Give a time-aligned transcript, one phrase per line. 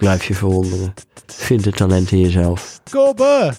[0.00, 0.94] Blijf je verwonderen.
[1.26, 2.80] Vind het talent in jezelf.
[2.90, 3.52] Kobe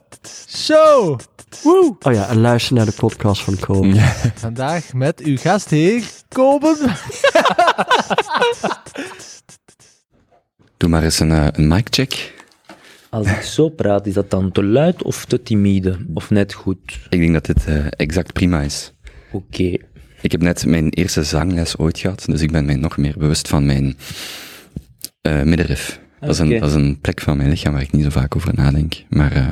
[0.47, 1.19] Show.
[1.63, 1.95] Woe.
[1.99, 3.99] Oh ja, en luister naar de podcast van Kobe.
[4.35, 6.75] Vandaag met uw gastheer, Kobe.
[10.77, 12.33] Doe maar eens een, eh, een mic check.
[13.09, 16.05] Als ik zo praat, is dat dan te luid of te timide?
[16.13, 16.99] Of net goed?
[17.09, 18.93] Ik denk dat dit eh, exact prima is.
[19.31, 19.77] Oké.
[20.21, 23.47] Ik heb net mijn eerste zangles ooit gehad, dus ik ben mij nog meer bewust
[23.47, 23.97] van mijn
[25.21, 25.99] eh middenrif.
[26.21, 28.35] Dat, is een, dat is een plek van mijn lichaam waar ik niet zo vaak
[28.35, 28.93] over nadenk.
[29.09, 29.47] Maar eh,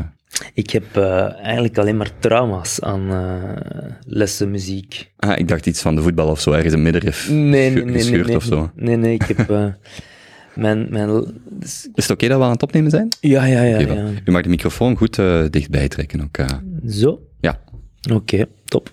[0.54, 5.12] Ik heb eh, eigenlijk alleen maar trauma's aan eh, lessen muziek.
[5.18, 7.94] ah, ik dacht iets van de voetbal of zo, ergens een middenrif Nee, nee, nee.
[7.94, 8.72] gescheurd nee, of zo.
[8.76, 9.48] Nee, nee, ik heb...
[10.56, 11.23] mijn, mijn,
[11.59, 13.08] Is het oké dat we aan het opnemen zijn?
[13.20, 13.80] ja, ja, ja.
[13.80, 14.08] Ja.
[14.26, 15.16] U mag de microfoon goed
[15.50, 16.38] dichtbij trekken ook.
[16.89, 17.20] Zo?
[17.39, 17.59] ja,
[18.14, 18.92] Oké, top.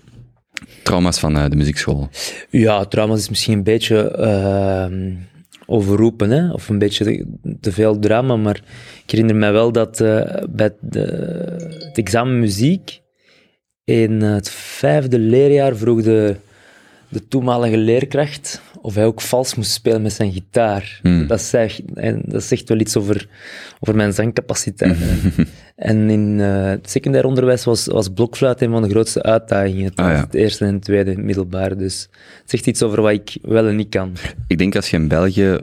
[0.82, 2.08] trauma's van de muziekschool.
[2.50, 5.12] Ja, trauma's is misschien een beetje ehm,
[5.66, 6.52] overroepen, hè?
[6.52, 7.26] of een beetje
[7.60, 8.60] te, veel drama, maar
[9.04, 11.00] ik herinner me wel dat eh, bij de,
[11.78, 13.00] het examen muziek
[13.84, 16.36] in het vijfde leerjaar vroeg de,
[17.08, 20.98] de toenmalige leerkracht of hij ook vals moest spelen met zijn gitaar.
[21.02, 21.26] Hmm.
[21.26, 23.28] Dat, zegt, en dat zegt wel iets over,
[23.80, 24.96] over mijn zangcapaciteit.
[25.76, 29.92] en in eh, het secundair onderwijs was, was blokfluit een van de grootste uitdagingen.
[29.94, 30.20] Ah, ja.
[30.20, 31.76] Het eerste en het tweede middelbaar.
[31.76, 32.08] Dus
[32.40, 34.12] het zegt iets over wat ik wel en niet kan.
[34.46, 35.58] Ik denk als je in België,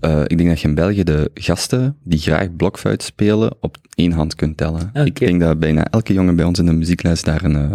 [0.00, 4.12] eh, ik denk dat je in België de gasten die graag blokfluit spelen op één
[4.12, 4.90] hand kunt tellen.
[5.04, 7.72] Ik denk dat bijna elke jongen bij ons in de muziekles daar een, eh,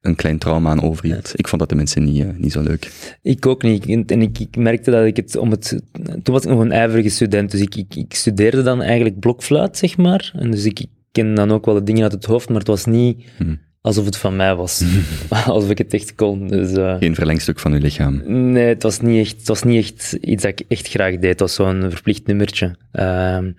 [0.00, 1.32] een klein trauma aan overhield.
[1.34, 3.16] Ik vond dat tenminste niet, eh, niet zo leuk.
[3.22, 3.86] Ik ook niet.
[3.86, 5.80] En en ik, ik merkte dat ik het om het.
[6.22, 9.76] Toen was ik nog een ijverige student, dus ik, ik, ik studeerde dan eigenlijk blokfluit,
[9.76, 10.32] zeg maar.
[10.34, 10.86] En dus ik
[11.24, 13.58] ken dan ook wel de dingen uit het hoofd, maar het was niet Hmm.
[13.80, 14.82] alsof het van mij was.
[15.46, 16.48] alsof ik het echt kon.
[16.48, 18.22] Dus, eh, Geen verlengstuk van uw lichaam.
[18.52, 21.30] Nee, het was, niet echt, het was niet echt iets dat ik echt graag deed.
[21.30, 22.76] Het was zo'n verplicht nummertje.
[22.92, 23.52] Ehm,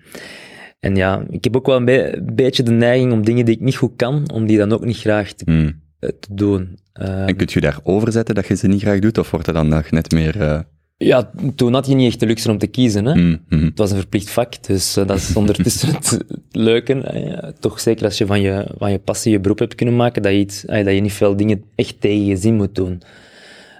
[0.80, 3.60] en ja, ik heb ook wel een be- beetje de neiging om dingen die ik
[3.60, 5.80] niet goed kan, om die dan ook niet graag te, Hmm.
[5.98, 6.78] eh, te doen.
[6.92, 9.54] Ehm, En kunt je daar overzetten dat je ze niet graag doet, of wordt dat
[9.54, 10.64] dan nog net meer...
[10.98, 13.04] ja, toen had je niet echt de luxe om te kiezen.
[13.04, 13.12] Hè?
[13.12, 13.64] hmm, hmm.
[13.64, 17.54] Het was een verplicht vak, dus eh, dat is ondertussen het leuke.
[17.60, 20.32] toch zeker als je van, je van je passie je beroep hebt kunnen maken, dat
[20.32, 23.02] je, iets, eh, dat je niet veel dingen echt tegen je zin moet doen.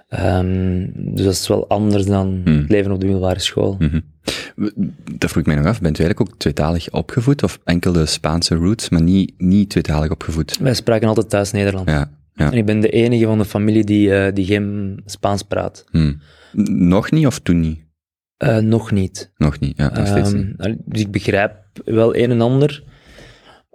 [0.09, 3.75] Ehm, dus dat is wel anders dan het leven op de middelbare school.
[3.79, 3.99] Mhm.
[5.17, 8.05] Dat vroeg ik mij nog af, bent u eigenlijk ook tweetalig opgevoed, of enkel de
[8.05, 10.57] Spaanse roots, maar niet, niet tweetalig opgevoed?
[10.57, 11.91] Wij spraken altijd thuis Nederlands.
[11.91, 12.51] Ja, ja.
[12.51, 15.85] En ik ben de enige van de familie die, eh, die geen Spaans praat.
[15.91, 16.21] Hmm.
[16.71, 17.79] Nog niet, of toen niet?
[18.37, 19.31] Eh, nog niet.
[19.37, 20.77] Nog niet, ja, nog steeds Ehm, niet.
[20.85, 21.53] dus ik begrijp
[21.85, 22.83] wel een en ander.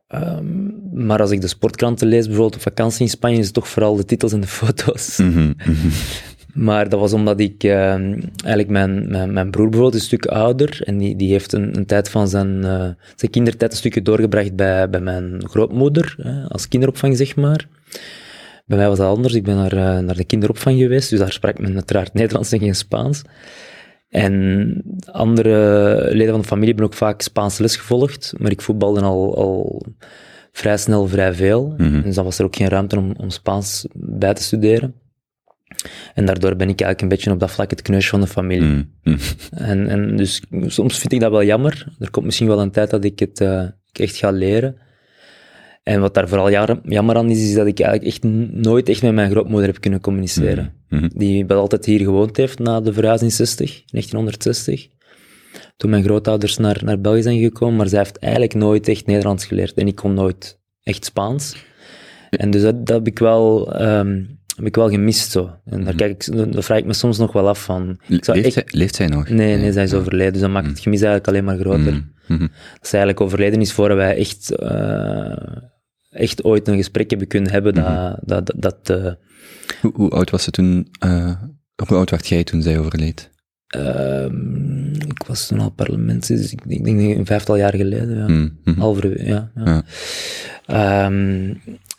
[0.07, 3.69] Ehm, maar als ik de sportkranten lees, bijvoorbeeld op vakantie in Spanje, is het toch
[3.69, 5.19] vooral de titels en de foto's.
[5.19, 5.89] Mhm, mhm.
[6.55, 10.27] Maar dat was omdat ik ehm, eigenlijk mijn, mijn, mijn broer bijvoorbeeld is een stuk
[10.27, 14.03] ouder en die, die heeft een, een tijd van zijn, eh, zijn kindertijd een stukje
[14.03, 17.69] doorgebracht bij, bij mijn grootmoeder, hè, als kinderopvang zeg maar.
[18.65, 21.33] Bij mij was dat anders, ik ben naar, eh, naar de kinderopvang geweest, dus daar
[21.33, 23.23] sprak men uiteraard Nederlands en geen Spaans.
[24.09, 29.01] En andere leden van de familie hebben ook vaak Spaanse les gevolgd, maar ik voetbalde
[29.01, 29.87] al, al
[30.53, 31.75] vrij snel vrij veel.
[31.77, 32.03] Mhm.
[32.03, 34.95] Dus dan was er ook geen ruimte om, om Spaans bij te studeren.
[36.15, 38.69] En daardoor ben ik eigenlijk een beetje op dat vlak het kneusje van de familie.
[38.69, 39.19] Mhm, mhm.
[39.51, 41.87] En, en dus soms vind ik dat wel jammer.
[41.99, 44.77] Er komt misschien wel een tijd dat ik het eh, echt ga leren.
[45.85, 46.51] En wat daar vooral
[46.85, 48.23] jammer aan is, is dat ik eigenlijk echt
[48.53, 50.73] nooit echt met mijn grootmoeder heb kunnen communiceren.
[50.89, 51.09] Mhm.
[51.15, 54.89] Die wel altijd hier gewoond heeft na de verhuizing 60, 1960.
[55.77, 59.45] Toen mijn grootouders naar, naar België zijn gekomen, maar zij heeft eigenlijk nooit echt Nederlands
[59.47, 59.75] geleerd.
[59.75, 61.57] En ik kon nooit echt Spaans.
[62.31, 63.75] En dus dat, dat heb ik wel...
[63.75, 64.23] ehm,
[64.57, 65.51] heb ik wel gemist zo.
[65.65, 67.99] En daar, kijk ik, daar vraag ik me soms nog wel af van.
[68.09, 69.29] Ik zou Leeft, echt- zij, leeft zij nog?
[69.29, 69.97] Nee, nee, zij is Ja.
[69.97, 70.33] overleden.
[70.33, 71.93] Dus dat maakt het gemis eigenlijk alleen maar groter.
[71.93, 72.41] Mhm, mhm.
[72.41, 75.33] Dat zij eigenlijk overleden is voor wij echt, eh,
[76.15, 79.13] echt ooit een gesprek hebben kunnen hebben dat, dat, dat, dat, eh,
[79.81, 81.35] Hoe, hoe oud was ze toen, eh,
[81.87, 83.33] hoe oud werd jij toen zij overleed?
[83.67, 88.17] ehm, ik was toen al parlement, dus ik, ik denk een vijftal jaar geleden.
[88.17, 88.25] Ja.
[88.29, 88.81] Mhm, mhm.
[88.81, 89.51] Halver, ja.
[89.55, 89.65] ja.
[89.65, 91.05] Ja.
[91.07, 91.55] Ehm,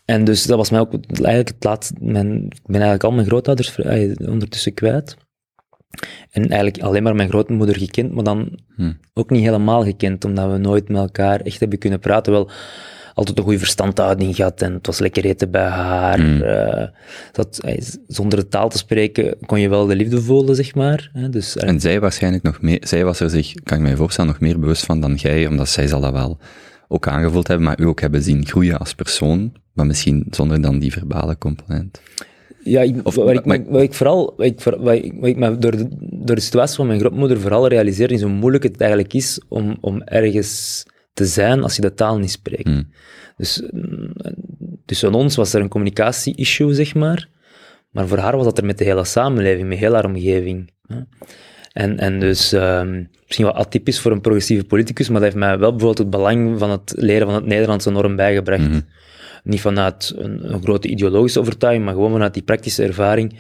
[0.06, 1.94] en dus dat was mij ook eigenlijk het laatste.
[2.00, 3.76] Mijn, ik ben eigenlijk al mijn grootouders
[4.20, 5.16] ondertussen kwijt.
[6.32, 8.92] En eigenlijk alleen maar mijn grootmoeder gekend, maar dan Hm.
[9.14, 12.32] ook niet helemaal gekend, omdat we nooit met elkaar echt hebben kunnen praten.
[12.34, 12.50] Wel,
[13.16, 16.20] altijd een goede verstandhouding gehad en het was lekker eten bij haar.
[16.20, 16.42] Mm.
[16.42, 16.88] eh,
[17.32, 21.12] dat, eh, zonder de taal te spreken kon je wel de liefde voelen, zeg maar.
[21.30, 24.32] Dus, eh, En zij waarschijnlijk nog meer, zij was er zich, kan ik me voorstellen,
[24.32, 26.38] nog meer bewust van dan jij, omdat zij zal dat wel
[26.88, 30.80] ook aangevoeld hebben, maar u ook hebben zien groeien als persoon, maar misschien zonder dan
[30.80, 32.02] die verbale component.
[32.64, 36.36] Ja, ik, Of- wat, ik, maar- vooral, wat ik, wat ik, me door de, door
[36.36, 40.02] de situatie van mijn grootmoeder vooral realiseer, is hoe moeilijk het eigenlijk is om, om
[40.02, 40.84] ergens
[41.16, 42.68] te zijn als je de taal niet spreekt.
[42.68, 42.92] Hmm.
[43.38, 44.14] Dus mm,
[44.86, 47.30] tussen ons was er een communicatie-issue, zeg maar.
[47.92, 50.72] Maar voor haar was dat er met de hele samenleving, met heel haar omgeving.
[51.72, 55.58] En, en dus, ehm, misschien wat atypisch voor een progressieve politicus, maar dat heeft mij
[55.58, 58.68] wel bijvoorbeeld het belang van het leren van het Nederlands enorm bijgebracht.
[58.68, 58.80] Mhm.
[59.44, 63.40] Niet vanuit een, een grote ideologische overtuiging, maar gewoon vanuit die praktische ervaring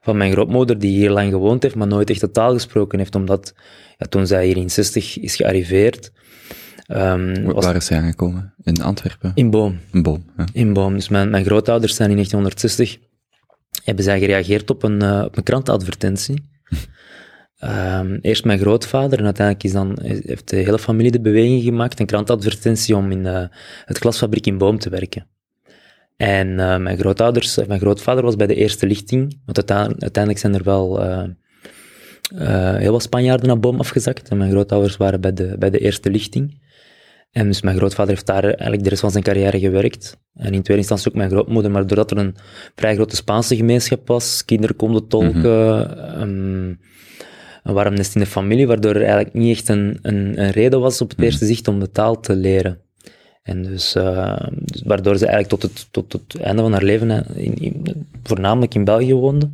[0.00, 3.14] van mijn grootmoeder, die hier lang gewoond heeft, maar nooit echt de taal gesproken heeft,
[3.14, 3.54] omdat
[3.98, 6.12] ja, toen zij hier in 60 is gearriveerd,
[6.92, 8.54] ehm, was Waar is zij aangekomen?
[8.62, 9.32] In Antwerpen?
[9.34, 9.78] in Boom.
[9.90, 10.24] Een boom.
[10.36, 10.44] Ja.
[10.52, 10.94] In Boom.
[10.94, 12.98] Dus mijn, mijn grootouders zijn in 1960,
[13.84, 16.50] hebben zij gereageerd op een, eh, op een krantenadvertentie.
[17.58, 22.00] Ehm, eerst mijn grootvader en uiteindelijk is dan, heeft de hele familie de beweging gemaakt,
[22.00, 23.44] een krantenadvertentie om in eh,
[23.84, 25.26] het glasfabriek in Boom te werken.
[26.16, 30.62] En eh, mijn grootouders, mijn grootvader was bij de eerste lichting, want uiteindelijk, zijn er
[30.62, 31.02] wel
[32.76, 34.28] heel wat Spanjaarden naar Boom afgezakt.
[34.28, 36.61] En mijn grootouders waren bij de, bij de eerste lichting.
[37.32, 40.18] En dus mijn grootvader heeft daar eigenlijk de rest van zijn carrière gewerkt.
[40.34, 42.36] En in tweede instantie ook mijn grootmoeder, maar doordat er een
[42.74, 46.74] vrij grote Spaanse gemeenschap was, kinderen konden tolken, ehm,
[47.62, 50.80] een warm nest in de familie, waardoor er eigenlijk niet echt een, een, een reden
[50.80, 52.80] was op het eerste zicht om de taal te leren.
[53.42, 57.26] En dus, eh, dus waardoor ze eigenlijk tot het, tot het einde van haar leven
[57.36, 59.50] in, in- voornamelijk in België woonde,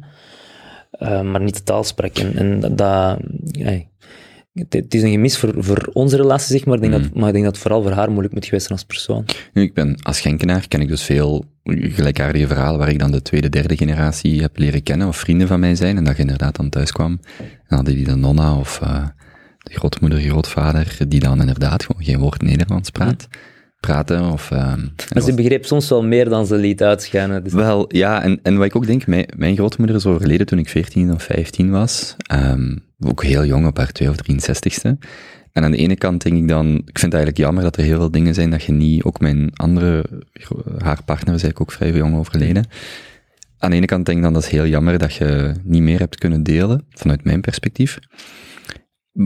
[0.91, 2.19] eh, maar niet de taal sprak.
[2.19, 3.19] En, en dat,
[4.69, 7.33] het, is een gemis voor, voor onze relatie, zeg maar, ik denk dat, maar ik
[7.33, 9.25] denk dat het vooral voor haar moeilijk moet geweest zijn als persoon.
[9.53, 13.23] Nu, ik ben, als Genkenaar ken ik dus veel gelijkaardige verhalen waar ik dan de
[13.23, 16.57] tweede, derde generatie heb leren kennen, of vrienden van mij zijn, en dat je inderdaad
[16.57, 19.07] dan thuis kwam, en hadden die de nonna of eh,
[19.59, 23.29] de grootmoeder, grootvader, die dan inderdaad gewoon geen woord Nederlands praat,
[23.81, 24.51] praten, of...
[24.51, 27.45] en Maar ze begreep soms wel meer dan ze liet uitschijnen.
[27.45, 30.59] Dus Wel, ja, en, en wat ik ook denk, mijn, mijn grootmoeder is overleden toen
[30.59, 32.17] ik 14 of 15 was.
[32.27, 34.99] Ehm, ook heel jong, op haar 2 of 63ste.
[35.53, 37.83] En aan de ene kant denk ik dan, ik vind het eigenlijk jammer dat er
[37.83, 40.05] heel veel dingen zijn dat je niet, ook mijn andere,
[40.79, 42.67] haar partner is eigenlijk ook vrij jong overleden.
[43.59, 45.99] Aan de ene kant denk ik dan, dat is heel jammer dat je niet meer
[45.99, 47.99] hebt kunnen delen, vanuit mijn perspectief.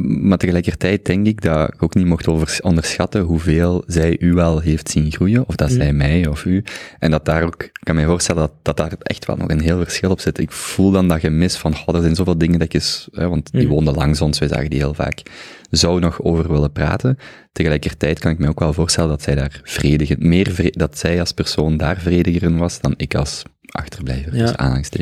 [0.01, 4.59] Maar tegelijkertijd denk ik dat ik ook niet mocht over, onderschatten hoeveel zij u wel
[4.61, 5.75] heeft zien groeien, of dat Mm.
[5.77, 6.65] zij mij of u.
[6.99, 9.61] En dat daar ook, ik kan me voorstellen dat, dat daar echt wel nog een
[9.61, 10.39] heel verschil op zit.
[10.39, 12.73] Ik voel dan dat gemis van, god, er zijn zoveel dingen dat
[13.13, 13.69] hè, want die Mm.
[13.69, 15.23] woonden langs ons, wij zagen die heel vaak,
[15.71, 17.19] zou nog over willen praten.
[17.53, 21.33] Tegelijkertijd kan ik me ook wel voorstellen dat zij daar vrediger, meer dat zij als
[21.33, 24.45] persoon daar vrediger in was dan ik als achterblijver, Ja.
[24.45, 24.55] dus.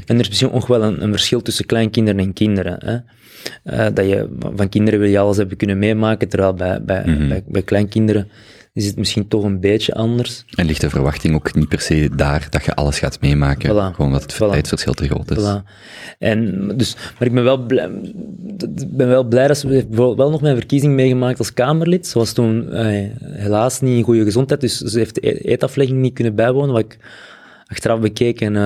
[0.06, 2.76] En er is misschien ook wel een, een verschil tussen kleinkinderen en kinderen.
[2.84, 2.96] Hè?
[3.64, 7.28] Eh, dat je, van kinderen wil je alles hebben kunnen meemaken, terwijl bij, bij, Mhm.
[7.28, 8.28] bij, bij kleinkinderen
[8.72, 10.44] is het misschien toch een beetje anders.
[10.54, 13.94] En ligt de verwachting ook niet per se daar dat je alles gaat meemaken, Voilà.
[13.94, 14.50] gewoon omdat het Voilà.
[14.50, 15.38] tijdsverschil te groot is.
[15.44, 15.70] Voilà.
[16.18, 17.90] En, dus, maar ik ben wel blij,
[18.88, 22.06] ben wel blij dat ze bijvoorbeeld wel nog mijn verkiezing meegemaakt als Kamerlid.
[22.06, 26.14] Ze was toen eh, helaas niet in goede gezondheid, dus ze heeft de eetaflegging niet
[26.14, 26.98] kunnen bijwonen, wat ik
[27.66, 28.62] achteraf bekeken eh,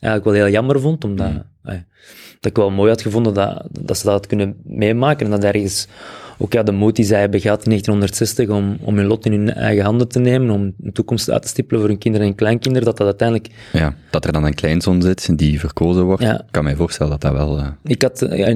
[0.00, 1.30] eigenlijk wel heel jammer vond, omdat
[1.62, 1.74] eh,
[2.40, 5.44] dat ik wel mooi had gevonden dat, dat ze dat had kunnen meemaken en dat
[5.44, 5.86] ergens
[6.40, 9.32] ook ja, de moed die zij hebben gehad in 1960 om, om hun lot in
[9.32, 12.34] hun eigen handen te nemen, om een toekomst uit te stippelen voor hun kinderen en
[12.34, 16.34] kleinkinderen, dat dat uiteindelijk Ja, dat er dan een kleinzoon zit die verkozen wordt, Ja.
[16.38, 17.58] ik kan mij voorstellen dat dat wel...
[17.58, 18.46] eh, Ik had, ja,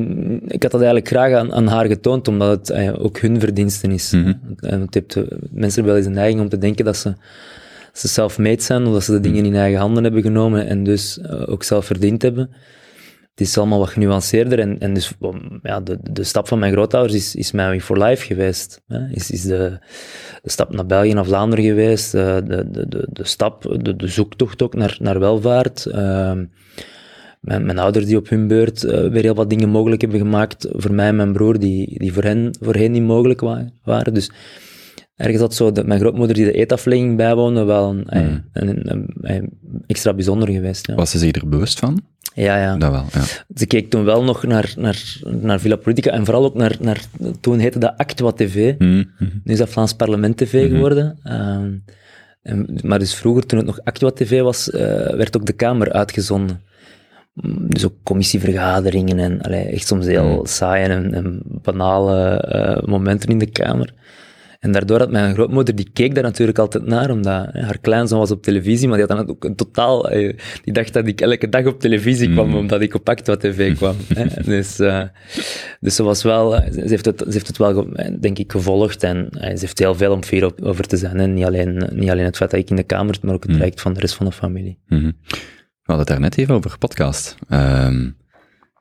[0.47, 3.91] ik had dat eigenlijk graag aan, aan haar getoond, omdat het eh, ook hun verdiensten
[3.91, 4.11] is.
[4.13, 4.33] Mhm.
[4.61, 7.15] En het heeft, eh, mensen hebben wel eens een neiging om te denken dat ze,
[7.93, 11.19] ze self-made zijn, of dat ze de dingen in eigen handen hebben genomen en dus
[11.47, 12.51] ook zelf verdiend hebben.
[13.35, 15.13] Het is allemaal wat genuanceerder en, en dus
[15.63, 18.83] ja, de, de stap van mijn grootouders is, is way for life geweest.
[18.87, 19.09] Hè.
[19.09, 19.79] Is, is de,
[20.43, 24.07] de stap naar België, naar Vlaanderen geweest, eh, de, de, de, de stap, de, de
[24.07, 25.87] zoektocht ook naar, naar welvaart.
[25.87, 26.45] ehm,
[27.41, 30.69] mijn, mijn ouders die op hun beurt eh, weer heel wat dingen mogelijk hebben gemaakt
[30.71, 34.15] voor mij en mijn broer, die, die voor hen voorheen niet mogelijk wa- waren.
[34.15, 34.31] Dus
[35.23, 38.45] ergens had zo de, mijn grootmoeder die de eetaflegging bijwoonde wel een, eh, Mm.
[38.53, 39.51] een, een-
[39.87, 40.87] extra bijzonder geweest.
[40.87, 42.01] Ja, Was ze zich er bewust van?
[42.35, 42.57] ja.
[42.63, 42.77] ja.
[42.77, 43.23] Dat wel, ja.
[43.55, 47.01] Ze keek toen wel nog naar, naar, naar Villa Politica en vooral ook naar, naar
[47.41, 48.75] toen heette dat Actua TV.
[48.79, 49.05] Mhm.
[49.19, 51.19] Nu is dat Vlaams Parlement TV geworden.
[51.23, 51.71] Ehm,
[52.43, 54.81] en, maar dus vroeger, toen het nog Actua TV was, eh,
[55.15, 56.61] werd ook de Kamer uitgezonden.
[57.35, 63.29] Mm, Dus ook commissievergaderingen en allee, echt soms heel saaie en, en banale eh, momenten
[63.29, 63.95] in de Kamer.
[64.63, 68.19] En daardoor had mijn grootmoeder, die keek daar natuurlijk altijd naar, omdat hè, haar kleinzoon
[68.19, 71.21] was op televisie, maar die had dan ook een totaal, eh, die dacht dat ik
[71.21, 72.55] elke dag op televisie kwam, Mm.
[72.57, 73.97] omdat ik op Actua TV kwam.
[74.15, 74.27] hè.
[74.45, 75.03] Dus, eh,
[75.81, 78.53] dus ze was wel, eh, ze heeft het, ze heeft het wel, eh, denk ik,
[78.53, 81.19] gevolgd en eh, ze heeft heel veel om fier op- over te zijn.
[81.19, 81.27] hè.
[81.27, 83.51] Niet, alleen, niet alleen het feit dat ik in de kamer zit, maar ook het
[83.51, 83.57] Mm.
[83.57, 84.79] traject van de rest van de familie.
[84.87, 85.05] Mhm.
[85.05, 85.13] We
[85.93, 87.37] hadden het daar net even over podcast.
[87.49, 88.11] Ehm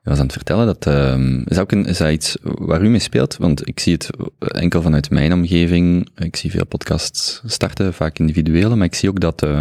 [0.04, 2.90] je was aan het vertellen dat, ehm is, ook een, is dat iets waar u
[2.90, 3.38] mee speelt?
[3.38, 6.10] Want ik zie het enkel vanuit mijn omgeving.
[6.16, 9.60] Ik zie veel podcasts starten, vaak individuele, maar ik zie ook dat eh,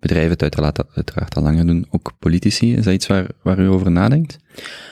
[0.00, 2.76] bedrijven het uiteraard, uiteraard al langer doen, ook politici.
[2.76, 4.38] Is dat iets waar, waar u over nadenkt?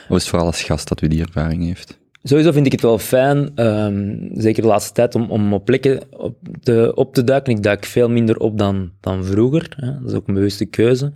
[0.09, 1.99] Of is het vooral als gast dat u die ervaring heeft?
[2.23, 5.99] Sowieso vind ik het wel fijn, ehm, zeker de laatste tijd, om, om op plekken
[6.17, 7.53] op te, op te duiken.
[7.53, 9.73] Ik duik veel minder op dan, dan vroeger.
[9.75, 9.99] Hè.
[10.01, 11.11] Dat is ook een bewuste keuze.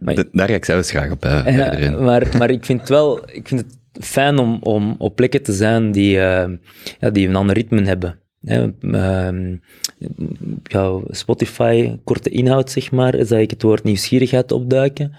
[0.00, 2.88] Maar, Da- daar ga ik zelfs graag op eh, ja, maar, maar ik vind het
[2.88, 6.50] wel ik vind het fijn om, om op plekken te zijn die, eh,
[7.00, 8.18] ja, die een ander ritme hebben.
[8.44, 8.70] Hè.
[8.80, 9.56] Ehm,
[10.62, 15.12] ja, Spotify, korte inhoud, zeg maar, is dat ik het woord nieuwsgierigheid opduiken.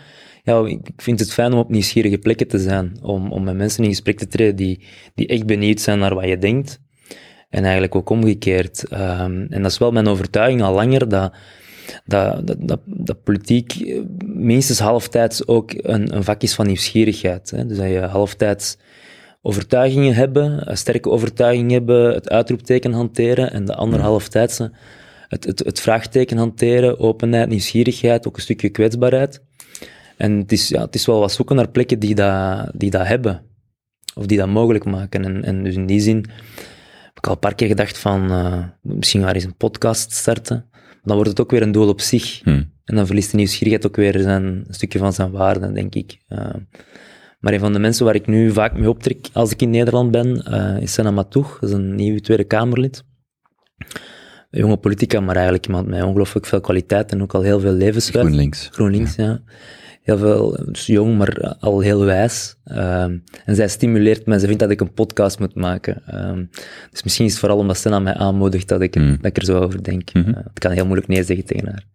[0.51, 3.55] Ja, ik ik vind het fijn om op nieuwsgierige plekken te zijn, om, om met
[3.55, 4.83] mensen in gesprek te treden die,
[5.15, 6.79] die echt benieuwd zijn naar wat je denkt.
[7.49, 8.87] En eigenlijk ook omgekeerd.
[8.87, 11.33] Ehm, en dat is wel mijn overtuiging al langer, dat,
[12.05, 17.51] dat, dat, dat, dat politiek eh, minstens halftijds ook een, een vak is van nieuwsgierigheid.
[17.51, 17.65] Hè?
[17.65, 18.77] Dus dat je halftijds
[19.41, 24.59] overtuigingen hebben, een sterke overtuiging hebben, het uitroepteken hanteren, en de andere halftijds
[25.27, 29.41] het, het, het vraagteken hanteren, openheid, nieuwsgierigheid, ook een stukje kwetsbaarheid.
[30.21, 33.07] En het is, ja, het is wel wat zoeken naar plekken die dat, die dat
[33.07, 33.41] hebben.
[34.15, 35.25] Of die dat mogelijk maken.
[35.25, 36.25] En, en dus in die zin
[37.05, 40.69] heb ik al een paar keer gedacht van, eh, misschien maar eens een podcast starten.
[41.03, 42.41] Dan wordt het ook weer een doel op zich.
[42.43, 42.63] Hm.
[42.85, 46.17] En dan verliest de nieuwsgierigheid ook weer zijn, een stukje van zijn waarde, denk ik.
[46.27, 46.53] Eh,
[47.39, 50.11] maar een van de mensen waar ik nu vaak mee optrek als ik in Nederland
[50.11, 51.59] ben, eh, is Senna Matoeg.
[51.59, 53.03] Dat is een nieuw Tweede Kamerlid.
[54.49, 57.71] Een jonge politica, maar eigenlijk iemand met ongelooflijk veel kwaliteit en ook al heel veel
[57.73, 58.25] levenswijs.
[58.25, 58.69] GroenLinks.
[58.71, 59.41] GroenLinks, ja.
[60.01, 62.55] Heel veel, dus jong, maar al heel wijs.
[62.63, 66.01] Ehm, en zij stimuleert mij, ze vindt dat ik een podcast moet maken.
[66.05, 66.45] Ehm,
[66.91, 69.15] dus misschien is het vooral omdat Senna mij aanmoedigt dat ik, Mm.
[69.15, 70.09] dat ik er zo over denk.
[70.09, 71.85] Eh, het kan heel moeilijk nee zeggen tegen haar.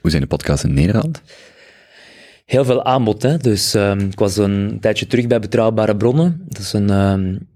[0.00, 1.22] Hoe zijn de podcasts in Nederland?
[2.44, 3.36] Heel veel aanbod, hè.
[3.36, 6.42] Dus ehm, ik was een tijdje terug bij Betrouwbare Bronnen.
[6.48, 7.48] Dat is een, een,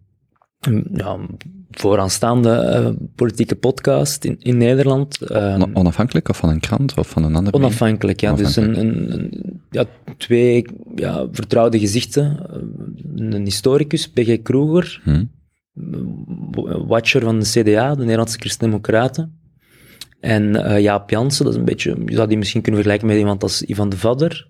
[0.92, 1.18] ja,
[1.80, 5.20] vooraanstaande eh, politieke podcast in, in Nederland.
[5.22, 7.64] Ehm, On- Onafhankelijk of van een krant of van een ander medium?
[7.64, 8.32] Onafhankelijk, ja.
[8.32, 9.84] Dus een, een, een- ja,
[10.16, 10.64] twee
[10.94, 12.38] ja, vertrouwde gezichten.
[13.14, 14.42] Een historicus, P.G.
[14.42, 15.24] Kroeger, Hm.
[16.86, 19.38] watcher van de CDA, de Nederlandse Christen-Democraten.
[20.20, 23.22] En eh, Jaap Jansen, dat is een beetje, je zou die misschien kunnen vergelijken met
[23.24, 24.48] iemand als Ivan de Vadder,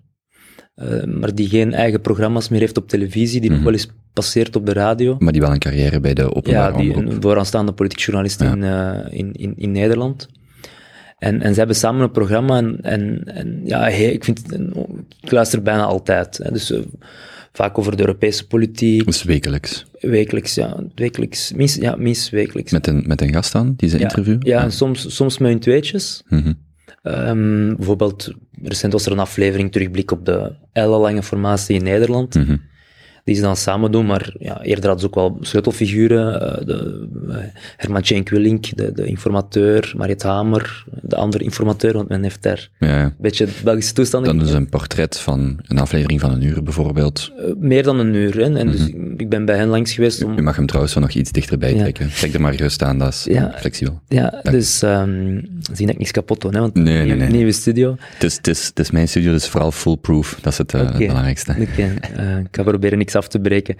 [0.75, 3.87] eh, maar die geen eigen programma's meer heeft op televisie, die nog wel eens
[4.21, 5.15] passeert op de radio.
[5.19, 7.13] Maar die wel een carrière bij de Ja, openbare die, omroep.
[7.13, 8.51] een vooraanstaande politiek journalist Ja.
[8.53, 10.27] in, eh, in, in, in Nederland.
[11.17, 14.41] En, en ze hebben samen een programma en, en, en ja, hey, ik, vind,
[15.21, 16.37] ik luister bijna altijd.
[16.43, 16.79] Hè, dus eh,
[17.51, 19.85] vaak over de Europese politiek, Dus wekelijks.
[19.99, 22.71] wekelijks, ja, wekelijks, minst, ja, minstens wekelijks.
[22.71, 24.39] Met een, met een gast dan, die ze ja, interviewen?
[24.45, 26.23] Ja, en soms, soms met hun tweetjes.
[27.03, 28.33] Ehm, bijvoorbeeld,
[28.63, 32.55] recent was er een aflevering terugblik op de ellenlange formatie in Nederland Mhm.
[33.27, 36.41] Die ze dan samen doen, maar ja, eerder hadden ze ook wel sleutelfiguren.
[36.41, 37.35] eh, de, eh,
[37.77, 42.69] Herman Cenk Willink, de, de informateur, Mariet Hamer, de andere informateur, want men heeft daar
[42.79, 43.03] Ja, ja.
[43.03, 44.37] een beetje de Belgische toestanden.
[44.37, 47.31] Dan is een portret van een aflevering van een uur bijvoorbeeld.
[47.37, 48.35] Eh, meer dan een uur.
[48.35, 48.57] Hè?
[48.57, 50.43] En dus ik ben bij hen langs geweest Je om...
[50.43, 51.79] mag hem trouwens zo nog iets dichterbij Ja.
[51.79, 52.09] trekken.
[52.09, 53.53] Trek er maar gerust aan, dat is Ja.
[53.57, 54.01] flexibel.
[54.07, 55.39] Ja, dus ehm
[55.73, 56.59] zien dat ik niks kapot doe, hè?
[56.59, 57.29] want Nee, nee, nieuw- nee.
[57.29, 57.95] nieuwe studio.
[57.99, 60.37] Het is, het, is, het is mijn studio, dus vooral foolproof.
[60.41, 61.51] Dat is het, belangrijkste.
[61.59, 61.93] Oké,
[62.39, 63.75] ik ga proberen niks af te breken.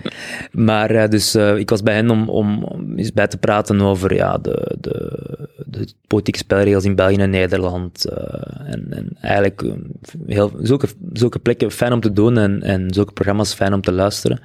[0.51, 3.81] Maar eh, dus eh, ik was bij hen om, om, om eens bij te praten
[3.81, 5.19] over ja, de, de,
[5.65, 8.05] de politieke spelregels in België en Nederland.
[8.05, 9.63] eh, en, en eigenlijk
[10.27, 13.91] heel, zulke, zulke plekken fijn om te doen en, en zulke programma's fijn om te
[13.91, 14.39] luisteren.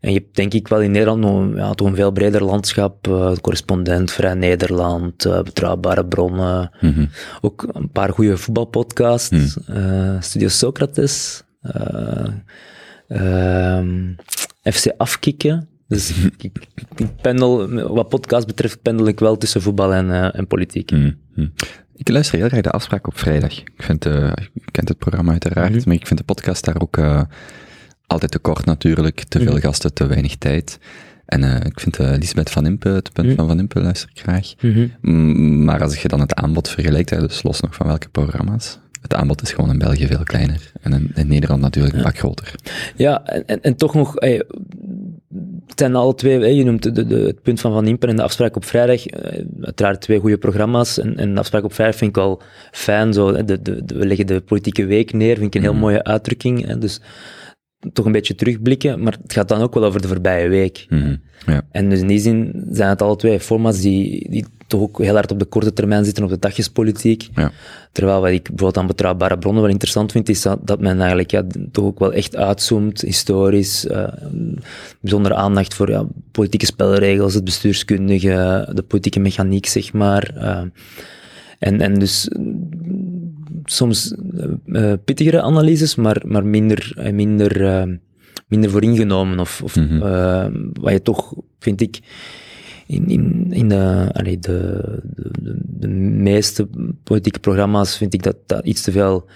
[0.00, 3.02] En je hebt denk ik wel in Nederland nog ja, toch een veel breder landschap.
[3.40, 6.70] correspondent, Vrij Nederland, Betrouwbare Bronnen.
[6.80, 7.06] Mhm.
[7.40, 9.58] Ook een paar goede voetbalpodcasts.
[9.66, 11.42] eh, Studio Socrates.
[13.10, 14.12] Eh, ehm,
[14.62, 15.68] FC Afkikken.
[15.88, 16.56] Dus ik, ik,
[16.96, 20.90] ik pendel, wat podcast betreft, pendel ik wel tussen voetbal en, eh, en politiek.
[20.90, 21.10] Mhm.
[21.34, 21.48] Mhm.
[21.94, 23.58] Ik luister heel graag de afspraak op vrijdag.
[23.60, 25.82] Ik vind, eh, je kent het programma uiteraard, Mhm.
[25.86, 27.22] maar ik vind de podcast daar ook eh,
[28.06, 29.24] altijd te kort natuurlijk.
[29.24, 29.60] Te veel Mhm.
[29.60, 30.78] gasten, te weinig tijd.
[31.26, 33.36] En eh, ik vind eh Lisbeth van Impe, het punt Mhm.
[33.36, 34.52] van Van Impe, luister ik graag.
[35.00, 38.78] Mm, Maar als je dan het aanbod vergelijkt, hè, dus los nog van welke programma's,
[39.00, 40.72] het aanbod is gewoon in België veel kleiner.
[40.80, 42.54] En in, in Nederland natuurlijk een pak groter.
[42.96, 44.42] Ja, en, en, en toch nog, ey,
[45.74, 48.56] zijn alle twee, je noemt de, de, het punt van Van Impen en de afspraak
[48.56, 50.98] op vrijdag, eh, uiteraard twee goede programma's.
[50.98, 53.12] En, en de afspraak op vrijdag vind ik wel fijn.
[53.12, 55.80] Zo, de, we leggen de politieke week neer, vind ik een heel Mhm.
[55.80, 56.66] mooie uitdrukking.
[56.66, 57.00] Hè, dus
[57.92, 60.86] toch een beetje terugblikken, maar het gaat dan ook wel over de voorbije week.
[60.88, 61.16] Mhm.
[61.46, 61.62] Ja.
[61.70, 65.14] En dus in die zin zijn het alle twee formats die, die toch ook heel
[65.14, 67.28] hard op de korte termijn zitten, op de dagjespolitiek.
[67.34, 67.50] Ja.
[67.92, 71.30] Terwijl wat ik bijvoorbeeld aan betrouwbare bronnen wel interessant vind, is dat, dat men eigenlijk
[71.30, 74.08] ja, toch ook wel echt uitzoomt, historisch, eh,
[75.00, 80.30] bijzondere aandacht voor ja, politieke spelregels, het bestuurskundige, de politieke mechaniek, zeg maar.
[80.36, 80.62] eh.
[81.58, 83.34] en, en dus mm,
[83.64, 84.14] soms
[84.72, 87.52] eh, pittigere analyses, maar, maar minder, minder,
[88.48, 89.38] minder vooringenomen.
[89.40, 90.50] Of, of Mhm.
[90.80, 91.98] wat je toch, vind ik,
[92.90, 94.80] in, in, in de, allee, de,
[95.40, 96.68] de, de, meeste
[97.04, 99.28] politieke programma's vind ik dat dat iets te veel,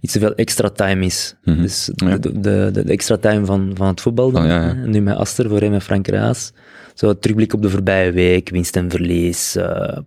[0.00, 1.34] iets te veel extra time is.
[1.44, 1.62] Mhm.
[1.62, 2.18] Dus Ja.
[2.18, 4.42] de, de, extra time van, van het voetbal dan.
[4.42, 4.74] Oh, ja, ja.
[4.74, 4.86] hè.
[4.86, 6.52] Nu met Aster, voorheen met Frank Raas.
[6.94, 9.56] Zo het terugblik op de voorbije week, winst en verlies.
[9.56, 9.98] eh,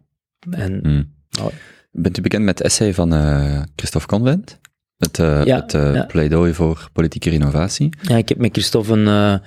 [0.51, 1.03] en, Mhm.
[1.41, 1.51] oh,
[1.91, 4.59] Bent u bekend met het essay van eh, Christophe Convent?
[4.97, 7.89] Het, Ja, het pleidooi voor politieke renovatie.
[8.01, 9.41] Ja, ik heb met Christophe een,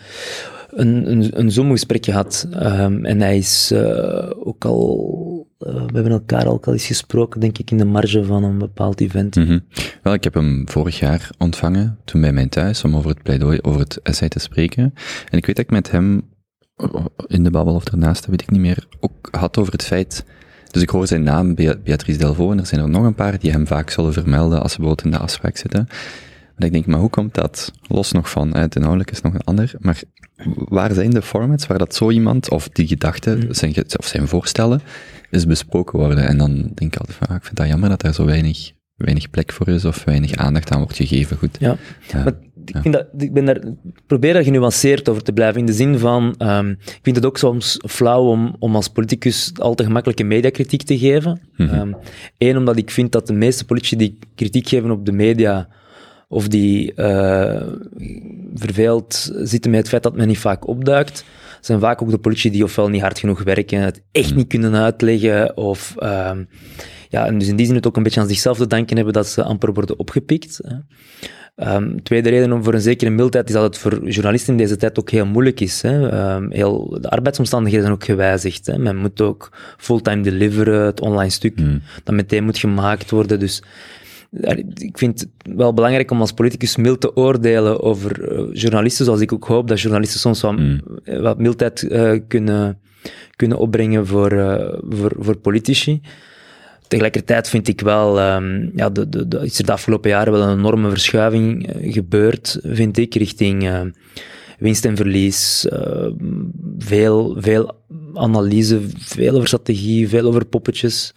[0.70, 2.46] een, een, een Zoom-gesprek gehad.
[2.52, 5.48] Ehm, en hij is eh, ook al...
[5.58, 8.58] eh, we hebben elkaar ook al eens gesproken, denk ik, in de marge van een
[8.58, 9.36] bepaald event.
[9.36, 9.58] Mhm.
[10.02, 13.58] Wel, ik heb hem vorig jaar ontvangen, toen bij mij thuis, om over het pleidooi,
[13.62, 14.94] over het essay te spreken.
[15.30, 16.22] En ik weet dat ik met hem,
[16.76, 19.84] oh, in de babbel of ernaast, dat weet ik niet meer, ook had over het
[19.84, 20.24] feit...
[20.70, 23.38] Dus ik hoor zijn naam, Bea- Beatrice Delvaux, en er zijn er nog een paar
[23.38, 25.88] die hem vaak zullen vermelden als ze bijvoorbeeld in de afspraak zitten.
[26.61, 27.73] Maar ik denk, maar hoe komt dat?
[27.87, 30.02] Los nog van, het inhoudelijk is nog een ander, maar
[30.55, 34.29] waar zijn de formats waar dat zo iemand, of die gedachten, zijn, ge- of zijn
[34.29, 34.81] voorstellen,
[35.31, 36.26] is besproken worden?
[36.26, 38.73] En dan denk ik altijd van, ah, ik vind dat jammer dat daar zo weinig,
[38.97, 41.37] weinig plek voor is, of weinig aandacht aan wordt gegeven.
[41.37, 41.57] Goed.
[41.61, 41.76] Ja.
[42.12, 42.23] Ja.
[42.25, 42.33] Maar
[42.64, 43.61] ik, vind dat, ik, ben daar,
[44.07, 47.38] probeer daar genuanceerd over te blijven, in de zin van, ehm, ik vind het ook
[47.38, 51.40] soms flauw om, om als politicus al te gemakkelijke mediakritiek te geven.
[51.57, 51.93] Mhm.
[52.38, 55.69] Eén, omdat ik vind dat de meeste politici die kritiek geven op de media,
[56.30, 57.62] of die eh
[58.54, 61.24] verveeld zitten met het feit dat men niet vaak opduikt,
[61.61, 64.74] zijn vaak ook de politici die ofwel niet hard genoeg werken, het echt niet kunnen
[64.74, 65.94] uitleggen, of...
[65.98, 66.44] ehm,
[67.09, 69.14] ja, en dus in die zin het ook een beetje aan zichzelf te danken hebben
[69.14, 70.61] dat ze amper worden opgepikt.
[70.62, 70.76] Hè.
[71.57, 74.76] Ehm, tweede reden om voor een zekere mildheid is dat het voor journalisten in deze
[74.76, 75.83] tijd ook heel moeilijk is.
[75.83, 76.09] Hè.
[76.09, 78.66] Ehm, heel, de arbeidsomstandigheden zijn ook gewijzigd.
[78.66, 78.78] Hè.
[78.78, 81.83] Men moet ook fulltime deliveren, het online stuk Hmm.
[82.05, 83.38] dat meteen moet gemaakt worden.
[83.38, 83.62] Dus
[84.75, 89.21] ik vind het wel belangrijk om als politicus mild te oordelen over eh, journalisten, zoals
[89.21, 90.81] ik ook hoop dat journalisten soms wat, Hmm.
[91.05, 92.79] eh, wat mildheid eh, kunnen,
[93.37, 94.31] kunnen opbrengen voor,
[94.88, 96.01] voor, voor politici.
[96.88, 100.43] Tegelijkertijd vind ik wel, ehm, ja, de, de, de, is er de afgelopen jaren wel
[100.43, 103.90] een enorme verschuiving gebeurd, vind ik, richting
[104.59, 105.66] winst en verlies.
[106.79, 107.75] veel, veel
[108.14, 111.12] analyse, veel over strategie, veel over poppetjes.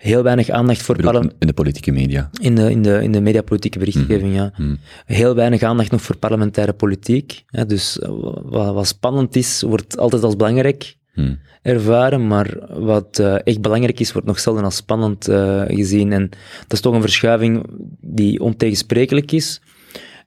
[0.00, 2.30] Heel weinig aandacht voor Ik bedoel, parle- in de politieke media.
[2.40, 4.50] in de, in de, in de mediapolitieke berichtgeving, ja.
[4.54, 4.78] Hmm.
[5.06, 7.44] Heel weinig aandacht nog voor parlementaire politiek.
[7.46, 8.08] Hè, dus eh,
[8.42, 11.38] wat, wat spannend is, wordt altijd als belangrijk Hmm.
[11.62, 16.12] ervaren, maar wat eh, echt belangrijk is, wordt nog zelden als spannend eh, gezien.
[16.12, 16.28] En
[16.60, 17.64] dat is toch een verschuiving
[18.00, 19.60] die ontegensprekelijk is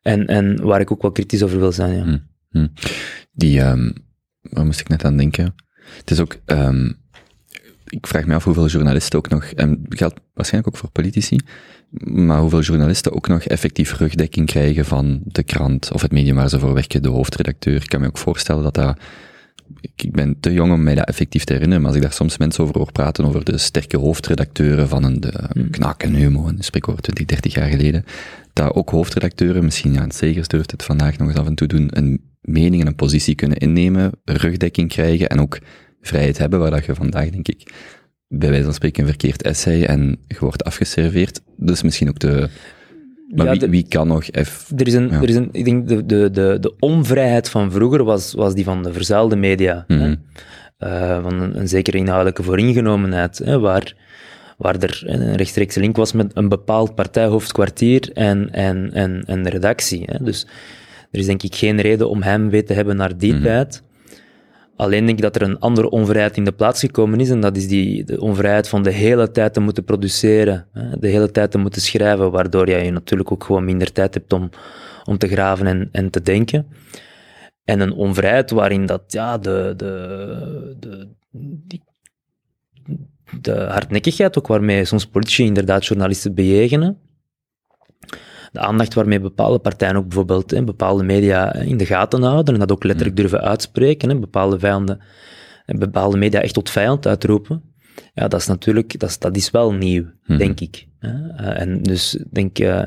[0.02, 1.96] en, en waar ik ook wel kritisch over wil zijn.
[1.98, 2.04] Ja.
[2.04, 2.22] Hmm.
[2.50, 2.72] Hmm.
[3.32, 3.92] Die, ehm
[4.42, 5.56] waar moest ik net aan denken?
[5.98, 6.92] Het is ook, ehm
[7.94, 11.40] ik vraag me af hoeveel journalisten ook nog, en dat geldt waarschijnlijk ook voor politici,
[12.04, 16.50] maar hoeveel journalisten ook nog effectief rugdekking krijgen van de krant of het medium waar
[16.50, 17.76] ze voor werken, de hoofdredacteur.
[17.76, 18.98] Ik kan me ook voorstellen dat dat,
[19.82, 22.38] ik ben te jong om mij dat effectief te herinneren, maar als ik daar soms
[22.38, 26.64] mensen over hoor praten, over de sterke hoofdredacteuren van een de Knak en Humo, een
[26.64, 28.06] spreekwoord 20, 30 jaar geleden,
[28.54, 31.88] dat ook hoofdredacteuren, misschien ja, Segers durft het vandaag nog eens af en toe doen,
[31.92, 35.60] een mening en een positie kunnen innemen, rugdekking krijgen en ook
[36.08, 37.74] vrijheid hebben, waar dat je vandaag, denk ik,
[38.28, 41.42] bij wijze van spreken een verkeerd essay en je wordt afgeserveerd.
[41.58, 42.50] Dus misschien ook de...
[43.36, 44.72] Maar Ja, wie, de- wie kan nog eff...
[44.78, 45.22] Er is een, Ja.
[45.22, 48.64] er is een, ik denk de, de, de, de onvrijheid van vroeger was, was die
[48.64, 49.84] van de verzuilde media.
[49.88, 49.96] hè.
[49.96, 50.16] Mhm.
[50.78, 53.96] Eh, van een, een zekere inhoudelijke vooringenomenheid, hè, waar,
[54.58, 59.50] waar er een rechtstreekse link was met een bepaald partijhoofdkwartier en, en, en, en de
[59.50, 60.04] redactie.
[60.06, 60.24] Hè.
[60.24, 60.48] Dus
[61.12, 63.44] er is denk ik geen reden om hem weet te hebben naar die Mhm.
[63.44, 63.84] tijd.
[64.76, 67.58] Alleen denk ik dat er een andere onvrijheid in de plaats gekomen is, en dat
[67.58, 70.68] is die, de onvrijheid van de hele tijd te moeten produceren,
[71.00, 74.34] de hele tijd te moeten schrijven, waardoor ja, je natuurlijk ook gewoon minder tijd hebt
[74.34, 74.50] om,
[75.04, 76.68] om te graven en, en te denken.
[77.64, 81.80] En een onvrijheid waarin dat, ja, de, de, de,
[83.42, 86.98] de hardnekkigheid ook waarmee soms politici inderdaad journalisten bejegenen,
[88.54, 92.60] de aandacht waarmee bepaalde partijen ook bijvoorbeeld hè, bepaalde media in de gaten houden en
[92.60, 95.02] dat ook letterlijk durven uitspreken, hè, bepaalde vijanden,
[95.66, 97.64] en bepaalde media echt tot vijand uitroepen.
[98.14, 100.38] Ja, dat is natuurlijk, dat is, dat is wel nieuw, Mhm.
[100.38, 100.88] denk ik.
[101.00, 101.30] Hè.
[101.30, 102.84] Eh, en dus ik denk, eh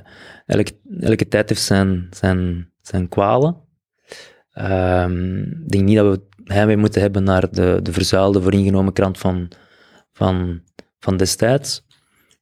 [0.47, 3.57] elke, elke tijd heeft zijn, zijn, zijn kwalen.
[4.53, 9.19] Ehm, ik denk niet dat we heimwee moeten hebben naar de, de verzuilde, vooringenomen krant
[9.19, 9.49] van,
[10.13, 10.61] van,
[10.99, 11.85] van destijds.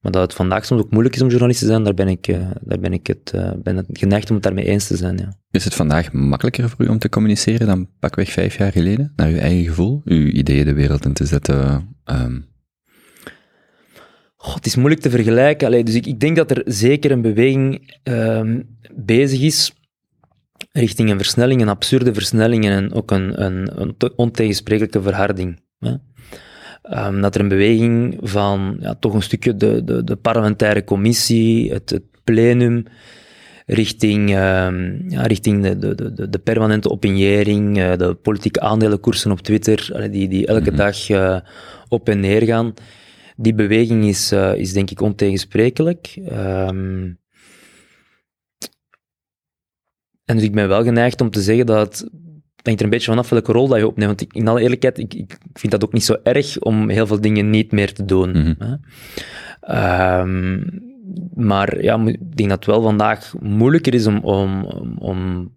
[0.04, 2.28] Maar dat het vandaag soms ook moeilijk is om journalist te zijn, daar ben ik,
[2.28, 5.16] eh, daar ben ik het, eh, ben het geneigd om het daarmee eens te zijn.
[5.18, 5.32] Ja.
[5.50, 9.12] Is het vandaag makkelijker voor u om te communiceren dan pakweg vijf jaar geleden?
[9.16, 11.88] Naar uw eigen gevoel, uw ideeën de wereld in te zetten?
[12.04, 12.40] ehm,
[14.36, 15.66] Goh, het is moeilijk te vergelijken.
[15.66, 18.60] Allee, dus ik, ik denk dat er zeker een beweging ehm,
[18.94, 19.72] bezig is
[20.72, 25.60] richting een versnelling, een absurde versnelling en ook een, een, een te- ontegensprekelijke verharding.
[25.78, 25.94] Hè?
[26.84, 31.72] Ehm, dat er een beweging van ja, toch een stukje de, de, de parlementaire commissie,
[31.72, 32.84] het, het plenum,
[33.66, 39.40] richting, ehm, ja, richting de, de, de, de permanente opiniëring, eh, de politieke aandelenkoersen op
[39.40, 40.76] Twitter, die, die elke Mhm.
[40.76, 41.40] dag eh,
[41.88, 42.74] op en neer gaan.
[43.36, 46.18] Die beweging is, eh, is denk ik ontegensprekelijk.
[46.28, 47.12] Ehm,
[50.24, 52.08] en dus ik ben wel geneigd om te zeggen dat
[52.64, 54.08] het hangt er een beetje vanaf welke rol dat je opneemt.
[54.08, 57.06] Want ik, in alle eerlijkheid, ik, ik vind dat ook niet zo erg om heel
[57.06, 58.30] veel dingen niet meer te doen.
[58.30, 58.54] Mhm.
[58.58, 58.74] hè.
[59.60, 60.62] Ehm,
[61.34, 64.64] maar ja, ik denk dat het wel vandaag moeilijker is om, om,
[64.98, 65.50] om,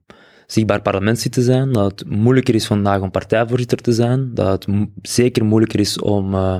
[0.47, 1.71] zichtbaar parlementslid te zijn.
[1.71, 4.33] Dat het moeilijker is vandaag om partijvoorzitter te zijn.
[4.33, 6.59] Dat het mo- zeker moeilijker is om, eh,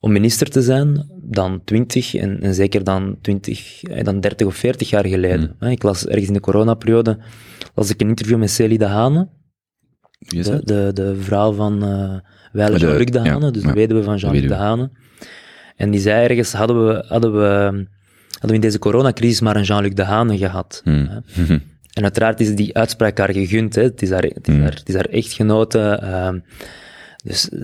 [0.00, 4.54] om minister te zijn dan 20 en, en zeker dan 20, eh, dan 30 of
[4.54, 5.56] 40 jaar geleden.
[5.58, 5.68] Hmm.
[5.70, 7.18] Ik las ergens in de coronaperiode
[7.74, 9.28] las ik een interview met Celie de Hane,
[10.28, 11.78] de, de, de vrouw van
[12.52, 14.54] Weile De- Jean-Luc de ja, Hane, dus de ja, weduwe van Jean-Luc de.
[14.54, 14.90] Hane.
[15.76, 17.46] En die zei ergens, hadden we, hadden we,
[18.30, 20.80] hadden we in deze coronacrisis maar een Jean-Luc de Hane gehad.
[20.84, 21.08] Hmm.
[21.32, 21.56] hè.
[21.94, 23.82] En uiteraard is die uitspraak haar gegund, hè.
[23.82, 24.60] Het, is haar, het, is Mm.
[24.62, 25.78] haar, het is haar echtgenote.
[25.80, 26.38] ehm,
[27.24, 27.58] dus eh,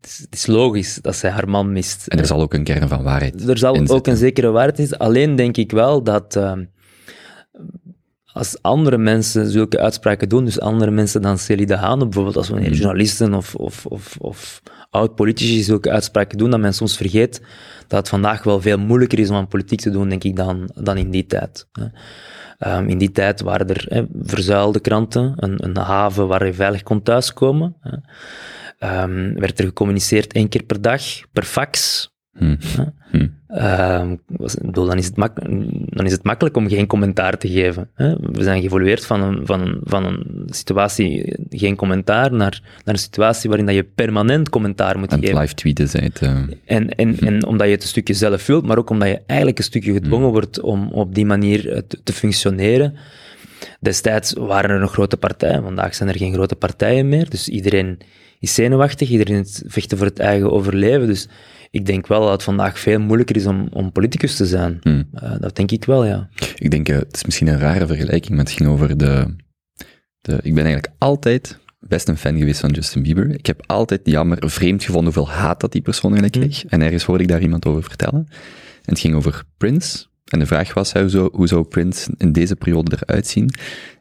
[0.00, 2.06] het is, is logisch dat zij haar man mist.
[2.06, 4.78] En er zal ook een kern van waarheid Er zal in ook een zekere waarheid
[4.78, 5.06] in zitten.
[5.06, 6.64] Alleen denk ik wel dat ehm,
[8.32, 12.48] als andere mensen zulke uitspraken doen, dus andere mensen dan Celie de Haan, bijvoorbeeld als
[12.48, 12.78] wanneer Mhm.
[12.78, 17.40] journalisten of, of, of, of oud-politici zulke uitspraken doen, dat men soms vergeet
[17.88, 20.70] dat het vandaag wel veel moeilijker is om aan politiek te doen, denk ik, dan,
[20.74, 21.66] dan in die tijd.
[22.58, 27.02] Ehm, in die tijd waren er verzuilde kranten, een, een haven waar je veilig kon
[27.02, 27.76] thuiskomen.
[28.78, 32.08] Ehm, werd er gecommuniceerd één keer per dag, per fax.
[32.38, 32.56] Hmm.
[33.10, 33.34] Hmm.
[33.48, 34.16] Ehm,
[34.62, 35.40] bedoel, dan, is het mak-
[35.86, 37.88] dan is het makkelijk om geen commentaar te geven.
[37.94, 38.14] Hè?
[38.16, 43.00] We zijn geëvolueerd van een, van, een, van een situatie geen commentaar naar, naar een
[43.00, 45.38] situatie waarin dat je permanent commentaar moet En geven.
[45.40, 46.20] live tweeten zei het.
[46.22, 49.22] eh, En, en, en omdat je het een stukje zelf wilt, maar ook omdat je
[49.26, 52.94] eigenlijk een stukje gedwongen wordt om op die manier te, te functioneren.
[53.80, 57.30] Destijds waren er nog grote partijen, vandaag zijn er geen grote partijen meer.
[57.30, 57.98] Dus iedereen
[58.38, 61.06] is zenuwachtig, iedereen vechten voor het eigen overleven.
[61.06, 61.28] Dus
[61.70, 64.78] ik denk wel dat het vandaag veel moeilijker is om, om politicus te zijn.
[64.82, 65.08] hmm.
[65.12, 66.28] Eh, dat denk ik wel, ja.
[66.54, 69.36] Ik denk, eh, het is misschien een rare vergelijking, maar het ging over de,
[70.20, 70.32] de...
[70.32, 73.30] Ik ben eigenlijk altijd best een fan geweest van Justin Bieber.
[73.30, 76.64] Ik heb altijd jammer vreemd gevonden hoeveel haat dat die persoon eigenlijk kreeg.
[76.64, 78.26] En ergens hoorde ik daar iemand over vertellen.
[78.84, 80.06] En het ging over Prince.
[80.24, 83.50] En de vraag was, hoe zou, hoe zou Prince in deze periode eruit zien?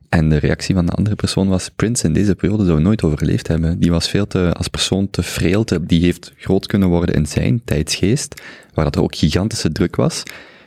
[0.10, 3.48] En de reactie van de andere persoon was, Prince in deze periode zou nooit overleefd
[3.48, 3.80] hebben.
[3.80, 5.24] Die was veel te, als persoon te
[5.64, 8.42] te, die heeft groot kunnen worden in zijn tijdsgeest,
[8.74, 10.24] waar dat ook gigantische druk was.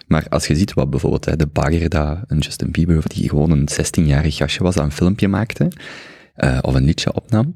[0.06, 3.50] Maar als je ziet wat bijvoorbeeld hè, de bagger, dat een Justin Bieber, die gewoon
[3.50, 5.68] een 16-jarig gastje was, dat een filmpje maakte,
[6.34, 7.54] eh, of een liedje opnam.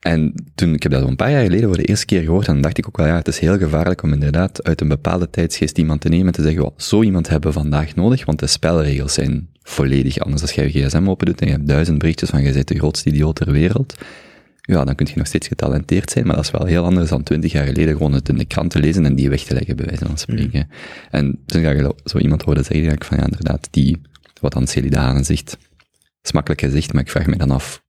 [0.00, 2.52] En toen, ik heb dat een paar jaar geleden voor de eerste keer gehoord, en
[2.52, 5.30] dan dacht ik ook wel, ja, het is heel gevaarlijk om inderdaad uit een bepaalde
[5.30, 8.38] tijdsgeest iemand te nemen en te zeggen, "Wel, zo iemand hebben we vandaag nodig, want
[8.38, 10.42] de spelregels zijn volledig anders.
[10.42, 12.78] Als jij je gsm open doet en je hebt duizend berichtjes van, jij bent de
[12.78, 13.94] grootste idioot ter wereld,
[14.60, 17.22] ja, dan kun je nog steeds getalenteerd zijn, maar dat is wel heel anders dan
[17.22, 19.76] twintig jaar geleden gewoon het in de krant te lezen en die weg te leggen,
[19.76, 20.70] bij wijze van spreken.
[21.10, 24.00] En toen ga je zo iemand horen zeggen, denk ik van, ja, inderdaad, die,
[24.40, 25.58] wat dan Haan zegt,
[26.22, 27.82] is makkelijk gezegd, maar ik vraag me dan af,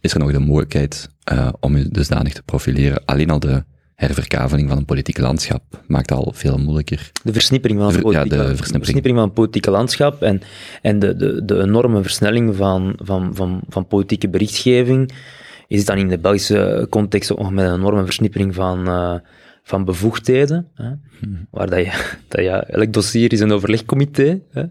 [0.00, 3.04] is er nog de mogelijkheid eh, om je dusdanig te profileren?
[3.04, 3.64] Alleen al de
[3.98, 7.10] herverkaveling van een politiek landschap maakt al veel moeilijker.
[7.22, 9.16] De versnippering van het Ver- ja, politieke, de de versnippering.
[9.16, 10.40] van het politieke landschap en,
[10.82, 15.12] en de, de, de enorme versnelling van, van, van, van politieke berichtgeving.
[15.68, 19.14] Zit dan in de Belgische context ook nog met een enorme versnippering van, eh,
[19.62, 20.68] van bevoegdheden.
[20.74, 20.90] Hè?
[21.50, 21.92] Waar dat je,
[22.28, 24.40] dat je, elk dossier is een overlegcomité.
[24.50, 24.64] Hè?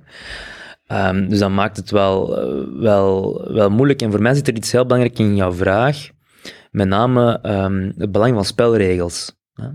[0.88, 4.02] Ehm, dus dat maakt het wel, eh, wel, wel moeilijk.
[4.02, 6.10] En voor mij zit er iets heel belangrijk in jouw vraag.
[6.78, 9.36] Met name ehm, het belang van spelregels.
[9.54, 9.68] Hè.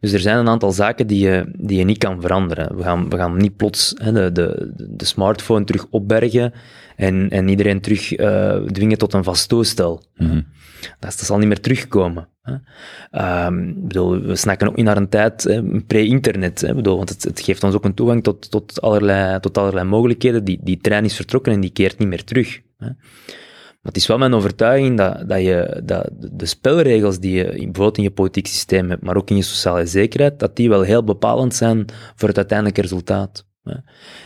[0.00, 2.76] Dus er zijn een aantal zaken die je, die je niet kan veranderen.
[2.76, 6.52] We gaan, we gaan niet plots hè, de, de, de smartphone terug opbergen
[6.96, 10.02] en, en iedereen terug eh, dwingen tot een vast toestel.
[10.16, 10.40] Mhm.
[10.80, 12.28] Dat, dat zal niet meer terugkomen.
[12.42, 12.54] Hè.
[13.10, 16.60] Ehm, bedoel, we snakken ook niet naar een tijd pre-internet.
[16.60, 16.68] hè.
[16.68, 19.84] Ik bedoel, Want het, het geeft ons ook een toegang tot, tot, allerlei, tot allerlei
[19.84, 20.44] mogelijkheden.
[20.44, 22.60] Die, die trein is vertrokken en die keert niet meer terug.
[22.78, 22.88] Hè.
[23.80, 27.96] Maar het is wel mijn overtuiging dat, dat, je, dat de spelregels die je bijvoorbeeld
[27.96, 31.04] in je politiek systeem hebt, maar ook in je sociale zekerheid, dat die wel heel
[31.04, 33.48] bepalend zijn voor het uiteindelijke resultaat.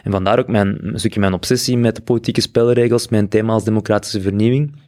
[0.02, 3.64] En vandaar ook mijn, een stukje mijn obsessie met de politieke spelregels, mijn thema als
[3.64, 4.82] democratische vernieuwing.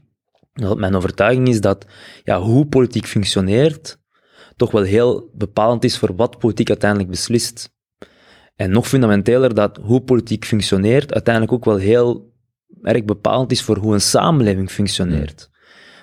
[0.53, 1.87] Dat mijn overtuiging is dat
[2.25, 3.99] ja, hoe politiek functioneert,
[4.57, 7.75] toch wel heel bepalend is voor wat politiek uiteindelijk beslist.
[8.57, 12.35] En nog fundamenteler dat hoe politiek functioneert uiteindelijk ook wel heel
[12.83, 15.51] erg bepalend is voor hoe een samenleving functioneert.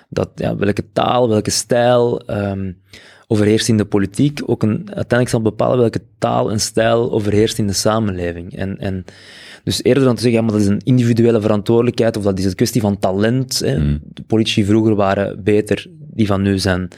[0.08, 2.72] Dat ja, welke taal, welke stijl ehm,
[3.26, 7.66] overheerst in de politiek, ook een, uiteindelijk zal bepalen welke taal en stijl overheerst in
[7.66, 8.56] de samenleving.
[8.56, 9.04] En, en
[9.64, 12.44] dus eerder dan te zeggen, ja, maar dat is een individuele verantwoordelijkheid, of dat is
[12.44, 13.58] een kwestie van talent.
[13.58, 13.78] Hè.
[13.78, 14.00] Mm.
[14.02, 16.88] De politici vroeger waren beter, die van nu zijn,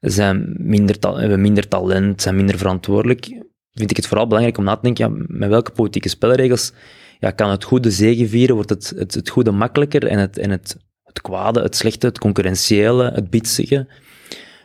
[0.00, 3.24] zijn minder, hebben minder talent, zijn minder verantwoordelijk.
[3.72, 6.72] Vind ik het vooral belangrijk om na te denken, ja, met welke politieke spelregels
[7.18, 10.76] ja, kan het goede zegevieren, wordt het, het, het goede makkelijker en het, en het,
[11.04, 13.88] het kwade, het slechte, het concurrentiële, het bitsige,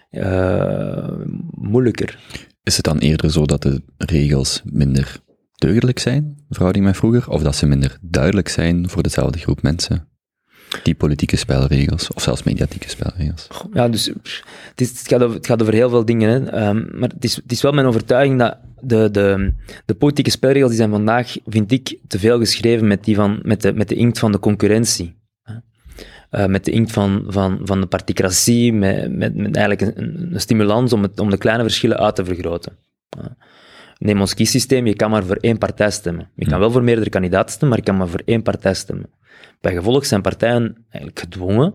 [0.10, 1.10] eh,
[1.52, 2.20] moeilijker.
[2.64, 5.20] Is het dan eerder zo dat de regels minder
[5.56, 9.62] deugdelijk zijn, in verhouding met vroeger, of dat ze minder duidelijk zijn voor dezelfde groep
[9.62, 10.11] mensen?
[10.84, 13.48] Die politieke spelregels, of zelfs mediatieke spelregels.
[13.74, 16.30] Ja, dus het, is, het, gaat over, het gaat over heel veel dingen.
[16.30, 16.50] Hè.
[16.50, 19.54] Ehm, maar het is, het is wel mijn overtuiging dat de, de,
[19.86, 23.62] de politieke spelregels die zijn vandaag, vind ik, te veel geschreven met, die van, met,
[23.62, 25.20] de, met de inkt van de concurrentie.
[26.30, 30.42] Eh, met de inkt van, van, van de particratie, met, met, met eigenlijk een, een
[30.42, 32.78] stimulans om, het, om de kleine verschillen uit te vergroten.
[33.98, 36.30] Neem ons kiesysteem, je kan maar voor één partij stemmen.
[36.36, 39.10] Je kan wel voor meerdere kandidaten stemmen, maar je kan maar voor één partij stemmen.
[39.62, 41.74] Bij gevolg zijn partijen eigenlijk gedwongen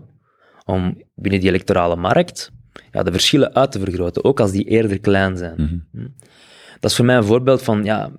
[0.65, 2.51] om binnen die electorale markt
[2.91, 5.53] ja, de verschillen uit te vergroten, ook als die eerder klein zijn.
[5.57, 5.77] Mhm.
[5.91, 6.07] Hm.
[6.79, 8.11] Dat is voor mij een voorbeeld van, ja,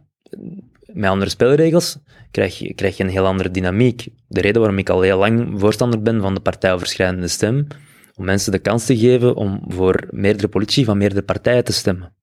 [0.92, 1.98] met andere spelregels
[2.30, 4.08] krijg je, krijg je een heel andere dynamiek.
[4.28, 7.66] De reden waarom ik al heel lang voorstander ben van de partijoverschrijdende stem,
[8.14, 12.16] om mensen de kans te geven om voor meerdere politici van meerdere partijen te stemmen.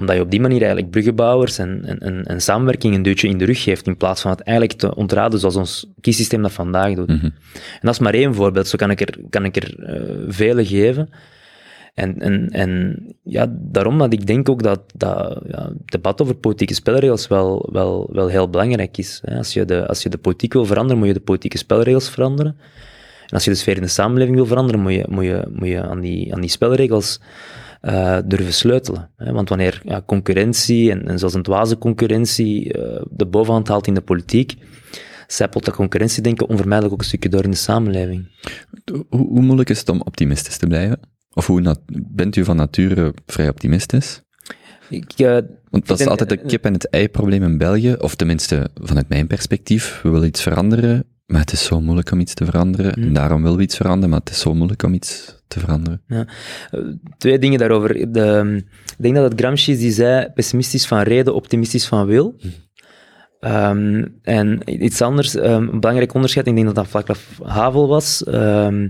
[0.00, 3.38] Omdat je op die manier eigenlijk bruggenbouwers en, en, en, en samenwerking een duwtje in
[3.38, 6.94] de rug geeft, in plaats van het eigenlijk te ontraden zoals ons kiesysteem dat vandaag
[6.94, 7.08] doet.
[7.08, 7.24] Mhm.
[7.54, 10.66] En dat is maar één voorbeeld, zo kan ik er, kan ik er eh, vele
[10.66, 11.08] geven.
[11.94, 16.34] En, en, en ja, daarom dat ik denk ook dat, dat ja, het debat over
[16.34, 19.22] politieke spelregels wel, wel, wel heel belangrijk is.
[19.24, 22.56] Als, je de, als je de politiek wil veranderen, moet je de politieke spelregels veranderen.
[23.26, 25.68] En als je de sfeer in de samenleving wil veranderen, moet je, moet je, moet
[25.68, 27.20] je aan, die, aan die spelregels
[27.80, 29.10] eh, durven sleutelen.
[29.16, 29.32] Hè.
[29.32, 33.94] Want wanneer ja, concurrentie, en, en zelfs een dwaze concurrentie, eh, de bovenhand haalt in
[33.94, 34.54] de politiek,
[35.26, 38.28] zijpelt dat concurrentiedenken onvermijdelijk ook een stukje door in de samenleving.
[39.08, 40.98] Hoe, hoe moeilijk is het om optimistisch te blijven?
[41.32, 44.22] Of hoe nat- bent u van nature vrij optimistisch?
[44.88, 45.38] Ik, eh,
[45.70, 49.08] Want dat is altijd de kip en het ei probleem in België, of tenminste vanuit
[49.08, 50.00] mijn perspectief.
[50.02, 52.92] We willen iets veranderen, maar het is zo moeilijk om iets te veranderen.
[52.94, 56.02] En daarom willen we iets veranderen, maar het is zo moeilijk om iets te veranderen.
[56.06, 56.20] Eh,
[57.18, 58.12] Twee dingen daarover.
[58.12, 62.36] De, ik denk dat het Gramsci is die zei, pessimistisch van reden, optimistisch van wil.
[63.40, 68.24] Ehm, en iets anders, ehm, een belangrijk onderscheid, ik denk dat dat Václav Havel was.
[68.24, 68.88] Ehm,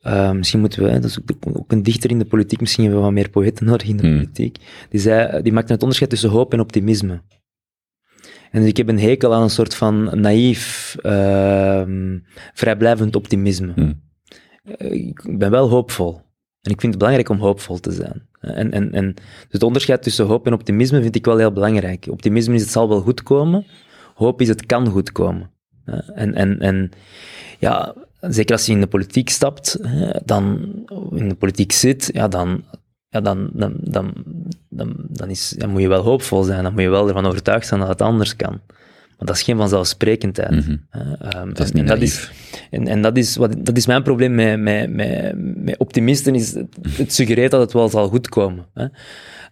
[0.00, 3.00] eh, misschien moeten we, dat is ook, ook een dichter in de politiek, misschien hebben
[3.00, 4.14] we wat meer poëten nodig in de Hmm.
[4.16, 4.56] politiek.
[4.90, 7.20] Die, zei, die maakte het onderscheid tussen hoop en optimisme.
[8.52, 12.18] En dus ik heb een hekel aan een soort van naïef, ehm,
[12.54, 13.72] vrijblijvend optimisme.
[13.74, 14.00] Hmm.
[14.62, 16.20] Eh, ik ben wel hoopvol.
[16.60, 18.28] En ik vind het belangrijk om hoopvol te zijn.
[18.40, 22.06] En, en, en, dus het onderscheid tussen hoop en optimisme vind ik wel heel belangrijk.
[22.10, 23.66] Optimisme is het zal wel goed komen.
[24.14, 25.50] Hoop is het kan goed komen.
[25.84, 26.90] Eh, En, en, en
[27.58, 30.72] ja, zeker als je in de politiek stapt, eh, dan
[31.10, 32.64] in de politiek zit, ja, dan,
[33.12, 34.12] ja, dan, dan, dan,
[34.68, 36.62] dan, dan, is, dan moet je wel hoopvol zijn.
[36.62, 38.60] Dan moet je wel ervan overtuigd zijn dat het anders kan.
[39.18, 40.50] Maar dat is geen vanzelfsprekendheid.
[40.50, 40.76] Mhm.
[40.90, 41.00] Eh,
[41.32, 42.32] ehm, Dat is en- niet en naïef.
[42.70, 46.54] en, en dat, is wat, dat is mijn probleem met, met, met, met optimisten, is
[46.54, 48.66] het, het suggereert dat het wel zal goed komen.
[48.74, 48.86] Hè.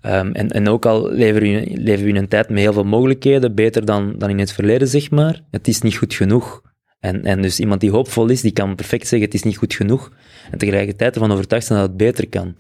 [0.01, 2.73] Ehm, en, en ook al leven we, in- leven we in een tijd met heel
[2.73, 6.63] veel mogelijkheden, beter dan, dan in het verleden, zeg maar, het is niet goed genoeg.
[7.01, 9.75] En, en dus iemand die hoopvol is, die kan perfect zeggen het is niet goed
[9.75, 10.13] genoeg,
[10.51, 12.55] en tegelijkertijd ervan overtuigd zijn dat het beter kan.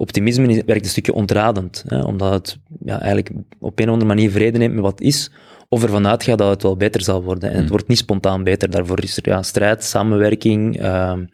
[0.00, 4.14] Optimisme is, werkt een stukje ontradend, hè, omdat het ja, eigenlijk op een of andere
[4.14, 5.30] manier vrede neemt met wat is,
[5.68, 7.50] of ervan uitgaat dat het wel beter zal worden.
[7.50, 8.70] En het wordt niet spontaan beter.
[8.70, 11.24] Daarvoor is er ja, strijd, samenwerking ehm,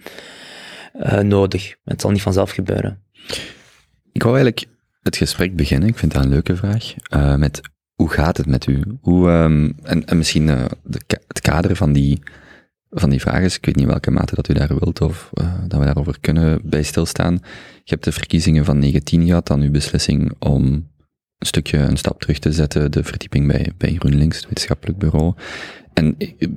[0.92, 1.74] eh, nodig.
[1.84, 3.02] Het zal niet vanzelf gebeuren.
[4.12, 4.66] ik wou eigenlijk
[5.02, 7.60] het gesprek beginnen, ik vind dat een leuke vraag, eh, met
[7.94, 8.82] hoe gaat het met u?
[9.00, 12.22] Hoe, ehm, en, en misschien eh, de, het kader van die,
[12.90, 15.54] van die vraag is, ik weet niet welke mate dat u daar wilt of eh,
[15.66, 17.32] dat we daarover kunnen bij stilstaan.
[17.84, 20.64] Je hebt de verkiezingen van 19 gehad, dan uw beslissing om
[21.38, 25.34] een stukje een stap terug te zetten, de verdieping bij, bij GroenLinks, het wetenschappelijk bureau.
[25.92, 26.48] En eh,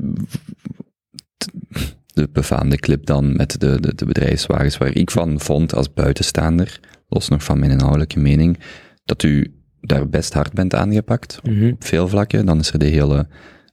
[2.13, 6.79] de befaamde clip dan met de, de, de bedrijfswagens, waar ik van vond als buitenstaander,
[7.07, 8.59] los nog van mijn inhoudelijke mening,
[9.03, 11.69] dat u daar best hard bent aangepakt, Mhm.
[11.71, 12.45] op veel vlakken.
[12.45, 13.27] Dan is er de hele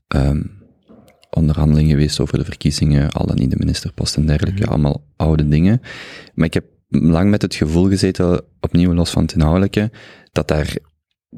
[0.06, 0.42] ehm,
[1.30, 5.80] onderhandeling geweest over de verkiezingen, al dan niet de ministerpost en dergelijke, allemaal oude dingen.
[6.34, 9.90] Maar ik heb lang met het gevoel gezeten, opnieuw los van het inhoudelijke,
[10.32, 10.76] dat daar,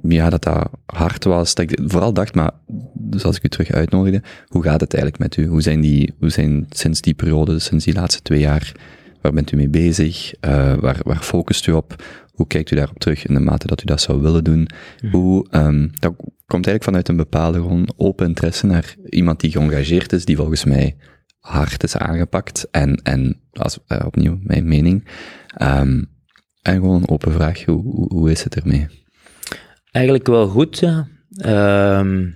[0.02, 1.54] ja, dat dat hard was.
[1.54, 2.50] Dat ik vooral dacht, maar,
[2.94, 5.46] dus als ik u terug uitnodigde, hoe gaat het eigenlijk met u?
[5.46, 8.72] Hoe zijn die, hoe zijn sinds die periode, sinds die laatste twee jaar,
[9.20, 10.34] waar bent u mee bezig?
[10.40, 12.04] Eh, waar, waar focust u op?
[12.32, 14.68] Hoe kijkt u daarop terug in de mate dat u dat zou willen doen?
[15.10, 16.14] Hoe, ehm, dat
[16.48, 20.64] komt eigenlijk vanuit een bepaalde gewoon open interesse naar iemand die geëngageerd is, die volgens
[20.64, 20.96] mij
[21.40, 22.68] hard is aangepakt.
[22.70, 25.08] En, en als, eh, opnieuw, mijn mening.
[25.56, 26.02] Ehm,
[26.62, 28.86] en gewoon een open vraag, hoe, hoe, is het ermee?
[29.90, 31.08] Eigenlijk wel goed, ja.
[31.36, 32.26] Ehm,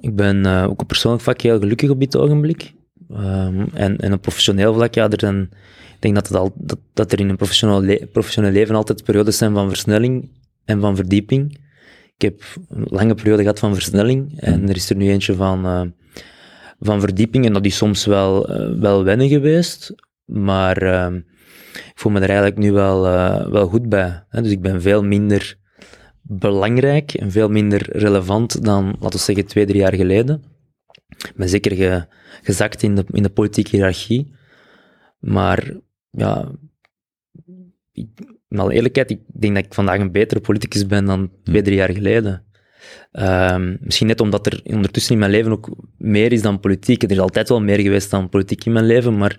[0.00, 2.72] ik ben eh, ook op persoonlijk vlak heel gelukkig op dit ogenblik.
[3.08, 5.40] Ehm, en, en op professioneel vlak, ja, er zijn,
[5.94, 9.38] ik denk dat, het al, dat, dat er in een professioneel, professioneel leven altijd periodes
[9.38, 10.30] zijn van versnelling
[10.64, 11.58] en van verdieping.
[12.20, 15.64] Ik heb een lange periode gehad van versnelling en er is er nu eentje van,
[15.64, 15.82] eh,
[16.80, 21.14] van verdieping en dat is soms wel, eh, wel wennen geweest, maar ehm,
[21.72, 24.24] ik voel me er eigenlijk nu wel, eh, wel goed bij.
[24.28, 24.42] Hè?
[24.42, 25.58] Dus ik ben veel minder
[26.22, 30.42] belangrijk en veel minder relevant dan, laten we zeggen, twee, drie jaar geleden.
[31.08, 32.06] Ik ben zeker ge-
[32.42, 34.34] gezakt in de, in de politieke hiërarchie.
[35.18, 35.76] Maar
[36.10, 36.50] ja,
[37.92, 38.08] ik,
[38.50, 41.76] in alle eerlijkheid, ik denk dat ik vandaag een betere politicus ben dan twee, drie
[41.76, 42.44] jaar geleden.
[43.12, 47.02] Ehm, misschien net omdat er ondertussen in mijn leven ook meer is dan politiek.
[47.02, 49.38] Er is altijd wel meer geweest dan politiek in mijn leven, maar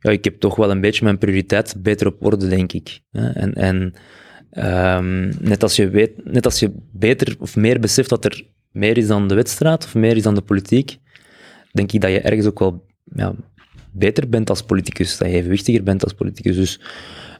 [0.00, 3.00] ja, ik heb toch wel een beetje mijn prioriteit beter op orde, denk ik.
[3.12, 3.92] En, en
[4.50, 8.96] ehm, net, als je weet, net als je beter of meer beseft dat er meer
[8.96, 10.96] is dan de wedstrijd of meer is dan de politiek,
[11.72, 13.34] denk ik dat je ergens ook wel ja,
[13.92, 16.56] beter bent als politicus, dat je evenwichtiger bent als politicus.
[16.56, 16.80] Dus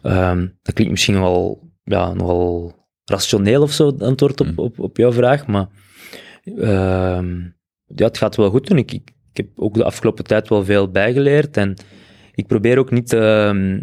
[0.03, 4.97] ehm, dat klinkt misschien wel ja, nogal rationeel of zo, het antwoord op, op, op
[4.97, 5.67] jouw vraag, maar
[6.45, 7.41] ehm,
[7.85, 8.79] ja, het gaat wel goed doen.
[8.79, 11.77] Ik, ik, ik heb ook de afgelopen tijd wel veel bijgeleerd en
[12.35, 13.13] ik probeer ook niet...
[13.13, 13.83] ehm,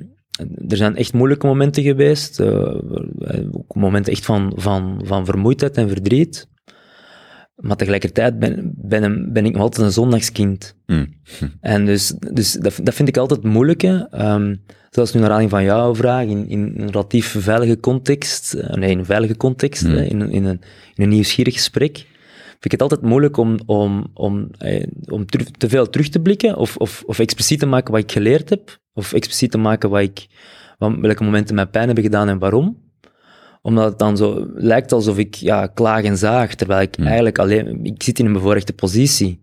[0.68, 2.76] er zijn echt moeilijke momenten geweest, eh,
[3.52, 6.48] ook momenten echt van, van, van vermoeidheid en verdriet.
[7.56, 10.76] Maar tegelijkertijd ben, ben, ben ik nog altijd een zondagskind.
[10.86, 11.06] Hm.
[11.62, 13.84] En dus, dus dat, dat vind ik altijd moeilijk.
[13.84, 14.56] Ehm,
[14.90, 18.92] zelfs nu naar aanleiding van jouw vraag, in, in een relatief veilige context, eh, nee,
[18.92, 19.96] in een veilige context, Hmm.
[19.96, 20.62] hè, in, in, een,
[20.96, 21.98] in een nieuwsgierig gesprek,
[22.50, 25.26] vind ik het altijd moeilijk om, om, om, eh, om
[25.58, 28.80] te veel terug te blikken of, of, of expliciet te maken wat ik geleerd heb,
[28.94, 30.28] of expliciet te maken wat ik,
[30.78, 32.84] wat, welke momenten mij pijn hebben gedaan en waarom
[33.66, 37.06] omdat het dan zo lijkt alsof ik ja, klaag en zaag, terwijl ik Hmm.
[37.06, 37.86] eigenlijk alleen...
[37.86, 39.42] Ik zit in een bevoorrechte positie.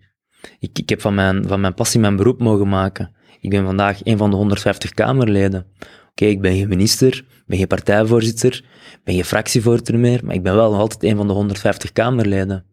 [0.59, 3.15] Ik, ik heb van mijn, van mijn passie mijn beroep mogen maken.
[3.41, 5.67] Ik ben vandaag een van de 150 Kamerleden.
[6.11, 8.65] Oké, ik ben geen minister, ben geen partijvoorzitter,
[9.05, 12.65] ben geen fractievoorzitter meer, maar ik ben wel nog altijd een van de 150 Kamerleden.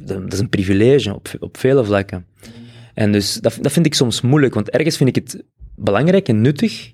[0.00, 2.26] Dat, dat is een privilege op, op vele vlakken.
[2.94, 5.44] En dus dat, dat vind ik soms moeilijk, want ergens vind ik het
[5.76, 6.92] belangrijk en nuttig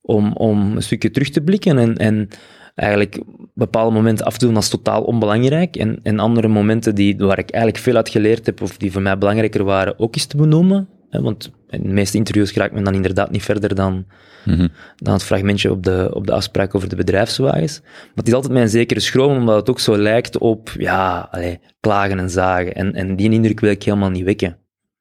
[0.00, 2.28] om, om een stukje terug te blikken en, en
[2.74, 3.22] eigenlijk
[3.54, 7.50] bepaalde momenten af te doen als totaal onbelangrijk en, en andere momenten die, waar ik
[7.50, 10.88] eigenlijk veel uit geleerd heb of die voor mij belangrijker waren ook eens te benoemen.
[11.10, 14.06] Hè, want in de meeste interviews raakt men dan inderdaad niet verder dan,
[14.44, 14.66] Mhm.
[14.96, 17.80] dan het fragmentje op de, op de afspraak over de bedrijfswagens.
[17.82, 21.60] Maar het is altijd mijn zekere schroom, omdat het ook zo lijkt op, ja, allee,
[21.80, 22.74] klagen en zagen.
[22.74, 24.56] En, en die indruk wil ik helemaal niet wekken.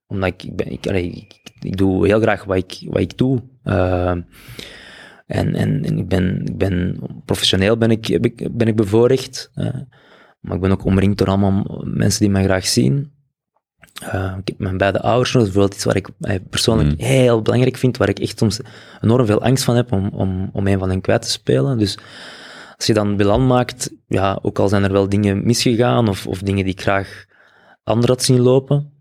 [0.08, 3.18] Omdat ik, ik, ben, ik, allee, ik, ik doe heel graag wat ik, wat ik
[3.18, 3.42] doe.
[3.64, 4.14] Eh,
[5.26, 8.20] en, en, en ik ben, ik ben professioneel ben ik,
[8.52, 9.52] ben ik bevoorrecht.
[9.54, 9.76] eh,
[10.40, 13.12] maar ik ben ook omringd door allemaal mensen die mij graag zien.
[14.02, 17.06] Eh, ik heb mijn beide ouders dat is bijvoorbeeld iets waar ik eh, persoonlijk Mm.
[17.06, 18.60] heel belangrijk vind, waar ik echt soms
[19.02, 21.78] enorm veel angst van heb om, om, om een van hen kwijt te spelen.
[21.78, 21.98] Dus
[22.78, 26.40] als je dan bilan maakt, ja, ook al zijn er wel dingen misgegaan of, of
[26.40, 27.26] dingen die ik graag
[27.84, 28.93] anderen had zien lopen,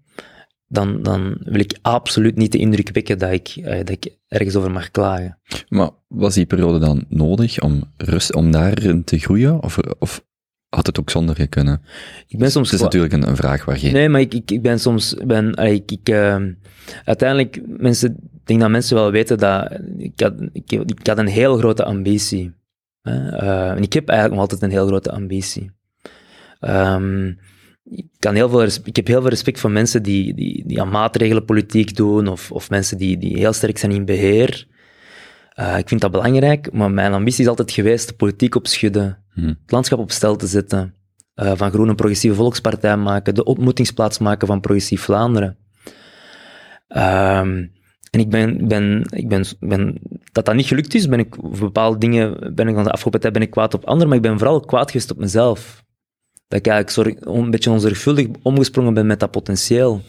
[0.72, 4.56] dan, dan wil ik absoluut niet de indruk wekken dat ik, eh, dat ik ergens
[4.56, 5.38] over mag klagen.
[5.68, 9.62] Maar was die periode dan nodig om, rust, om daarin te groeien?
[9.62, 10.24] Of, of
[10.68, 11.82] had het ook zonder je kunnen?
[12.26, 13.92] Ik ben soms Het is natuurlijk een, een vraag waar geen...
[13.92, 15.14] Nee, maar ik, ik, ik ben soms...
[15.24, 16.52] Ben, ik, ik, ehm,
[17.04, 21.26] uiteindelijk, mensen, ik denk dat mensen wel weten dat ik had, ik, ik had een
[21.26, 22.52] heel grote ambitie.
[23.02, 23.28] Hè.
[23.28, 25.70] Eh, en ik heb eigenlijk nog altijd een heel grote ambitie.
[26.60, 27.32] Ehm,
[27.96, 30.90] ik, kan heel veel ik heb heel veel respect voor mensen die, die, die aan
[30.90, 34.66] maatregelenpolitiek doen, of, of mensen die, die heel sterk zijn in beheer.
[35.54, 39.46] Eh, ik vind dat belangrijk, maar mijn ambitie is altijd geweest de politiek opschudden, Hm.
[39.46, 40.94] het landschap op stel te zetten,
[41.34, 45.56] eh, van Groen een progressieve volkspartij maken, de ontmoetingsplaats maken van progressief Vlaanderen.
[46.88, 47.66] Ehm,
[48.10, 49.98] en ik ben, ben, ik ben, ben,
[50.32, 53.20] dat dat niet gelukt is, ben ik voor bepaalde dingen, ben ik van de afgelopen
[53.20, 55.81] tijd ben ik kwaad op anderen, maar ik ben vooral kwaad geweest op mezelf.
[56.52, 60.00] Dat ik eigenlijk zorg, een beetje onzorgvuldig omgesprongen ben met dat potentieel.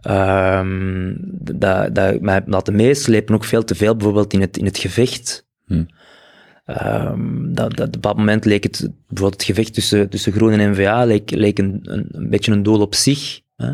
[0.00, 1.14] Ehm,
[1.54, 4.78] dat, dat mij heb laten meeslepen, ook veel te veel bijvoorbeeld in het, in het
[4.78, 5.46] gevecht.
[5.66, 5.84] Hm.
[6.64, 10.70] Ehm, dat, dat, op bepaald moment leek het, bijvoorbeeld het gevecht tussen, tussen Groen en
[10.70, 13.40] N-VA, leek, leek een, een, een beetje een doel op zich.
[13.56, 13.72] Hè?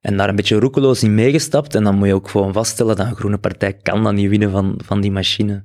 [0.00, 1.74] En daar een beetje roekeloos in meegestapt.
[1.74, 4.50] En dan moet je ook gewoon vaststellen dat een groene partij kan dat niet winnen
[4.50, 5.64] van, van die machine.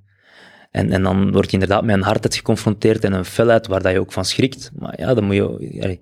[0.76, 3.92] En, en dan word je inderdaad met een hardheid geconfronteerd en een felheid waar dat
[3.92, 4.72] je ook van schrikt.
[4.80, 6.00] Maar ja, dan moet je, allee,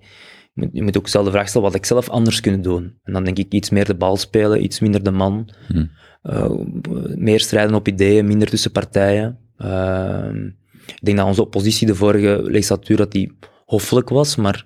[0.72, 2.98] je, moet, ook zelf de vraag stellen wat ik zelf anders kunnen doen.
[3.02, 5.48] En dan denk ik iets meer de bal spelen, iets minder de man.
[5.68, 5.86] Hm.
[6.22, 6.50] Eh,
[7.14, 9.38] meer strijden op ideeën, minder tussen partijen.
[9.56, 10.46] Ehm,
[10.86, 14.64] ik denk dat onze oppositie de vorige legislatuur dat die hoffelijk was, maar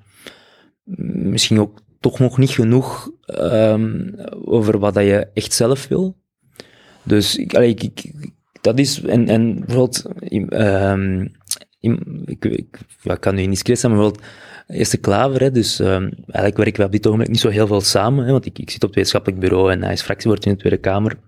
[1.31, 4.09] misschien ook toch nog niet genoeg ehm,
[4.45, 6.17] over wat dat je echt zelf wil.
[7.03, 10.03] Dus ik, allee, ik, ik- dat is, en, en bijvoorbeeld,
[10.49, 11.21] ehm,
[11.81, 14.27] ik, ik, ja, ik kan nu niet zijn, maar bijvoorbeeld,
[14.67, 17.81] Eerste Klaver, hè, dus ehm, eigenlijk werken we op dit ogenblik niet zo heel veel
[17.81, 20.53] samen, hè, want ik, ik zit op het wetenschappelijk bureau en hij is fractiewoord in
[20.53, 21.19] de Tweede Kamer.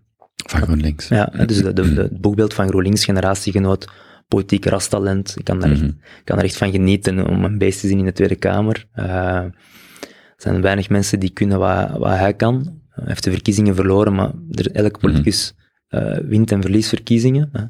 [0.46, 1.08] Van GroenLinks.
[1.08, 3.90] Ja, dus de, de, de- het boekbeeld van GroenLinks, generatiegenoot,
[4.28, 5.34] politiek rastalent.
[5.38, 5.90] Ik kan daar, echt, Mhm.
[6.24, 8.86] kan er echt van genieten om een beest te zien in de Tweede Kamer.
[8.92, 9.04] Eh,
[9.34, 9.52] er
[10.36, 12.78] zijn weinig mensen die kunnen wat, wat hij kan.
[12.90, 15.54] Hij heeft de verkiezingen verloren, maar er, elke politicus
[15.90, 17.48] eh, wint en verliest verkiezingen.
[17.52, 17.62] hè.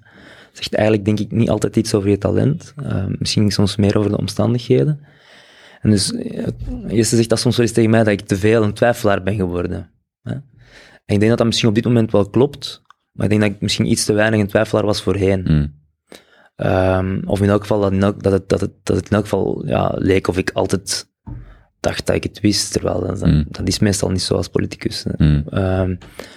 [0.53, 2.75] Zegt eigenlijk, denk ik, niet altijd iets over je talent.
[2.85, 5.01] Eh, misschien soms meer over de omstandigheden.
[5.81, 6.47] En dus, eh,
[6.89, 9.35] Jesse zegt dat soms wel eens tegen mij, dat ik te veel een twijfelaar ben
[9.35, 9.91] geworden.
[10.23, 10.33] Hè.
[10.33, 13.51] En ik denk dat dat misschien op dit moment wel klopt, maar ik denk dat
[13.51, 15.47] ik misschien iets te weinig een twijfelaar was voorheen.
[15.47, 15.67] Hm.
[16.57, 19.17] Ehm, of in elk geval dat, in elk- dat, het, dat, het, dat het in
[19.17, 21.10] elk geval ja, leek of ik altijd
[21.81, 23.45] dacht dat ik het wist, terwijl dat, Mm.
[23.49, 25.05] dat is meestal niet zo als politicus.
[25.17, 25.23] Hm.
[25.49, 25.95] Ehm,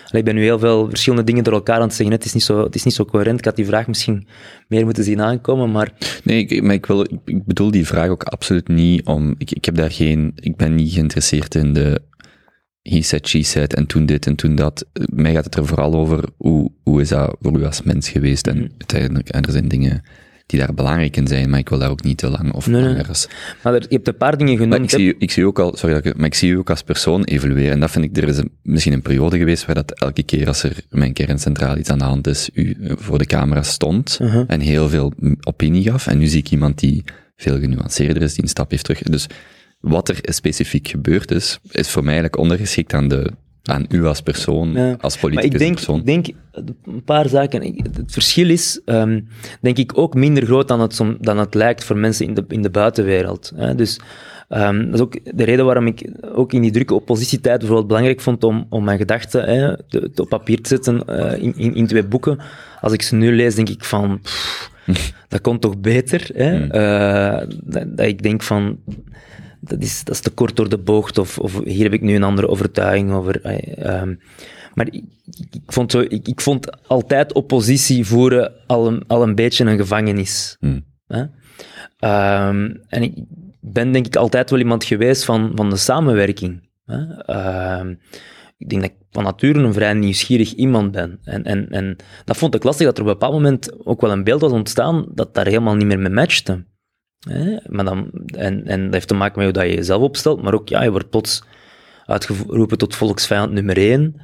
[0.08, 2.16] allee, ik ben nu heel veel verschillende dingen door elkaar aan het zeggen.
[2.16, 3.40] Het is niet zo, het is niet zo coherent.
[3.40, 4.28] Ik had die vraag misschien
[4.68, 5.92] meer moeten zien aankomen, maar
[6.24, 9.36] Nee, ik, maar ik, wil, ik, bedoel die vraag ook absoluut niet om...
[9.38, 10.32] Ik, ik heb daar geen...
[10.36, 12.02] Ik ben niet geïnteresseerd in de
[12.82, 14.86] he said, she said, en toen dit en toen dat.
[15.14, 18.48] Mij gaat het er vooral over hoe, hoe is dat voor u als mens geweest.
[18.48, 18.68] En Mhm.
[18.78, 20.04] uiteindelijk, en er zijn dingen
[20.54, 22.82] die daar belangrijk in zijn, maar ik wil daar ook niet te lang of Nee,
[22.82, 23.28] langer
[23.64, 24.70] maar er, je hebt een paar dingen genoemd.
[24.70, 26.58] Maar ik zie, u- ik zie ook al, sorry, dat ik- maar ik zie u
[26.58, 27.72] ook als persoon evolueren.
[27.72, 30.48] En dat vind ik, er is een- misschien een periode geweest waar dat elke keer
[30.48, 34.18] als er mijn kerncentraal iets aan de hand is, u eh, voor de camera stond
[34.22, 34.44] Uh-huh.
[34.48, 36.08] en heel veel opinie gaf.
[36.08, 37.04] En nu zie ik iemand die
[37.36, 39.02] veel genuanceerder is, die een stap heeft terug.
[39.02, 39.28] Dus
[39.80, 43.32] wat er specifiek gebeurd is, is voor mij eigenlijk ondergeschikt aan de,
[43.64, 44.96] aan u als persoon, Ja.
[45.00, 46.00] als Maar politicus ik denk, persoon.
[46.00, 46.28] ik denk
[46.86, 47.62] een paar zaken.
[47.94, 49.22] Het verschil is, ehm,
[49.62, 52.62] denk ik, ook minder groot dan het, dan het lijkt voor mensen in de, in
[52.62, 53.52] de buitenwereld.
[53.56, 53.76] Hè.
[53.76, 54.00] Dus
[54.50, 58.22] ehm, dat is ook de reden waarom ik ook in die drukke oppositietijd bijvoorbeeld belangrijk
[58.22, 61.76] vond om, om mijn gedachten hè, te, te op papier te zetten eh, in, in,
[61.76, 62.40] in twee boeken.
[62.82, 64.72] Als ik ze nu lees, denk ik van, pff,
[65.30, 66.30] dat komt toch beter.
[66.34, 66.58] Hè?
[66.58, 66.72] Hmm.
[66.72, 68.78] Eh, dat, dat ik denk van,
[69.64, 72.16] dat is, dat is te kort door de bocht, of, of hier heb ik nu
[72.16, 73.42] een andere overtuiging over.
[73.42, 74.16] eh, ehm,
[74.74, 75.04] maar ik,
[75.52, 79.78] ik, vond zo, ik, ik vond altijd oppositie voeren al een, al een beetje een
[79.78, 80.58] gevangenis.
[80.60, 80.80] Hm.
[81.08, 81.24] Hè?
[82.00, 83.14] Ehm, en ik
[83.60, 86.70] ben denk ik altijd wel iemand geweest van, van de samenwerking.
[86.86, 87.22] Hè?
[87.22, 87.96] Ehm,
[88.58, 91.20] ik denk dat ik van nature een vrij nieuwsgierig iemand ben.
[91.24, 91.96] En, en, en
[92.26, 94.52] dat vond ik lastig, dat er op een bepaald moment ook wel een beeld was
[94.52, 96.66] ontstaan dat daar helemaal niet meer mee matchte.
[97.30, 97.58] Hè?
[97.68, 100.54] Maar dan, en, en dat heeft te maken met hoe dat je jezelf opstelt, maar
[100.54, 101.44] ook, ja, je wordt plots
[102.06, 104.16] uitgeroepen tot volksvijand nummer één.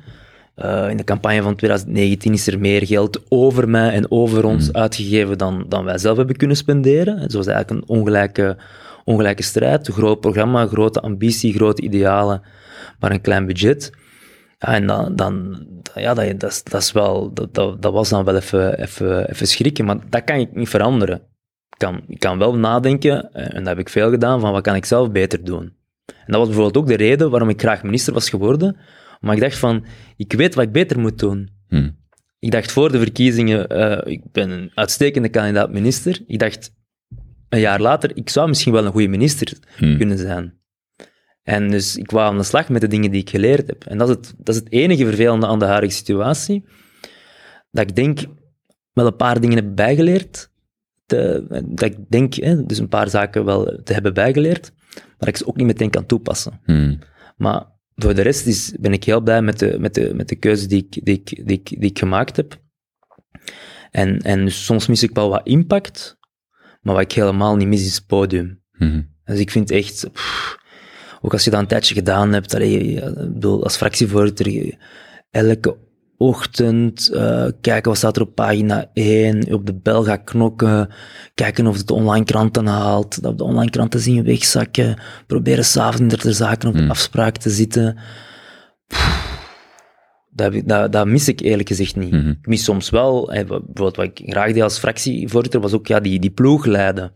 [0.55, 4.73] Eh, in de campagne van 2019 is er meer geld over mij en over ons
[4.73, 7.17] uitgegeven dan, dan wij zelf hebben kunnen spenderen.
[7.17, 8.57] En zo was eigenlijk een ongelijke,
[9.05, 9.87] ongelijke strijd.
[9.87, 12.41] Een groot programma, grote ambitie, grote idealen,
[12.99, 13.91] maar een klein budget.
[14.57, 18.09] Ja, en dan, dan ja, dat, dat, is, dat, is wel, dat, dat, dat was
[18.09, 21.21] dan wel even, even, even schrikken, maar dat kan ik niet veranderen.
[21.79, 24.61] Ik kan, ik kan wel nadenken, eh, en dat heb ik veel gedaan, van wat
[24.61, 25.73] kan ik zelf beter doen.
[26.05, 28.77] En dat was bijvoorbeeld ook de reden waarom ik graag minister was geworden,
[29.19, 29.85] maar ik dacht van,
[30.17, 31.49] ik weet wat ik beter moet doen.
[31.67, 31.89] Hm.
[32.39, 36.23] Ik dacht voor de verkiezingen, eh, ik ben een uitstekende kandidaat-minister.
[36.27, 36.73] Ik dacht
[37.49, 39.97] een jaar later, ik zou misschien wel een goede minister Hm.
[39.97, 40.53] kunnen zijn.
[41.43, 43.83] En dus ik wou aan de slag met de dingen die ik geleerd heb.
[43.85, 46.65] En dat is het, dat is het enige vervelende aan de huidige situatie.
[47.71, 48.19] Dat ik denk,
[48.93, 50.49] wel een paar dingen heb bijgeleerd.
[51.09, 54.71] Te, dat ik denk, hè, dus een paar zaken wel te hebben bijgeleerd,
[55.17, 56.59] maar ik ze ook niet meteen kan toepassen.
[56.65, 56.99] Hmm.
[57.37, 60.35] Maar voor de rest is, ben ik heel blij met de, met de, met de
[60.35, 62.61] keuze die ik, die, ik, die, ik, die ik gemaakt heb.
[63.91, 66.17] En, en dus soms mis ik wel wat impact,
[66.81, 68.61] maar wat ik helemaal niet mis is het podium.
[68.71, 69.01] Mhm.
[69.25, 70.57] Dus ik vind echt, pff,
[71.21, 74.77] ook als je dat een tijdje gedaan hebt, allee, bedoel, als fractievoorzitter,
[75.29, 75.77] elke
[76.21, 80.89] ochtend eh, kijken wat staat er op pagina 1, op de bel gaan knokken,
[81.35, 85.65] kijken of het de online kranten haalt, dat we de online kranten zien wegzakken, proberen
[85.65, 86.89] s'avonds er ter zaken op de Hmm.
[86.89, 87.97] afspraak te zitten.
[88.87, 89.27] Pff,
[90.31, 92.11] Dat, heb ik- dat, dat mis ik eerlijk gezegd niet.
[92.11, 92.29] Mhm.
[92.29, 96.19] Ik mis soms wel, bijvoorbeeld wat ik graag deed als fractievoorzitter, was ook ja, die,
[96.19, 97.11] die ploeg leiden.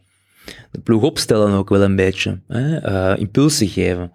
[0.72, 2.40] De ploeg opstellen ook wel een beetje.
[2.48, 2.78] Hè?
[2.78, 4.12] eh, impulsen geven.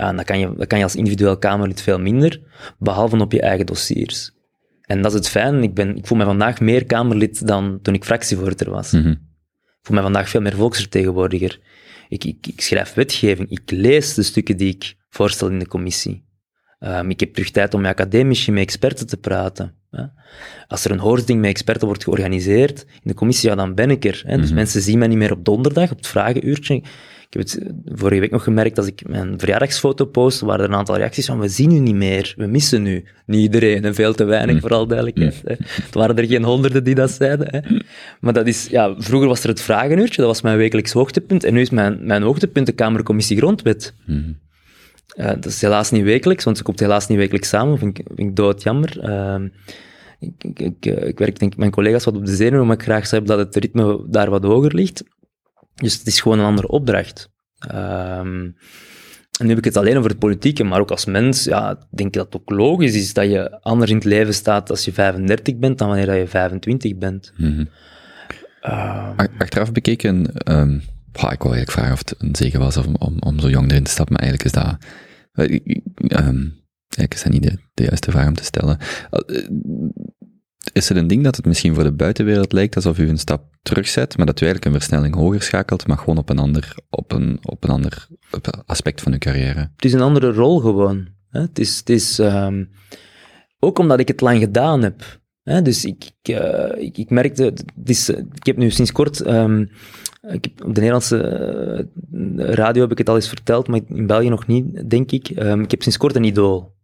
[0.00, 2.40] Ja, en dat kan, je, dat kan je als individueel Kamerlid veel minder,
[2.78, 4.30] behalve op je eigen dossiers.
[4.80, 5.62] En dat is het fijn.
[5.62, 8.90] Ik, ben, ik voel me vandaag meer Kamerlid dan toen ik fractievoorzitter was.
[8.92, 9.08] Mhm.
[9.08, 11.60] Ik voel me vandaag veel meer volksvertegenwoordiger.
[12.08, 13.50] Ik, ik, ik schrijf wetgeving.
[13.50, 16.24] Ik lees de stukken die ik voorstel in de commissie.
[16.78, 19.74] Ehm, ik heb terug tijd om met academici, met experten te praten.
[19.90, 20.04] Hè.
[20.68, 24.04] Als er een hoorzitting met experten wordt georganiseerd in de commissie, ja, dan ben ik
[24.04, 24.22] er.
[24.26, 24.36] Hè.
[24.36, 24.54] Dus Mhm.
[24.54, 26.82] mensen zien mij niet meer op donderdag, op het vragenuurtje.
[27.30, 30.76] Ik heb het vorige week nog gemerkt, als ik mijn verjaardagsfoto post, waren er een
[30.76, 33.04] aantal reacties van, we zien u niet meer, we missen u.
[33.26, 34.60] Niet iedereen, en veel te weinig, Mhm.
[34.60, 35.40] vooral duidelijkheid.
[35.44, 35.54] Hè.
[35.58, 37.46] Het waren er geen honderden die dat zeiden.
[37.50, 37.76] Hè.
[38.20, 41.54] Maar dat is, ja, vroeger was er het vragenuurtje, dat was mijn wekelijks hoogtepunt, en
[41.54, 43.94] nu is mijn, mijn hoogtepunt de Kamercommissie Grondwet.
[44.06, 44.18] Mhm.
[45.16, 47.78] Eh, dat is helaas niet wekelijks, want ze komt helaas niet wekelijks samen.
[47.78, 48.88] Vind ik, vind ik doodjammer.
[50.20, 52.76] Ik, ik, ik, eh, ik werk denk ik mijn collega's wat op de zenuwen, maar
[52.76, 55.04] ik graag zou hebben dat het ritme daar wat hoger ligt.
[55.80, 57.30] Dus het is gewoon een andere opdracht.
[57.58, 58.50] Ehm,
[59.38, 62.08] en nu heb ik het alleen over het politieke, maar ook als mens, ja, denk
[62.08, 64.92] ik dat het ook logisch is dat je anders in het leven staat als je
[64.92, 67.32] 35 bent dan wanneer dat je 25 bent.
[67.36, 67.64] Mhm.
[68.60, 70.32] Ehm, Ach- Achteraf bekeken,
[71.12, 73.70] goh, ik wou eigenlijk vragen of het een zegen was om, om, om zo jong
[73.70, 74.76] erin te stappen, maar eigenlijk is dat,
[75.32, 75.60] eh,
[76.18, 76.48] ehm,
[76.96, 78.78] eigenlijk is dat niet de, de juiste vraag om te stellen.
[80.72, 83.44] Is het een ding dat het misschien voor de buitenwereld lijkt alsof u een stap
[83.62, 87.12] terugzet, maar dat u eigenlijk een versnelling hoger schakelt, maar gewoon op een ander, op
[87.12, 88.08] een, op een ander
[88.66, 89.58] aspect van uw carrière?
[89.58, 91.08] Het is een andere rol gewoon.
[91.28, 91.40] Hè?
[91.40, 92.64] Het is, het is ehm,
[93.58, 95.20] ook omdat ik het lang gedaan heb.
[95.42, 95.62] Hè?
[95.62, 99.60] Dus ik, ik, eh, ik, ik merkte, het is, ik heb nu sinds kort, ehm,
[100.20, 104.06] ik heb, op de Nederlandse eh, radio heb ik het al eens verteld, maar in
[104.06, 105.28] België nog niet, denk ik.
[105.28, 106.78] Ehm, ik heb sinds kort een idool.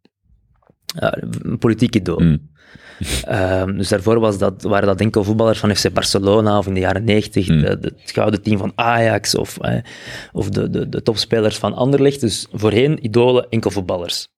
[1.43, 2.19] Een politiek idool.
[2.19, 2.55] Mm.
[3.25, 6.81] Ehm, dus daarvoor was dat, waren dat enkel voetballers van FC Barcelona of in de
[6.81, 7.61] jaren 90, Hmm.
[7.61, 9.79] de, de- het gouden team van Ajax of, eh,
[10.33, 12.21] of de, de, de topspelers van Anderlecht.
[12.21, 14.29] Dus voorheen idolen enkel voetballers.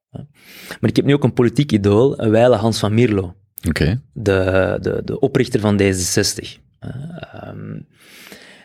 [0.81, 3.35] Maar ik heb nu ook een politiek idool, een wijle Hans van Mierlo,
[4.13, 6.49] de, de, de oprichter van D66.
[6.79, 6.89] hè.
[7.33, 7.81] Ehm,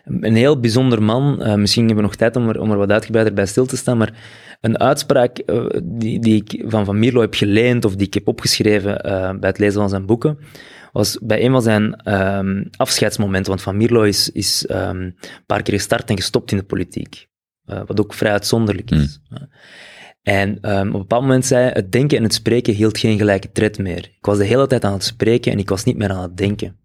[0.03, 1.41] een heel bijzonder man.
[1.41, 3.77] Eh, misschien hebben we nog tijd om er, om er wat uitgebreider bij stil te
[3.77, 4.13] staan, maar
[4.61, 8.27] een uitspraak eh, die, die ik van Van Mierlo heb geleend of die ik heb
[8.27, 10.37] opgeschreven eh, bij het lezen van zijn boeken,
[10.91, 13.49] was bij een van zijn ehm, afscheidsmomenten.
[13.49, 17.27] Want Van Mierlo is, is ehm, een paar keer gestart en gestopt in de politiek.
[17.65, 19.19] Wat ook vrij uitzonderlijk is.
[20.21, 23.17] En ehm, op een bepaald moment zei hij, het denken en het spreken hield geen
[23.17, 23.97] gelijke tred meer.
[23.97, 26.37] Ik was de hele tijd aan het spreken en ik was niet meer aan het
[26.37, 26.77] denken.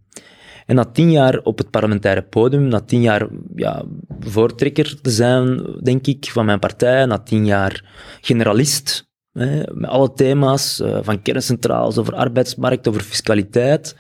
[0.69, 3.85] En na tien jaar op het parlementaire podium, na tien jaar ja,
[4.21, 7.85] voortrekker te zijn, denk ik, van mijn partij, na tien jaar
[8.21, 13.97] generalist, hè, met alle thema's, eh, van kerncentrales over arbeidsmarkt, over fiscaliteit,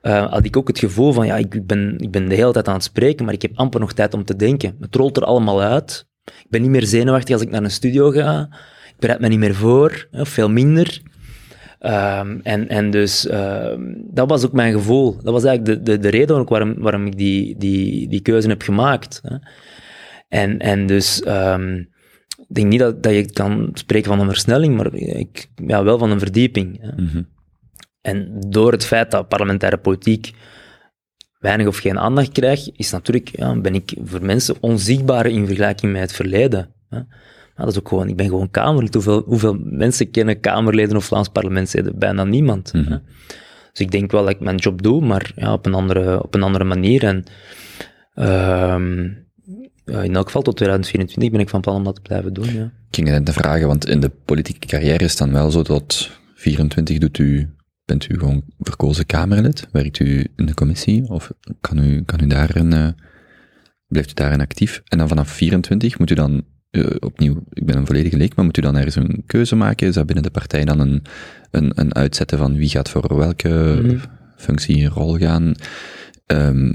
[0.00, 2.68] eh, had ik ook het gevoel van, ja, ik ben, ik ben de hele tijd
[2.68, 4.76] aan het spreken, maar ik heb amper nog tijd om te denken.
[4.80, 6.06] Het rolt er allemaal uit.
[6.24, 8.48] Ik ben niet meer zenuwachtig als ik naar een studio ga.
[8.88, 11.02] Ik bereid me niet meer voor, veel minder.
[11.82, 13.80] Ehm, en, en dus ehm,
[14.10, 15.16] dat was ook mijn gevoel.
[15.22, 18.48] Dat was eigenlijk de, de, de reden ook waarom, waarom ik die, die, die keuze
[18.48, 19.20] heb gemaakt.
[19.22, 19.36] Hè.
[20.28, 21.76] En, en dus ehm,
[22.48, 25.98] ik denk niet dat, dat je kan spreken van een versnelling, maar ik, ja, wel
[25.98, 26.80] van een verdieping.
[26.80, 27.02] Hè.
[27.02, 27.22] Mhm.
[28.00, 30.32] En door het feit dat parlementaire politiek
[31.38, 35.92] weinig of geen aandacht krijgt, is natuurlijk, ja, ben ik voor mensen onzichtbaar in vergelijking
[35.92, 36.74] met het verleden.
[36.88, 37.00] Hè.
[37.56, 38.94] Maar dat is ook gewoon, ik ben gewoon Kamerlid.
[38.94, 41.98] Hoeveel, hoeveel mensen kennen Kamerleden of Vlaams parlementsleden?
[41.98, 42.72] Bijna niemand.
[42.72, 42.98] Mhm.
[43.72, 46.34] Dus ik denk wel dat ik mijn job doe, maar ja, op, een andere, op
[46.34, 47.04] een andere manier.
[47.04, 47.24] En
[48.14, 49.00] ehm,
[49.84, 52.52] in elk geval tot 2024 ben ik van plan om dat te blijven doen.
[52.52, 52.64] Ja.
[52.64, 55.62] Ik ging net te vragen, want in de politieke carrière is het dan wel zo
[55.62, 57.50] dat 24 doet u,
[57.84, 59.68] bent u gewoon verkozen Kamerlid?
[59.72, 61.08] Werkt u in de commissie?
[61.08, 62.88] Of kan u, kan u daarin, eh
[63.86, 64.82] blijft u daarin actief?
[64.84, 66.44] En dan vanaf 24 moet u dan,
[66.80, 69.86] eh, opnieuw, ik ben een volledige leek, maar moet u dan ergens een keuze maken?
[69.86, 71.02] Is dat binnen de partij dan een,
[71.50, 73.96] een, een uitzetten van wie gaat voor welke Mhm.
[74.36, 75.54] functie, rol gaan?
[76.26, 76.72] Ehm,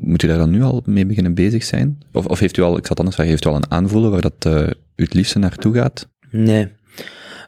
[0.00, 1.98] moet u daar dan nu al mee beginnen bezig zijn?
[2.12, 4.10] Of, of heeft u al, ik zal het anders vragen, heeft u al een aanvoelen
[4.10, 4.66] waar dat eh,
[4.96, 6.08] u het liefste naartoe gaat?
[6.30, 6.68] Nee.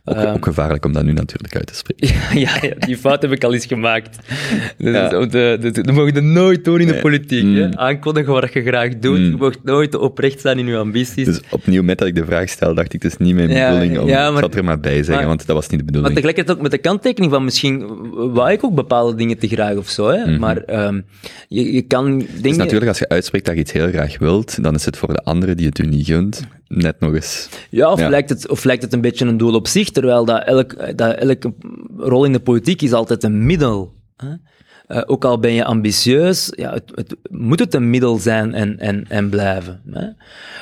[0.05, 0.34] Ook, Ehm.
[0.34, 2.09] ook gevaarlijk om dat nu natuurlijk uit te spreken.
[2.40, 4.16] ja, ja, die fout heb ik al eens gemaakt.
[4.78, 5.09] Dat, Ja.
[5.57, 7.42] dat, dat mag je nooit doen in de politiek.
[7.44, 7.55] Mm.
[7.57, 7.76] Hè?
[7.76, 9.18] Aankondigen wat je graag doet.
[9.18, 9.24] Mm.
[9.30, 11.24] Je mag nooit oprecht zijn in je ambities.
[11.24, 13.68] Dus opnieuw, met dat ik de vraag stel, dacht ik, het is niet mijn Ja,
[13.68, 15.84] bedoeling om, ja, maar- er maar bij zeggen, maar- want dat was niet de Maar
[15.86, 16.14] bedoeling.
[16.14, 17.86] tegelijkertijd ook met de kanttekening van misschien
[18.32, 20.09] wou ik ook bepaalde dingen te graag of zo.
[20.09, 20.24] Hè?
[20.26, 20.38] Mhm.
[20.38, 21.01] Maar ehm,
[21.48, 22.42] je, je kan dingen...
[22.42, 25.12] Dus natuurlijk, als je uitspreekt dat je iets heel graag wilt, dan is het voor
[25.12, 27.48] de anderen die het u niet gunt, net nog eens.
[27.70, 28.08] Ja, of, Ja.
[28.08, 31.14] Lijkt het, of lijkt het een beetje een doel op zich, terwijl dat, elk, dat
[31.16, 31.54] elke
[31.96, 33.94] rol in de politiek is altijd een middel.
[34.16, 34.28] Hè?
[34.86, 38.78] Eh, ook al ben je ambitieus, ja, het, het moet het een middel zijn en,
[38.78, 39.82] en, en blijven.
[39.90, 40.06] Hè?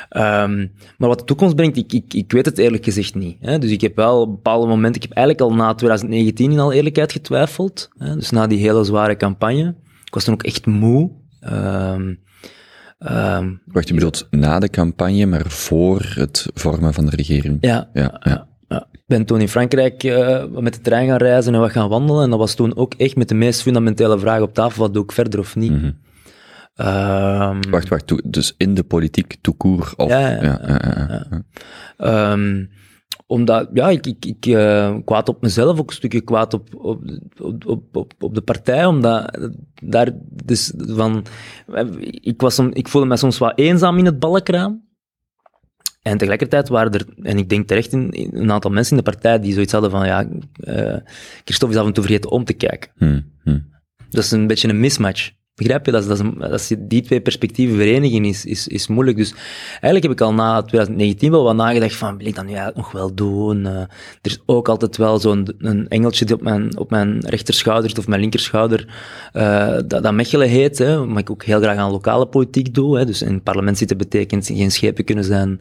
[0.08, 0.66] Ehm,
[0.98, 3.36] maar wat de toekomst brengt, ik, ik, ik weet het eerlijk gezegd niet.
[3.40, 3.58] Hè?
[3.58, 6.74] Dus ik heb wel op bepaalde momenten, ik heb eigenlijk al na 2019 in alle
[6.74, 7.88] eerlijkheid getwijfeld.
[7.98, 8.14] Hè?
[8.14, 9.74] Dus na die hele zware campagne.
[10.04, 11.10] Ik was toen ook echt moe.
[11.40, 12.14] Ehm,
[12.98, 17.58] ehm, Wacht, je bedoelt na de campagne, maar voor het vormen van de regering?
[17.60, 18.46] ja, Ja, ja.
[18.68, 21.88] Ja, ik ben toen in Frankrijk eh, met de trein gaan reizen en wat gaan
[21.88, 22.22] wandelen.
[22.22, 25.02] En dat was toen ook echt met de meest fundamentele vraag op tafel: wat doe
[25.02, 25.70] ik verder of niet?
[25.72, 25.90] Mhm.
[26.74, 29.96] Ehm, Wacht, wacht, dus in de politiek court?
[29.96, 31.42] Of, Ja, ja, ja, ja, ja, ja.
[31.96, 32.64] ehm,
[33.28, 37.02] omdat, ja, ik, ik, ik eh, kwaad op mezelf, ook een stukje kwaad op, op,
[37.66, 39.50] op, op, op, de partij, omdat
[39.82, 40.10] daar,
[40.44, 41.24] dus van,
[42.00, 44.86] ik, was, ik voelde me soms wat eenzaam in het ballenkraam.
[46.02, 49.40] En tegelijkertijd waren er, en ik denk terecht, in, een aantal mensen in de partij
[49.40, 50.28] die zoiets hadden van, ja,
[50.60, 50.96] eh
[51.44, 52.90] Christophe is af en toe vergeten om te kijken.
[52.96, 53.58] Hm, hm.
[54.08, 55.30] Dat is een beetje een mismatch.
[55.58, 55.92] Begrijp je?
[55.92, 56.06] Dat
[56.38, 59.16] dat je die twee perspectieven verenigen, is, is, is moeilijk.
[59.16, 59.34] Dus
[59.70, 62.76] eigenlijk heb ik al na 2019 wel wat nagedacht van, wil ik dat nu eigenlijk
[62.76, 63.66] nog wel doen?
[63.66, 63.88] Eh, er
[64.22, 68.20] is ook altijd wel zo'n een engeltje die op mijn, op mijn rechterschouder of mijn
[68.20, 68.86] linkerschouder,
[69.32, 72.98] eh, dat, dat Mechelen heet, hè, maar ik ook heel graag aan lokale politiek doe.
[72.98, 75.60] Hè, dus in het parlement zitten betekent geen schepen kunnen zijn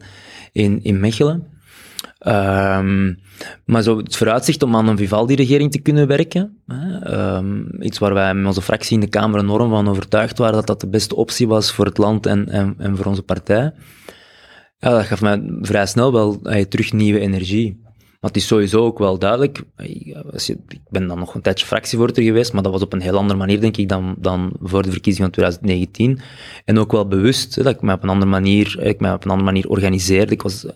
[0.52, 1.57] in, in Mechelen.
[2.18, 3.14] Ehm,
[3.64, 8.14] maar zo het vooruitzicht om aan een Vivaldi-regering te kunnen werken, hè, ehm, iets waar
[8.14, 11.16] wij met onze fractie in de Kamer enorm van overtuigd waren dat dat de beste
[11.16, 13.72] optie was voor het land en, en, en voor onze partij,
[14.78, 17.80] ja, dat gaf mij vrij snel wel eh, terug nieuwe energie.
[18.20, 22.52] Maar het is sowieso ook wel duidelijk, ik ben dan nog een tijdje fractievoorzitter geweest,
[22.52, 25.32] maar dat was op een heel andere manier, denk ik, dan, dan voor de verkiezingen
[25.34, 26.20] van 2019.
[26.64, 29.24] En ook wel bewust, hè, dat ik mij op een andere manier, ik mij op
[29.24, 30.32] een andere manier organiseerde.
[30.32, 30.66] Ik was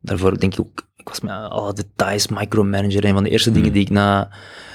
[0.00, 3.04] daarvoor, denk ik ook, ik was met alle details micromanager.
[3.04, 4.30] Een van de eerste dingen die ik na,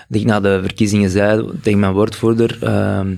[0.07, 3.15] die ik na de verkiezingen zei tegen mijn woordvoerder, ehm,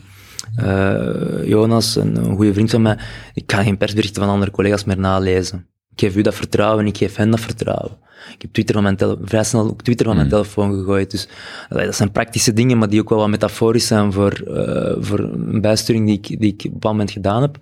[0.56, 2.98] eh, Jonas, een, een goede vriend van mij,
[3.34, 5.68] ik ga geen persberichten van andere collega's meer nalezen.
[5.92, 7.98] Ik geef u dat vertrouwen, ik geef hen dat vertrouwen.
[8.34, 11.12] Ik heb Twitter van mijn tele- vrij snel ook Twitter van mijn telefoon gegooid.
[11.12, 11.28] Dus
[11.70, 15.62] dat zijn praktische dingen, maar die ook wel wat metaforisch zijn voor, eh, voor een
[15.62, 17.58] bijsturing die ik, die ik op een bepaald moment gedaan heb.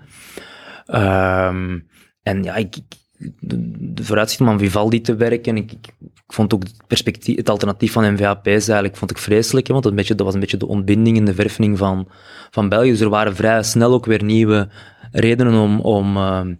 [0.85, 1.79] Ehm,
[2.23, 6.33] en ja, ik, ik- de, de vooruitzicht om aan Vivaldi te werken, ik, ik, ik
[6.33, 9.91] vond ook het, perspectief, het alternatief van NVAP's eigenlijk vond ik vreselijk, hè, want dat,
[9.91, 12.07] een beetje, dat was een beetje de ontbinding en de verfening van,
[12.51, 12.89] van België.
[12.89, 14.69] Dus er waren vrij snel ook weer nieuwe
[15.11, 16.55] redenen om, om, ehm,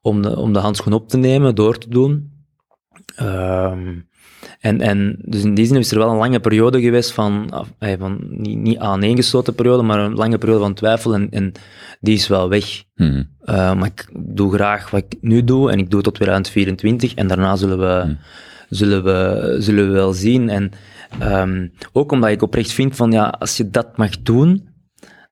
[0.00, 2.32] om, de, om de handschoen op te nemen, door te doen.
[3.16, 3.94] Ehm,
[4.58, 7.92] en, en dus in die zin is er wel een lange periode geweest van, eh,
[7.98, 11.52] van niet, niet aaneengesloten periode, maar een lange periode van twijfel en, en
[12.00, 12.84] die is wel weg.
[12.94, 13.02] Hm.
[13.02, 13.24] Uh,
[13.74, 17.56] maar ik doe graag wat ik nu doe en ik doe tot 2024 en daarna
[17.56, 18.16] zullen we,
[18.68, 20.48] zullen we, zullen we wel zien.
[20.48, 20.70] En
[21.22, 24.68] um, ook omdat ik oprecht vind van ja, als je dat mag doen,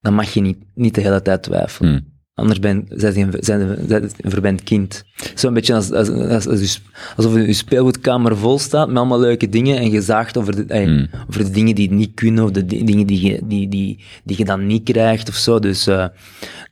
[0.01, 1.93] dan mag je niet, niet de hele tijd twijfelen.
[1.93, 2.16] Hm.
[2.37, 5.05] Anders ben zijn je een, zijn een verwend kind.
[5.35, 6.81] Zo'n beetje als, als, als, als,
[7.17, 10.87] alsof je speelgoedkamer vol staat met allemaal leuke dingen en je zaagt over de, ey,
[10.87, 11.09] Mm.
[11.29, 14.39] over de dingen die niet kunnen of de di- dingen die je, die, die, die
[14.39, 15.59] je dan niet krijgt of zo.
[15.59, 16.07] Dus, uh,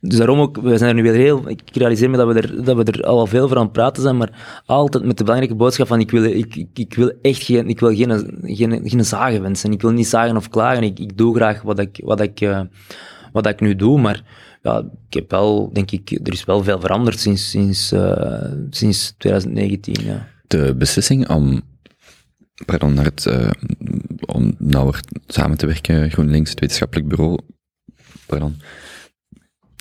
[0.01, 2.63] dus daarom ook, we zijn er nu weer heel, ik realiseer me dat we, er,
[2.63, 5.57] dat we er al veel voor aan het praten zijn, maar altijd met de belangrijke
[5.57, 9.05] boodschap van ik wil, ik, ik, ik wil echt geen, ik wil geen, geen, geen
[9.05, 9.71] zagen wensen.
[9.71, 10.83] Ik wil niet zagen of klagen.
[10.83, 12.59] Ik, ik doe graag wat ik, wat ik, uh,
[13.31, 14.23] wat ik nu doe, maar
[14.65, 19.13] ja, ik heb wel, denk ik, er is wel veel veranderd sinds, sinds, uh, sinds
[19.17, 20.05] 2019.
[20.05, 20.27] Ja.
[20.47, 21.61] De beslissing om,
[22.65, 23.49] pardon, naar het, uh,
[24.25, 27.37] om nauwer samen te werken, GroenLinks, het wetenschappelijk bureau,
[28.25, 28.55] pardon,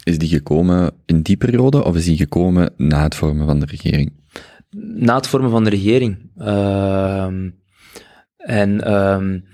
[0.02, 3.66] is die gekomen in die periode of is die gekomen na het vormen van de
[3.66, 4.12] regering?
[4.94, 6.30] Na het vormen van de regering.
[6.38, 7.26] Uh,
[8.36, 9.44] en um,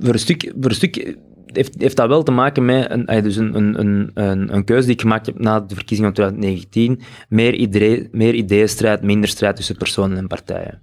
[0.00, 1.16] voor een stuk, voor een stuk
[1.52, 4.94] heeft, heeft dat wel te maken met een, dus een, een, een, een keuze die
[4.94, 7.00] ik gemaakt heb na de verkiezingen van 2019.
[7.28, 10.82] Meer, idee, meer ideeënstrijd, minder strijd tussen personen en partijen.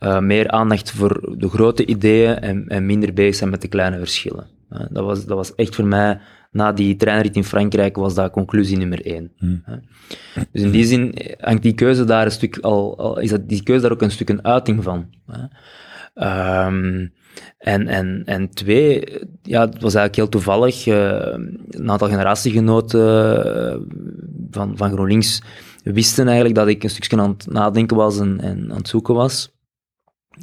[0.00, 3.98] Uh, meer aandacht voor de grote ideeën en, en minder bezig zijn met de kleine
[3.98, 4.46] verschillen.
[4.70, 8.32] Uh, dat, was, dat was echt voor mij na die treinrit in Frankrijk was dat
[8.32, 9.32] conclusie nummer één.
[9.38, 9.62] Hmm.
[10.52, 13.62] Dus in die zin hangt die keuze daar een stuk al, al is dat die
[13.62, 15.06] keuze daar ook een stuk een uiting van.
[15.26, 15.44] hè.
[17.58, 19.04] En, en, en twee,
[19.42, 20.86] ja, het was eigenlijk heel toevallig.
[20.86, 21.34] eh,
[21.70, 23.34] een aantal generatiegenoten
[23.66, 23.76] eh,
[24.50, 25.42] van, van GroenLinks
[25.82, 29.54] wisten eigenlijk dat ik een stukje aan het nadenken was en, aan het zoeken was.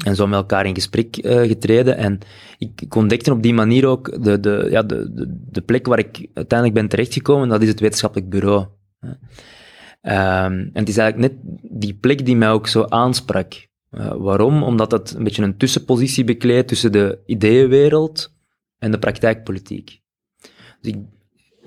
[0.05, 1.97] En zo met elkaar in gesprek eh, getreden.
[1.97, 2.19] En
[2.57, 6.27] ik, ontdekte op die manier ook de, de, ja, de, de, de plek waar ik
[6.33, 7.49] uiteindelijk ben terechtgekomen.
[7.49, 8.65] Dat is het wetenschappelijk bureau.
[10.01, 11.41] Ehm, en het is eigenlijk net
[11.81, 13.67] die plek die mij ook zo aansprak.
[13.93, 14.63] Eh, waarom?
[14.63, 18.33] Omdat het een beetje een tussenpositie bekleedt tussen de ideeënwereld
[18.77, 20.01] en de praktijkpolitiek.
[20.81, 20.95] Dus ik,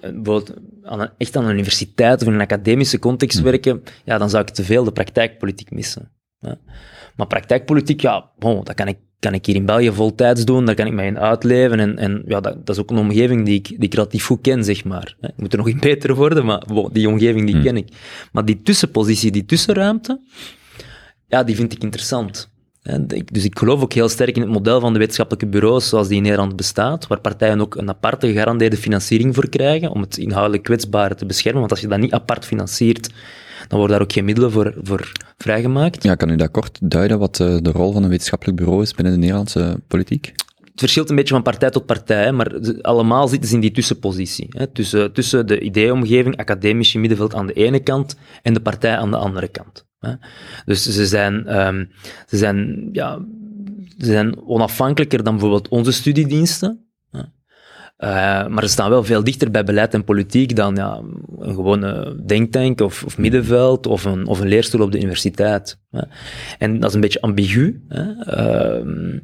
[0.00, 4.18] eh, bijvoorbeeld aan een, echt aan een universiteit of in een academische context werken, ja,
[4.18, 6.12] dan zou ik te veel de praktijkpolitiek missen.
[6.38, 6.52] hè.
[7.16, 10.74] Maar praktijkpolitiek, ja, bon, dat kan ik, kan ik hier in België voltijds doen, daar
[10.74, 11.80] kan ik mij in uitleven.
[11.80, 14.40] En, en ja, dat, dat is ook een omgeving die ik, die ik relatief goed
[14.40, 15.16] ken, zeg maar.
[15.20, 17.88] Ik moet er nog in beter worden, maar bon, die omgeving die ken ik.
[18.32, 20.20] Maar die tussenpositie, die tussenruimte,
[21.28, 22.50] ja, die vind ik interessant.
[23.24, 26.16] Dus ik geloof ook heel sterk in het model van de wetenschappelijke bureaus zoals die
[26.16, 30.62] in Nederland bestaat, waar partijen ook een aparte gegarandeerde financiering voor krijgen om het inhoudelijk
[30.62, 31.60] kwetsbare te beschermen.
[31.60, 33.10] Want als je dat niet apart financiert,
[33.68, 36.02] dan worden daar ook geen middelen voor, voor vrijgemaakt.
[36.02, 38.94] Ja, kan u dat kort duiden wat eh, de rol van een wetenschappelijk bureau is
[38.94, 40.32] binnen de Nederlandse politiek?
[40.60, 42.52] Het verschilt een beetje van partij tot partij, maar
[42.82, 44.46] allemaal zitten ze in die tussenpositie.
[44.48, 49.10] Hè, tussen, tussen de ideeomgeving, academische middenveld aan de ene kant en de partij aan
[49.10, 49.84] de andere kant.
[50.64, 51.84] Dus ze zijn, ehm,
[52.26, 53.18] ze, zijn, ja,
[53.98, 56.85] ze zijn onafhankelijker dan bijvoorbeeld onze studiediensten.
[57.96, 61.02] Eh, maar ze staan wel veel dichter bij beleid en politiek dan ja,
[61.38, 65.78] een gewone denktank of, of middenveld of een, of een leerstoel op de universiteit.
[65.90, 66.00] hè.
[66.58, 67.84] En dat is een beetje ambigu.
[67.88, 68.12] Hè.
[68.22, 69.18] Ehm,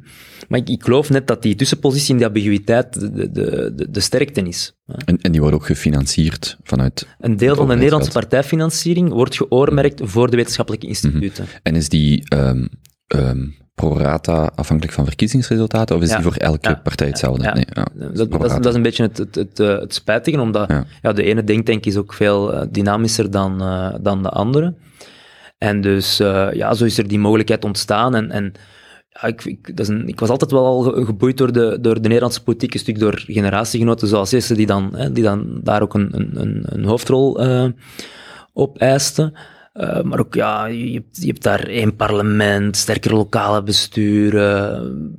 [0.47, 3.99] maar ik, ik geloof net dat die tussenpositie in die ambiguïteit de, de, de, de
[3.99, 4.75] sterkte is.
[4.85, 4.95] hè.
[5.05, 7.07] En, en die wordt ook gefinancierd vanuit...
[7.19, 7.75] Een deel van de.
[7.75, 11.45] Nederlandse partijfinanciering wordt geoormerkt voor de wetenschappelijke instituten.
[11.63, 12.65] En is die ehm
[13.07, 13.45] ehm
[13.75, 16.15] pro rata afhankelijk van verkiezingsresultaten, of is Ja.
[16.15, 16.75] die voor elke Ja.
[16.83, 17.43] partij hetzelfde?
[17.43, 17.53] Ja.
[17.53, 17.87] Nee, ja.
[17.93, 20.69] Dat, dat, pro is, dat is een beetje het, het, het, eh, het spijtige, omdat
[20.69, 20.85] Ja.
[21.01, 21.13] ja.
[21.13, 24.73] de ene denktank is ook veel eh, dynamischer dan, eh, dan de andere.
[25.57, 28.15] En dus, eh, ja, zo is er die mogelijkheid ontstaan.
[28.15, 28.53] En, en
[29.09, 31.77] ja, ik, ik, dat is een, ik was altijd wel al ge- geboeid door de,
[31.81, 35.59] door de Nederlandse politiek, een stuk door generatiegenoten zoals Jesse, die dan, hè, die dan
[35.63, 37.65] daar ook een, een, een, een hoofdrol eh
[38.53, 39.33] op eisten.
[39.73, 45.15] Eh, maar ook, ja, je hebt, je hebt daar één parlement, sterker lokale besturen,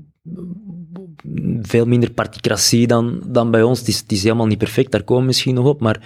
[1.63, 3.79] veel minder particratie dan, dan bij ons.
[3.79, 6.01] Het is, het is helemaal niet perfect, daar komen we misschien nog op, maar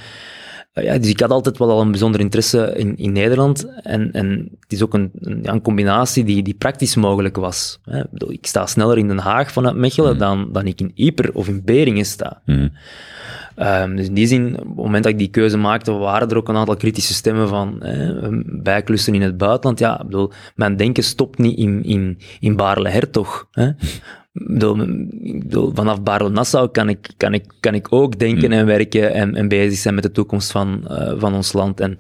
[0.72, 3.66] eh, ja, dus ik had altijd wel al een bijzonder interesse in, in Nederland.
[3.82, 7.78] En, en het is ook een, een, combinatie die, die praktisch mogelijk was.
[7.82, 8.02] Hè.
[8.28, 11.64] Ik sta sneller in Den Haag vanuit Mechelen dan, dan ik in Yper of in
[11.64, 12.42] Beringen sta.
[12.44, 12.68] Mhm.
[13.58, 16.36] Ehm, dus in die zin, op het moment dat ik die keuze maakte, waren er
[16.36, 17.82] ook een aantal kritische stemmen van
[18.46, 19.78] bijklussen in het buitenland.
[19.78, 23.48] Ja, ik bedoel, mijn denken stopt niet in, in, in Baarle-Hertog.
[24.32, 24.76] Bedoel,
[25.42, 29.48] bedoel, vanaf Baarle-Nassau kan ik, kan, ik, kan ik ook denken en werken en, en
[29.48, 31.80] bezig zijn met de toekomst van, eh, van ons land.
[31.80, 31.96] En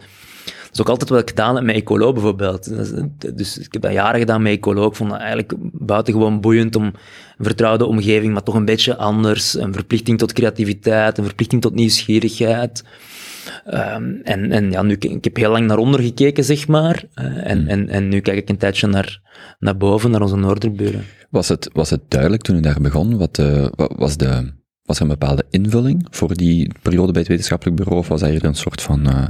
[0.78, 2.70] is ook altijd wat ik gedaan heb met Ecolo bijvoorbeeld.
[3.36, 4.86] Dus ik heb dat jaren gedaan met Ecolo.
[4.86, 9.54] Ik vond dat eigenlijk buitengewoon boeiend om een vertrouwde omgeving, maar toch een beetje anders.
[9.54, 12.84] Een verplichting tot creativiteit, een verplichting tot nieuwsgierigheid.
[13.64, 17.04] Ehm, en en ja, nu, ik heb heel lang naar onder gekeken, zeg maar.
[17.14, 19.20] Eh, en, en, en nu kijk ik een tijdje naar,
[19.58, 21.04] naar boven, naar onze noorderburen.
[21.30, 23.16] Was het, was het duidelijk toen u daar begon?
[23.16, 24.52] Wat, eh, was, de,
[24.82, 27.98] was er een bepaalde invulling voor die periode bij het wetenschappelijk bureau?
[28.00, 29.28] Of was dat hier een soort van, eh,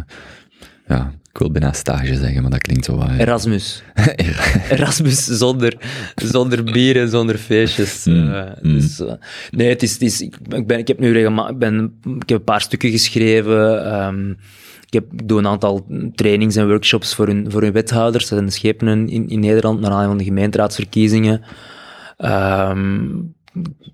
[0.89, 3.09] ja, ik wil bijna stage zeggen, maar dat klinkt zo wat...
[3.18, 3.82] Erasmus.
[4.70, 5.76] Erasmus zonder,
[6.14, 8.05] zonder bieren, zonder feestjes.
[8.05, 8.72] Mm, eh, mm.
[8.72, 9.12] dus, eh,
[9.51, 12.39] nee, het is, het is, ik, ben, ik heb nu regelmatig, ik, ben, ik heb
[12.39, 13.84] een paar stukken geschreven.
[13.84, 14.30] ehm,
[14.86, 18.24] ik, heb, ik doe een aantal trainings en workshops voor hun, voor hun wethouders.
[18.24, 21.43] Dat zijn de schepenen in, in Nederland, naar aanleiding van de gemeenteraadsverkiezingen.
[22.16, 23.07] Ehm,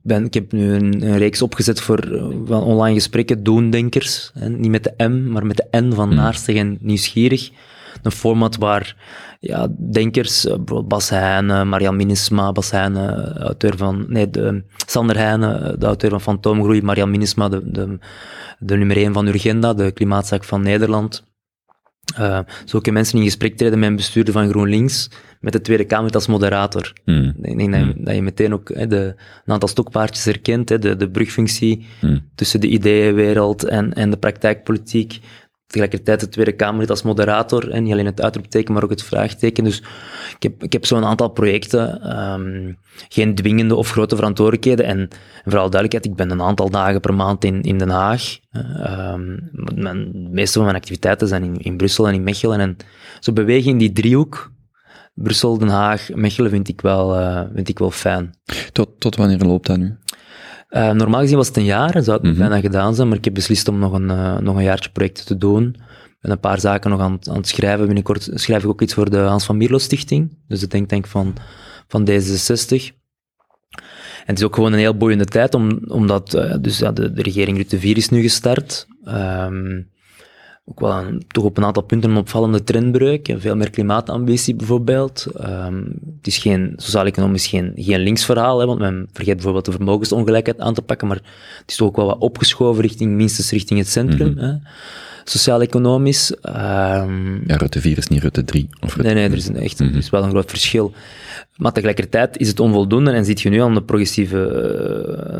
[0.02, 4.30] ben, ik heb nu een, een reeks opgezet voor eh, van online gesprekken, doendenkers.
[4.34, 7.50] Hè, niet met de M, maar met de N van naarstig en nieuwsgierig.
[8.02, 8.96] Een format waar
[9.40, 15.16] ja, denkers, eh, bijvoorbeeld Bas Heijnen, Marian Minnesma, Bas Heijnen, auteur van, nee, de, Sander
[15.16, 17.98] Heijnen, de auteur van Fantoomgroei, Marian Minnesma, de, de,
[18.58, 21.33] de nummer 1 van Urgenda, de klimaatzaak van Nederland.
[22.18, 26.10] Uh, zulke mensen in gesprek treden met een bestuurder van GroenLinks, met de Tweede Kamer
[26.10, 26.92] als moderator.
[27.04, 27.34] Hmm.
[27.42, 30.96] Ik denk dat je, dat je meteen ook de, een aantal stokpaardjes herkent, hè, de,
[30.96, 32.28] de brugfunctie Hmm.
[32.34, 35.20] tussen de ideeënwereld en, en de praktijkpolitiek.
[35.74, 37.70] Tegelijkertijd de Tweede Kamerlid als moderator.
[37.70, 39.64] En niet alleen het uitroepteken, maar ook het vraagteken.
[39.64, 39.78] Dus
[40.36, 42.02] ik heb, ik heb zo'n aantal projecten.
[42.02, 42.72] ehm,
[43.08, 44.84] geen dwingende of grote verantwoordelijkheden.
[44.86, 45.08] En
[45.44, 48.38] vooral duidelijkheid, ik ben een aantal dagen per maand in, in Den Haag.
[48.50, 49.38] Eh, ehm,
[49.74, 52.60] mijn, de meeste van mijn activiteiten zijn in, in Brussel en in Mechelen.
[52.60, 52.76] En
[53.20, 54.52] zo bewegen in die driehoek,
[55.14, 58.34] Brussel, Den Haag, Mechelen, vind ik wel, eh, vind ik wel fijn.
[58.72, 59.96] Tot, tot wanneer loopt dat nu?
[60.74, 62.38] Eh, normaal gezien was het een jaar, zou het Mhm.
[62.38, 65.24] bijna gedaan zijn, maar ik heb beslist om nog een, eh, nog een jaartje projecten
[65.26, 65.76] te doen.
[66.20, 67.86] Ben een paar zaken nog aan, het- aan het schrijven.
[67.86, 71.34] Binnenkort schrijf ik ook iets voor de Hans van Mierlo Stichting, dus de denktank van,
[71.88, 72.92] van D66.
[74.26, 77.12] En het is ook gewoon een heel boeiende tijd, om, omdat eh, dus, ja, de,
[77.12, 78.86] de regering Rutte 4 is nu gestart.
[79.04, 79.80] Ehm,
[80.66, 83.34] ook wel een, toch op een aantal punten een opvallende trendbreuk.
[83.36, 85.26] Veel meer klimaatambitie bijvoorbeeld.
[85.36, 85.82] Ehm,
[86.16, 90.74] het is geen, sociaal-economisch geen, geen linksverhaal, hè, want men vergeet bijvoorbeeld de vermogensongelijkheid aan
[90.74, 91.16] te pakken, maar
[91.60, 94.30] het is toch ook wel wat opgeschoven richting, minstens richting het centrum.
[94.30, 94.44] Mhm.
[94.44, 94.52] hè.
[95.24, 96.34] Sociaal-economisch.
[96.40, 98.68] Ehm, Ja, Rutte 4 is niet Rutte 3.
[98.80, 99.90] Of Rutte Nee, nee, er is, een echt, Mhm.
[99.92, 100.92] er is wel een groot verschil.
[101.56, 105.38] Maar tegelijkertijd is het onvoldoende en zit je nu aan de progressieve, eh,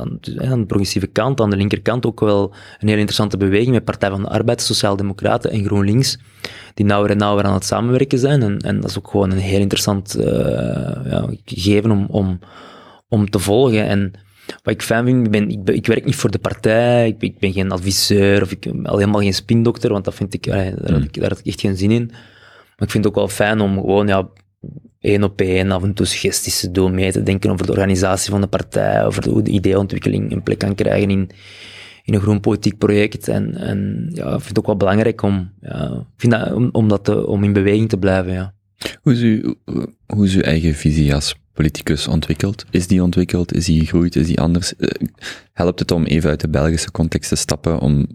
[0.00, 3.70] aan, eh, aan de progressieve kant, aan de linkerkant ook wel een heel interessante beweging
[3.72, 6.18] met Partij van de Arbeid, Sociaaldemocraten en GroenLinks,
[6.74, 8.42] die nauwer en nauwer aan het samenwerken zijn.
[8.42, 10.26] En, en dat is ook gewoon een heel interessant eh,
[11.10, 12.38] ja, gegeven om, om,
[13.08, 13.86] om te volgen.
[13.86, 14.12] En
[14.62, 17.18] wat ik fijn vind, ik, ben, ik, ben- ik werk niet voor de partij, ik
[17.18, 20.34] ben, ik ben geen adviseur of ik ben al helemaal geen spindokter, want dat vind
[20.34, 22.06] ik, daar, had ik, daar had ik echt geen zin in.
[22.76, 24.28] Maar ik vind het ook wel fijn om gewoon ja,
[25.00, 28.30] één op één af en toe suggesties te doen, mee te denken over de organisatie
[28.30, 31.30] van de partij, over hoe de ideeontwikkeling een plek kan krijgen in,
[32.04, 33.28] in een groen politiek project.
[33.28, 36.88] En, en ja, ik vind het ook wel belangrijk om, ja, vind dat, om, om,
[36.88, 38.32] dat te, om in beweging te blijven.
[38.32, 38.54] Ja.
[39.02, 39.54] Hoe is, uw,
[40.06, 42.64] hoe is uw eigen visie als politicus ontwikkeld?
[42.70, 43.54] Is die ontwikkeld?
[43.54, 44.16] Is die gegroeid?
[44.16, 44.76] Is die anders?
[44.76, 44.88] Eh,
[45.52, 48.06] Helpt het om even uit de Belgische context te stappen, om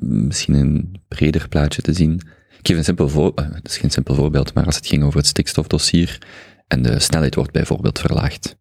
[0.00, 2.12] misschien een breder plaatje te zien?
[2.58, 5.18] Ik geef een simpel voorbeeld, het is geen simpel voorbeeld, maar als het ging over
[5.18, 6.18] het stikstofdossier
[6.66, 8.56] en de snelheid wordt bijvoorbeeld verlaagd,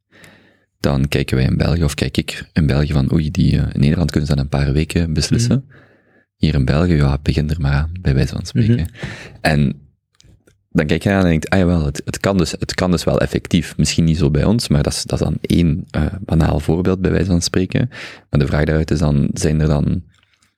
[0.79, 3.79] dan kijken wij in België, of kijk ik in België van, oei, die, eh, in
[3.79, 5.65] Nederland kunnen ze dat een paar weken beslissen.
[6.35, 8.87] Hier in België, ja, begin er maar aan, bij wijze van spreken.
[9.41, 9.88] En
[10.79, 13.19] dan kijk je aan en denkt, ah het, het, kan dus, het kan dus wel
[13.19, 13.77] effectief.
[13.77, 17.01] Misschien niet zo bij ons, maar dat is, dat is dan één eh, banaal voorbeeld,
[17.01, 17.89] bij wijze van spreken.
[18.29, 20.03] Maar de vraag daaruit is dan, zijn er dan,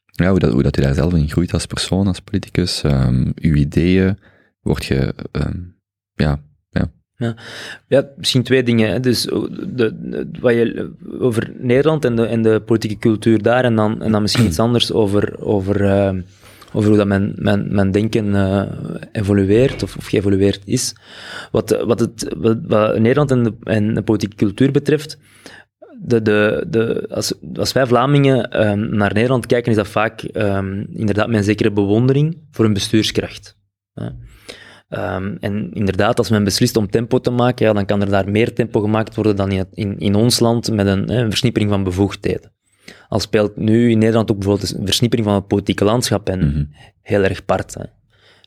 [0.06, 3.32] ja, hoe, dat, hoe dat u daar zelf in groeit als persoon, als politicus, ehm,
[3.36, 4.18] uw ideeën,
[4.62, 5.58] word je, ehm,
[6.14, 6.40] ja,
[7.88, 9.02] Ja, misschien twee dingen.
[9.02, 13.76] Dus eh, de, wat je, over Nederland en de, en de politieke cultuur daar, en
[13.76, 16.14] dan, en dan misschien iets anders over, over, eh,
[16.74, 18.62] over hoe dat mijn, denken eh,
[19.12, 20.96] evolueert of, of geëvolueerd is.
[21.52, 22.58] Wat, wat, het, wat,
[23.00, 25.18] Nederland en de, en de politieke cultuur betreft,
[26.04, 30.86] de, de, de, als, als wij Vlamingen ehm, naar Nederland kijken, is dat vaak ehm,
[30.94, 33.58] inderdaad met een zekere bewondering voor hun bestuurskracht.
[34.90, 38.30] Ehm, en inderdaad, als men beslist om tempo te maken, ja, dan kan er daar
[38.30, 41.84] meer tempo gemaakt worden dan in, in, in ons land met een, een versnippering van
[41.84, 42.52] bevoegdheden.
[43.10, 46.64] Al speelt nu in Nederland ook bijvoorbeeld een versnippering van het politieke landschap en Mhm.
[47.02, 47.74] heel erg part.
[47.74, 47.84] Hè.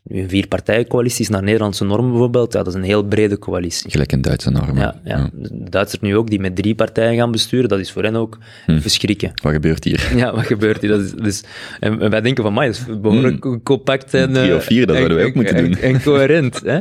[0.05, 3.91] Een vierpartijencoalitie is naar Nederlandse normen bijvoorbeeld, ja, dat is een heel brede coalitie.
[3.91, 4.77] gelijk in Duitse normen.
[4.77, 5.31] Ja, ja.
[5.33, 8.39] De Duitsers nu ook, die met drie partijen gaan besturen, dat is voor hen ook
[8.67, 8.79] Hm.
[8.79, 9.33] verschrikken.
[9.43, 10.11] Wat gebeurt hier?
[10.17, 10.91] Ja, wat gebeurt hier?
[10.91, 11.45] Dat is, dus,
[11.81, 14.33] en, wij denken van, mij dat is behoorlijk compact en...
[14.33, 15.81] Drie eh, of vier, dat en- zouden wij ook en- moeten en- doen.
[15.81, 16.81] En coherent, hè.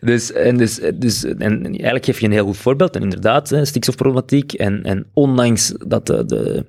[0.00, 2.96] Dus, en, dus, dus, en eigenlijk geef je een heel goed voorbeeld.
[2.96, 4.52] En inderdaad, hè, stikstofproblematiek.
[4.52, 6.64] En, en ondanks dat de, de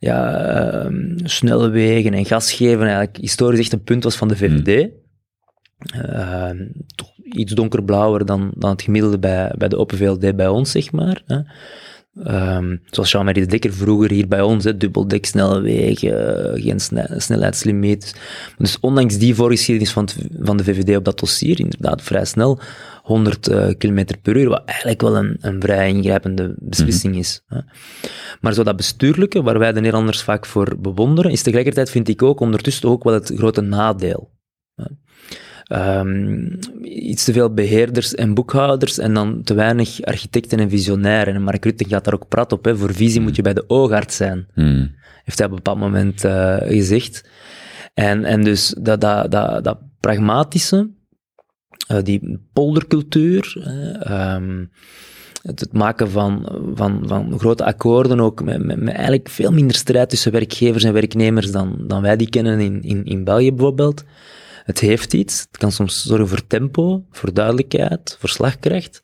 [0.00, 4.36] ja, ehm, snelle wegen en gas geven eigenlijk historisch echt een punt was van de
[4.36, 4.88] VVD...
[5.78, 6.56] Ehm,
[6.94, 10.92] toch iets donkerblauwer dan, dan het gemiddelde bij, bij de Open VLD bij ons, zeg
[10.92, 11.22] maar.
[11.26, 11.40] Hè.
[12.24, 17.14] Ehm, zoals Jean-Marie de Dekker vroeger hier bij ons, hè, dubbeldek, snelle wegen, geen sne-
[17.16, 18.20] snelheidslimiet.
[18.58, 22.58] Dus ondanks die voorgeschiedenis van, het- van de VVD op dat dossier, inderdaad vrij snel,
[23.02, 27.42] 100 eh, km per uur, wat eigenlijk wel een, een vrij ingrijpende beslissing is.
[27.46, 27.58] Hè.
[28.40, 32.22] Maar zo dat bestuurlijke, waar wij de Nederlanders vaak voor bewonderen, is tegelijkertijd, vind ik
[32.22, 34.34] ook, ondertussen ook wel het grote nadeel.
[35.66, 36.48] Ehm,
[36.82, 41.34] iets te veel beheerders en boekhouders en dan te weinig architecten en visionairen.
[41.34, 42.64] En Mark Rutte gaat daar ook prat op.
[42.64, 42.76] Hè.
[42.76, 44.94] Voor visie moet je bij de oogarts zijn, Hmm.
[45.24, 47.28] heeft hij op een bepaald moment eh, gezegd.
[47.94, 50.90] En, en dus dat, dat, dat, dat pragmatische,
[51.86, 53.56] eh, die poldercultuur,
[54.00, 54.64] ehm,
[55.42, 59.76] het, het maken van, van, van grote akkoorden ook, met, met, met eigenlijk veel minder
[59.76, 64.04] strijd tussen werkgevers en werknemers dan, dan wij die kennen in, in, in België bijvoorbeeld.
[64.66, 69.02] Het heeft iets, het kan soms zorgen voor tempo, voor duidelijkheid, voor slagkracht.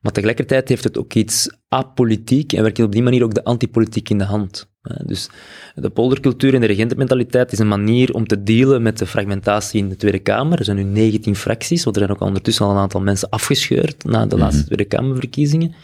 [0.00, 4.08] Maar tegelijkertijd heeft het ook iets apolitiek en werkt op die manier ook de antipolitiek
[4.10, 4.70] in de hand.
[5.04, 5.30] Dus
[5.74, 9.88] de poldercultuur en de regentenmentaliteit is een manier om te dealen met de fragmentatie in
[9.88, 10.58] de Tweede Kamer.
[10.58, 14.04] Er zijn nu 19 fracties, want er zijn ook ondertussen al een aantal mensen afgescheurd
[14.04, 15.74] na de laatste Tweede Kamerverkiezingen.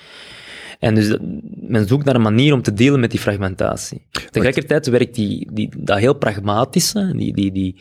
[0.84, 1.20] En dus dat-
[1.66, 4.06] men zoekt naar een manier om te dealen met die fragmentatie.
[4.30, 7.80] Tegelijkertijd werkt die, die, dat heel pragmatische, die, die, die,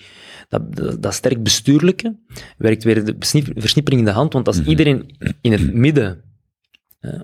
[0.49, 2.15] dat, dat, dat sterk bestuurlijke,
[2.57, 3.15] werkt weer de
[3.55, 4.33] versnippering in de hand.
[4.33, 6.21] Want als iedereen in het midden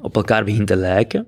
[0.01, 1.27] op elkaar begint te lijken,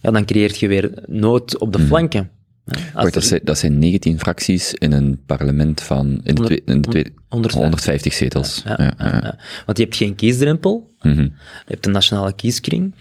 [0.00, 2.30] ja, dan creëert je weer nood op de flanken.
[2.64, 6.62] Als Wacht, dat, zijn, dat zijn 19 fracties in een parlement van in de, twee-
[6.64, 7.60] in de twee- 150.
[7.60, 8.62] 150 zetels.
[8.64, 9.20] Ja, Ja, ja, ja.
[9.22, 9.38] ja.
[9.66, 11.20] Want je hebt geen kiesdrempel, Mhm.
[11.22, 11.30] je
[11.66, 12.94] hebt een nationale kieskring,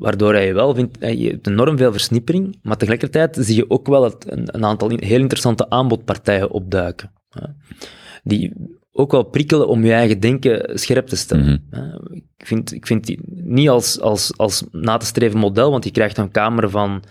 [0.00, 3.86] waardoor je wel vindt, eh, je hebt enorm veel versnippering, maar tegelijkertijd zie je ook
[3.86, 7.12] wel het, een, een aantal heel interessante aanbodpartijen opduiken.
[7.30, 7.46] hè,
[8.24, 8.52] Die
[8.92, 11.66] ook wel prikkelen om je eigen denken scherp te stellen.
[11.70, 11.82] hè.
[12.36, 15.90] Ik vind, ik vind die niet als, als, als na te streven model, want je
[15.90, 17.02] krijgt een kamer van,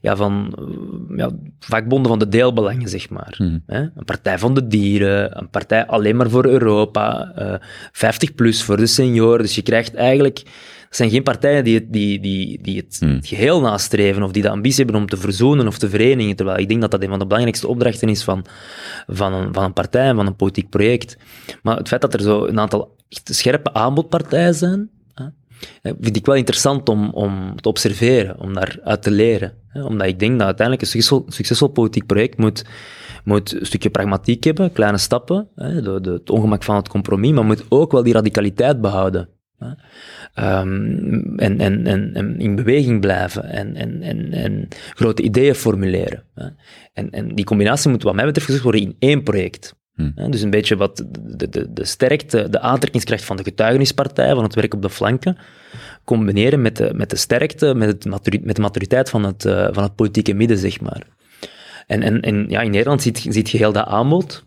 [0.00, 3.34] ja, van eh, ja, vakbonden van de deelbelangen, zeg maar.
[3.66, 3.80] Hè?
[3.80, 7.54] Een partij van de dieren, een partij alleen maar voor Europa, eh
[7.92, 9.42] 50 plus voor de senioren.
[9.42, 10.42] Dus je krijgt eigenlijk...
[10.88, 14.42] Het zijn geen partijen die het, die, die, die het, het geheel nastreven of die
[14.42, 16.36] de ambitie hebben om te verzoenen of te verenigen.
[16.36, 18.44] Terwijl ik denk dat dat een van de belangrijkste opdrachten is van,
[19.06, 21.16] van, een, van een partij, van een politiek project.
[21.62, 24.90] Maar het feit dat er zo een aantal echt scherpe aanbodpartijen zijn,
[25.82, 29.52] hè, vind ik wel interessant om, om te observeren, om daaruit te leren.
[29.68, 32.64] Hè, omdat ik denk dat uiteindelijk een succesvol, succesvol politiek project moet,
[33.24, 37.64] moet een stukje pragmatiek hebben, kleine stappen, de, het ongemak van het compromis, maar moet
[37.68, 39.28] ook wel die radicaliteit behouden.
[40.38, 46.22] Ehm, en, en, en, en in beweging blijven en, en, en, en grote ideeën formuleren.
[46.34, 46.46] Hè.
[46.92, 49.76] En, en die combinatie moet wat mij betreft gezegd worden in één project.
[50.14, 54.42] Hè, Dus een beetje wat de, de, de sterkte, de aantrekkingskracht van de getuigenispartij, van
[54.42, 55.36] het werk op de flanken,
[56.04, 59.68] combineren met de, met de sterkte, met, het maturi- met de maturiteit van het, eh,
[59.72, 61.02] van het politieke midden, zeg maar.
[61.86, 64.46] En, en, en ja, in Nederland ziet, ziet je heel dat aanbod.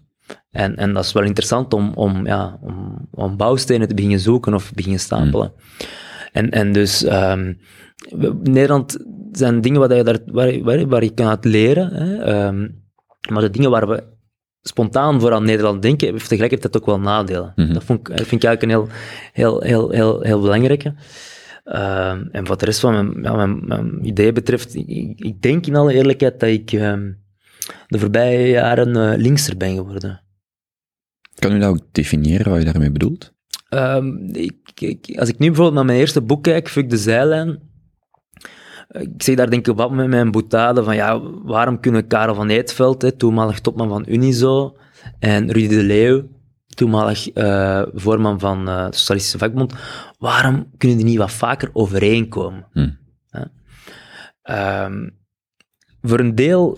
[0.52, 4.54] En, en dat is wel interessant om, om, ja, om, om bouwstenen te beginnen zoeken
[4.54, 5.54] of beginnen stapelen.
[6.32, 7.54] En, en dus ehm,
[8.44, 8.98] Nederland
[9.32, 11.94] zijn dingen waar je, daar, waar, waar, waar je kan uit leren.
[11.94, 12.68] Hè, ehm,
[13.32, 14.04] maar de dingen waar we
[14.62, 17.54] spontaan voor aan Nederland denken, heeft tegelijkertijd ook wel nadelen.
[17.74, 18.90] Dat, vond ik, dat vind ik eigenlijk een heel,
[19.34, 20.94] heel, heel, heel, heel belangrijke.
[21.64, 25.66] Ehm, en wat de rest van mijn, ja, mijn, mijn ideeën betreft, ik, ik denk
[25.66, 26.70] in alle eerlijkheid dat ik
[27.88, 30.22] de voorbije jaren eh, linkser ben geworden.
[31.36, 33.34] Kan u dat ook definiëren wat je daarmee bedoelt?
[33.70, 37.60] Ehm, ik, ik- als ik nu bijvoorbeeld naar mijn eerste boek kijk, Fuck de Zijlijn,
[38.88, 42.36] eh, ik zeg daar denk ik wat met mijn boetade van ja, waarom kunnen Karel
[42.36, 44.78] van Eetveld, hè, toenmalig topman van Unizo,
[45.20, 46.28] en Rudy de Leeuw,
[46.68, 49.74] toenmalig eh, voorman van eh, de Socialistische Vakbond,
[50.18, 52.68] waarom kunnen die niet wat vaker overeenkomen?
[52.72, 52.90] Hm.
[54.42, 55.10] Ehm,
[56.02, 56.78] voor een deel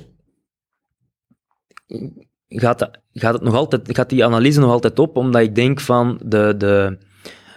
[2.60, 5.80] gaat, dat, gaat, het nog altijd, gaat die analyse nog altijd op, omdat ik denk
[5.80, 6.98] van de, de,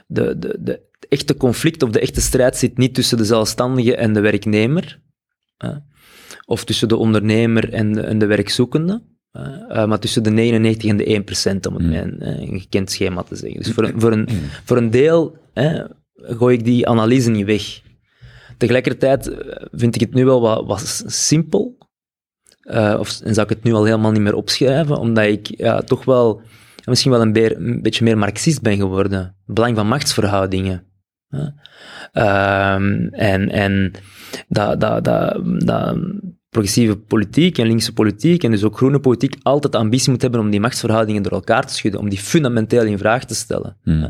[0.06, 4.12] de, de, de echte conflict of de echte strijd zit niet tussen de zelfstandige en
[4.12, 5.00] de werknemer,
[5.56, 5.72] hè,
[6.46, 10.96] of tussen de ondernemer en de, en de werkzoekende, eh, maar tussen de 99 en
[10.96, 13.62] de 1 procent, om het met een, eh, een gekend schema te zeggen.
[13.62, 14.28] Dus voor een, voor een,
[14.64, 15.84] voor een deel hè,
[16.14, 17.80] gooi ik die analyse niet weg.
[18.58, 21.85] Tegelijkertijd eh, vind ik het nu wel wat, wat simpel,
[22.66, 25.80] eh, of, en zou ik het nu al helemaal niet meer opschrijven, omdat ik ja,
[25.80, 26.40] toch wel
[26.84, 29.36] misschien wel een, beetje meer marxist ben geworden.
[29.44, 30.86] Belang van machtsverhoudingen.
[32.12, 33.92] Ehm, en en
[34.48, 35.96] dat, dat, dat, dat
[36.56, 40.40] progressieve politiek en linkse politiek en dus ook groene politiek altijd de ambitie moet hebben
[40.40, 43.76] om die machtsverhoudingen door elkaar te schudden, om die fundamenteel in vraag te stellen.
[43.84, 44.08] hè.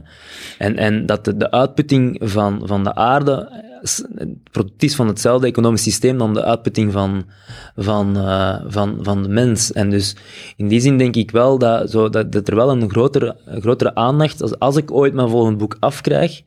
[0.59, 3.65] En, en dat de, de uitputting van, van de aarde,
[4.15, 7.25] het product is van hetzelfde economisch systeem dan de uitputting van,
[7.77, 9.73] van, eh, van, van de mens.
[9.73, 10.17] En dus
[10.57, 13.61] in die zin denk ik wel dat, zo, dat, dat er wel een grotere, een
[13.61, 16.43] grotere aandacht, als, als ik ooit mijn volgende boek afkrijg,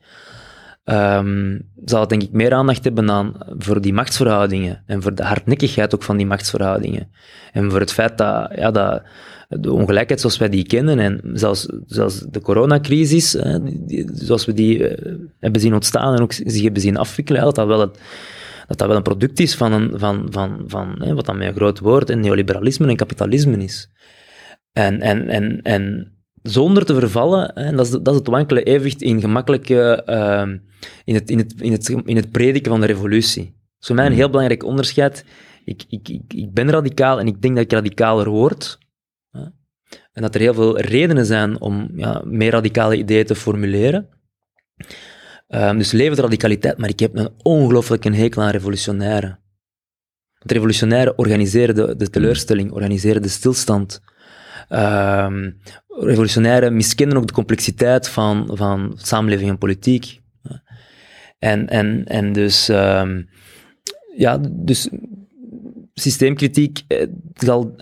[0.84, 5.22] ehm, zal het denk ik meer aandacht hebben aan, voor die machtsverhoudingen en voor de
[5.22, 7.10] hardnekkigheid ook van die machtsverhoudingen.
[7.52, 9.02] En voor het feit dat, ja, dat
[9.48, 13.58] de ongelijkheid zoals wij die kennen en zelfs, zelfs de coronacrisis, hè,
[14.12, 17.66] zoals we die eh, hebben zien ontstaan en ook zich hebben zien afwikkelen, dat dat
[17.66, 17.92] wel
[18.70, 21.48] dat dat wel een product is van, een, van, van, van hè, wat dan met
[21.48, 23.90] een groot woord, en neoliberalisme en kapitalisme is.
[24.72, 26.12] En, en, en, en
[26.42, 30.58] zonder te vervallen, hè, en dat, is, dat is het wankele evenwicht in gemakkelijke, ehm,
[31.04, 33.44] in, het, in, het, in, het, in het prediken van de revolutie.
[33.44, 35.24] Dat is voor mij een heel belangrijk onderscheid.
[35.64, 38.78] Ik, ik, ik, ik ben radicaal en ik denk dat ik radicaler word.
[39.30, 39.42] hè.
[40.12, 44.08] En dat er heel veel redenen zijn om ja, meer radicale ideeën te formuleren.
[45.48, 49.38] Ehm, dus levensradicaliteit, maar ik heb een ongelooflijke hekel aan revolutionaire.
[50.34, 54.00] Het revolutionaire organiseren de, de teleurstelling, organiseren de stilstand.
[54.70, 55.50] Ehm,
[55.88, 60.20] revolutionaire miskennen ook de complexiteit van, van samenleving en politiek.
[61.38, 63.22] En, en, en dus, ehm,
[64.16, 64.88] ja, dus
[65.94, 67.74] systeemkritiek, eh, zal,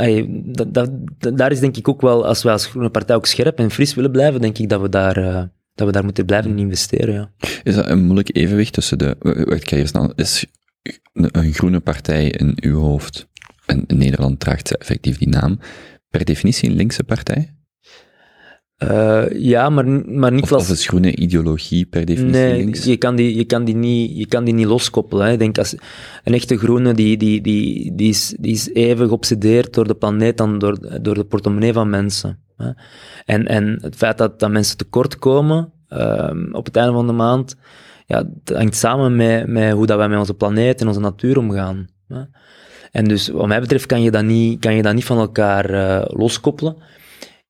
[0.68, 3.70] dat, daar is denk ik ook wel, als wij als Groene Partij ook scherp en
[3.70, 5.42] fris willen blijven, denk ik dat we daar, eh,
[5.74, 7.14] dat we daar moeten blijven in investeren.
[7.14, 7.30] Ja.
[7.62, 9.16] Is dat een moeilijk evenwicht tussen de...
[9.18, 10.12] w- Wacht, ik ga.
[10.16, 10.46] Is
[11.12, 13.28] een, een groene partij in uw hoofd,
[13.66, 15.58] en in Nederland draagt ze effectief die naam,
[16.10, 17.58] per definitie een linkse partij?
[18.78, 20.62] Eh, ja, maar, maar niet Of, als...
[20.62, 22.84] of is groene ideologie per definitie Nee, links?
[22.84, 25.26] je kan die, je kan die, niet, je kan die niet loskoppelen.
[25.26, 25.32] Hè.
[25.32, 25.74] Ik denk, als
[26.24, 30.36] een echte groene, die, die, die, die, is, die is even geobsedeerd door de planeet
[30.36, 32.38] dan door, door de portemonnee van mensen.
[32.56, 32.70] Hè.
[33.24, 37.12] En, en het feit dat, dat mensen tekort komen ehm, op het einde van de
[37.12, 37.56] maand,
[38.06, 41.38] ja, dat hangt samen met, met hoe dat wij met onze planeet en onze natuur
[41.38, 41.86] omgaan.
[42.08, 42.20] Hè.
[42.90, 45.70] En dus, wat mij betreft, kan je dat niet, kan je dat niet van elkaar
[45.70, 46.76] eh, loskoppelen.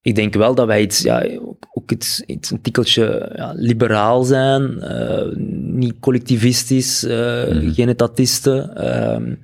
[0.02, 1.26] Ik denk wel dat wij iets, ja,
[1.72, 8.76] ook, iets, iets een tikkeltje ja, liberaal zijn, eh, niet collectivistisch, eh, geen etatisten.
[8.76, 9.34] ehm,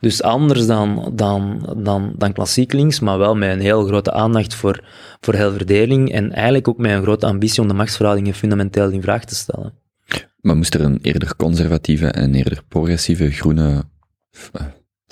[0.00, 4.54] dus anders dan, dan, dan, dan klassiek links, maar wel met een heel grote aandacht
[4.54, 4.84] voor,
[5.20, 9.24] voor helverdeling en eigenlijk ook met een grote ambitie om de machtsverhoudingen fundamenteel in vraag
[9.24, 9.72] te stellen.
[10.40, 13.84] Maar moest er een eerder conservatieve en een eerder progressieve groene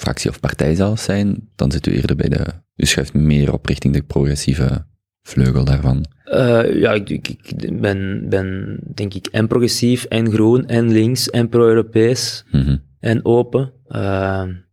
[0.02, 2.46] fractie of partij zelfs zijn, dan zit u eerder bij de...
[2.76, 4.84] U schuift meer op richting de progressieve
[5.22, 6.04] vleugel daarvan.
[6.24, 11.30] Eh, ja, ik, ik, ik ben, ben denk ik en progressief, en groen, en links,
[11.30, 12.76] en pro-Europees, Mhm.
[13.00, 13.72] en open.
[13.88, 14.64] Eh, een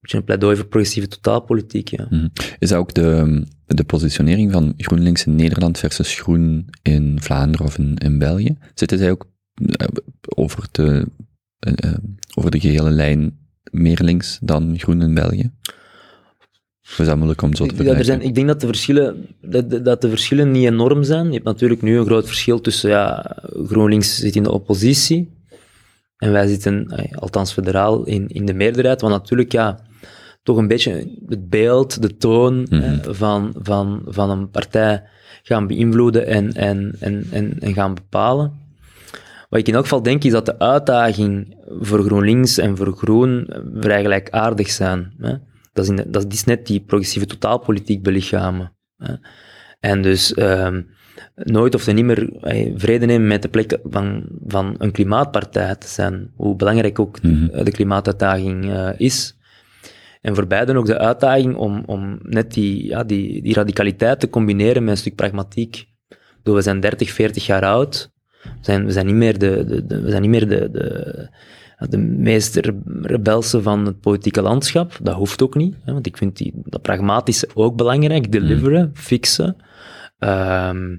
[0.00, 2.06] beetje een pleidooi voor progressieve totaalpolitiek, ja.
[2.10, 2.26] Mhm.
[2.58, 7.78] Is dat ook de, de positionering van GroenLinks in Nederland versus Groen in Vlaanderen of
[7.78, 8.56] in, in België?
[8.74, 9.26] Zitten zij ook
[9.66, 9.86] eh,
[10.36, 11.06] over de,
[12.34, 13.40] over de gehele lijn
[13.72, 15.50] meer links dan Groen in België?
[16.82, 18.04] Of is dat moeilijk om zo te Ik, ja, er vergelijken?
[18.04, 21.26] zijn, ik denk dat de, verschillen, dat, dat de verschillen niet enorm zijn.
[21.26, 25.40] Je hebt natuurlijk nu een groot verschil tussen, ja, GroenLinks zit in de oppositie
[26.16, 29.00] en wij zitten, eh, althans federaal, in, in de meerderheid.
[29.00, 29.78] Want natuurlijk, ja,
[30.42, 35.02] toch een beetje het beeld, de toon hè, van, van, van een partij
[35.42, 38.61] gaan beïnvloeden en, en, en, en, en gaan bepalen.
[39.52, 43.46] Wat ik in elk geval denk, is dat de uitdaging voor GroenLinks en voor Groen
[43.74, 45.12] vrij gelijkaardig zijn.
[45.18, 45.34] Hè.
[45.72, 48.72] Dat, is in, dat is net die progressieve totaalpolitiek belichamen.
[48.96, 49.14] Hè.
[49.80, 50.82] En dus ehm,
[51.34, 55.88] nooit of niet meer eh, vrede nemen met de plek van, van een klimaatpartij te
[55.88, 59.38] zijn, hoe belangrijk ook eh, de klimaatuitdaging eh, is.
[60.20, 64.30] En voor beiden ook de uitdaging om, om net die, ja, die, die radicaliteit te
[64.30, 65.86] combineren met een stuk pragmatiek.
[66.42, 68.11] We zijn 30, 40 jaar oud.
[68.42, 71.28] We zijn, we zijn niet meer de, de, de- we zijn niet meer de, de,
[71.88, 74.98] de meest re- rebelse van het politieke landschap.
[75.02, 78.32] Dat hoeft ook niet, hè, want ik vind die, dat pragmatische ook belangrijk.
[78.32, 79.56] Deliveren, fixen.
[80.18, 80.96] Ehm,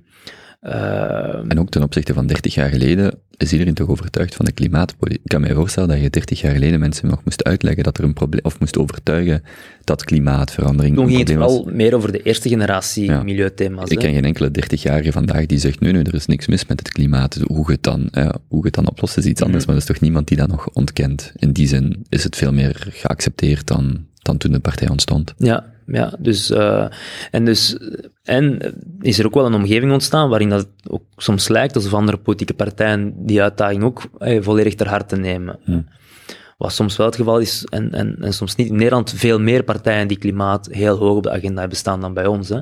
[0.64, 5.22] En ook ten opzichte van 30 jaar geleden is iedereen toch overtuigd van de klimaatpolitiek.
[5.24, 8.04] Ik kan mij voorstellen dat je 30 jaar geleden mensen nog moest uitleggen dat er
[8.04, 9.44] een probleem, of moest overtuigen
[9.84, 11.52] dat klimaatverandering toen ging het was.
[11.52, 13.24] vooral meer over de eerste generatie Ja.
[13.24, 13.90] milieuthema's.
[13.90, 14.04] Ik hè.
[14.06, 16.90] ken geen enkele 30-jarige vandaag die zegt, nee, nee, er is niks mis met het
[16.92, 17.40] klimaat.
[17.48, 19.44] Hoe je het dan, ja, hoe je het dan oplost is iets Mhm.
[19.44, 21.32] anders, maar er is toch niemand die dat nog ontkent.
[21.36, 25.34] In die zin is het veel meer geaccepteerd dan, dan toen de partij ontstond.
[25.38, 26.86] Ja, ja dus, eh,
[27.32, 27.78] en dus,
[28.24, 28.60] en
[29.02, 32.18] is er ook wel een omgeving ontstaan waarin dat het ook soms lijkt alsof andere
[32.18, 35.60] politieke partijen die uitdaging ook eh, volledig ter harte nemen.
[36.58, 38.70] Wat soms wel het geval is, en, en, en soms niet.
[38.70, 42.14] In Nederland veel meer partijen die klimaat heel hoog op de agenda hebben staan dan
[42.14, 42.50] bij ons.
[42.50, 42.60] Hè.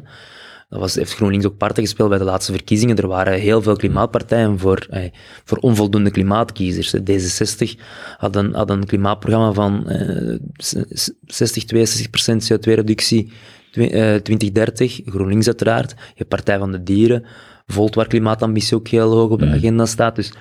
[0.72, 2.96] Dat was, heeft GroenLinks ook parten gespeeld bij de laatste verkiezingen.
[2.98, 5.04] Er waren heel veel klimaatpartijen voor, eh,
[5.44, 6.96] voor onvoldoende klimaatkiezers.
[6.96, 7.80] D66
[8.18, 13.32] had een, had een klimaatprogramma van eh, s- s- 60, 62 procent CO2-reductie
[13.72, 15.02] twi- eh, 2030.
[15.06, 15.90] GroenLinks uiteraard.
[15.90, 17.26] Je hebt Partij van de Dieren.
[17.68, 20.16] Volt, waar klimaatambitie ook heel hoog op de agenda staat.
[20.16, 20.32] Dus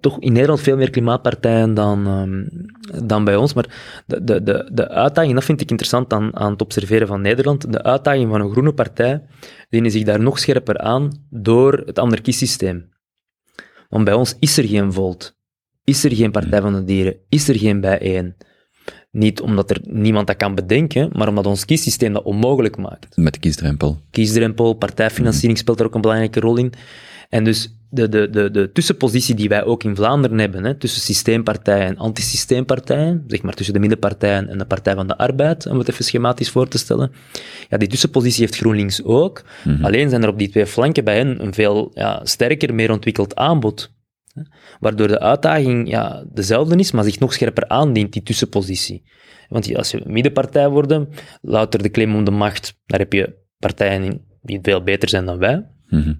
[0.00, 3.52] toch in Nederland veel meer klimaatpartijen dan, ehm, dan bij ons.
[3.52, 7.20] Maar de, de, de, de uitdaging, dat vind ik interessant aan, aan het observeren van
[7.20, 9.22] Nederland, de uitdaging van een groene partij,
[9.70, 12.90] dienen zich daar nog scherper aan door het anarchiesysteem.
[13.88, 15.36] Want bij ons is er geen Volt,
[15.84, 18.34] is er geen Partij van de Dieren, is er geen bijeen.
[19.10, 23.32] Niet omdat er niemand dat kan bedenken, maar omdat ons kiessysteem dat onmogelijk maakt Met
[23.32, 24.00] de kiesdrempel.
[24.10, 26.72] kiesdrempel, partijfinanciering speelt daar ook een belangrijke rol in.
[27.28, 31.00] En dus de, de, de, de tussenpositie die wij ook in Vlaanderen hebben, hè, tussen
[31.00, 35.78] systeempartijen en antisysteempartijen, zeg maar tussen de middenpartijen en de Partij van de Arbeid, om
[35.78, 37.12] het even schematisch voor te stellen,
[37.68, 39.42] ja, die tussenpositie heeft GroenLinks ook.
[39.82, 43.34] Alleen zijn er op die twee flanken bij hen een veel ja, sterker, meer ontwikkeld
[43.34, 43.92] aanbod.
[44.32, 44.42] Hè?
[44.80, 49.02] Waardoor de uitdaging ja, dezelfde is, maar zich nog scherper aandient, die tussenpositie.
[49.48, 50.98] Want als je middenpartij wordt,
[51.40, 55.24] louter de claim om de macht, daar heb je partijen in die veel beter zijn
[55.24, 55.66] dan wij.
[55.88, 56.12] Mhm.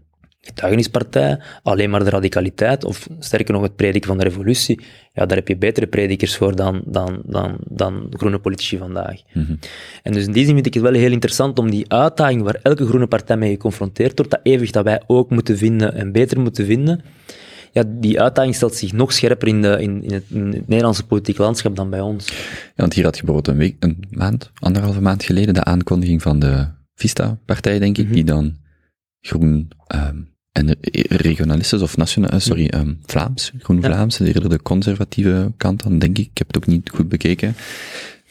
[0.45, 4.81] Getuigenispartij, alleen maar de radicaliteit, of sterker nog het prediken van de revolutie,
[5.13, 9.21] ja, daar heb je betere predikers voor dan, dan, dan, dan groene politici vandaag.
[9.33, 9.55] Mhm.
[10.03, 12.59] En dus in die zin vind ik het wel heel interessant om die uitdaging waar
[12.63, 16.41] elke groene partij mee geconfronteerd wordt, dat evenwicht dat wij ook moeten vinden en beter
[16.41, 17.01] moeten vinden,
[17.73, 21.07] ja, die uitdaging stelt zich nog scherper in, de, in, in, het, in het Nederlandse
[21.07, 22.29] politieke landschap dan bij ons.
[22.29, 22.35] Ja,
[22.77, 26.39] want hier had je bijvoorbeeld een week, een maand, anderhalve maand geleden, de aankondiging van
[26.39, 28.57] de Vista-partij, denk ik, die dan
[29.21, 30.21] groen ehm,
[30.53, 30.77] en
[31.09, 33.83] regionalistisch of nationaal, eh, sorry, ehm, Vlaams, groen Ja.
[33.83, 36.27] Vlaams, eerder de conservatieve kant dan, denk ik.
[36.27, 37.55] Ik heb het ook niet goed bekeken.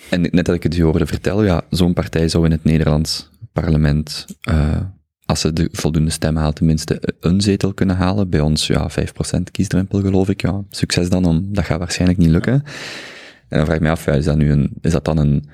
[0.10, 3.30] En net dat ik het u hoorde vertellen, ja, zo'n partij zou in het Nederlands
[3.53, 4.81] parlement, eh,
[5.26, 8.30] als ze de voldoende stemmen haalt, tenminste een zetel kunnen halen.
[8.30, 10.41] Bij ons, ja, 5% kiesdrempel, geloof ik.
[10.41, 12.53] Ja, succes dan, om, dat gaat waarschijnlijk niet lukken.
[12.53, 15.49] En dan vraag ik me af, ja, is dat nu een, is dat dan een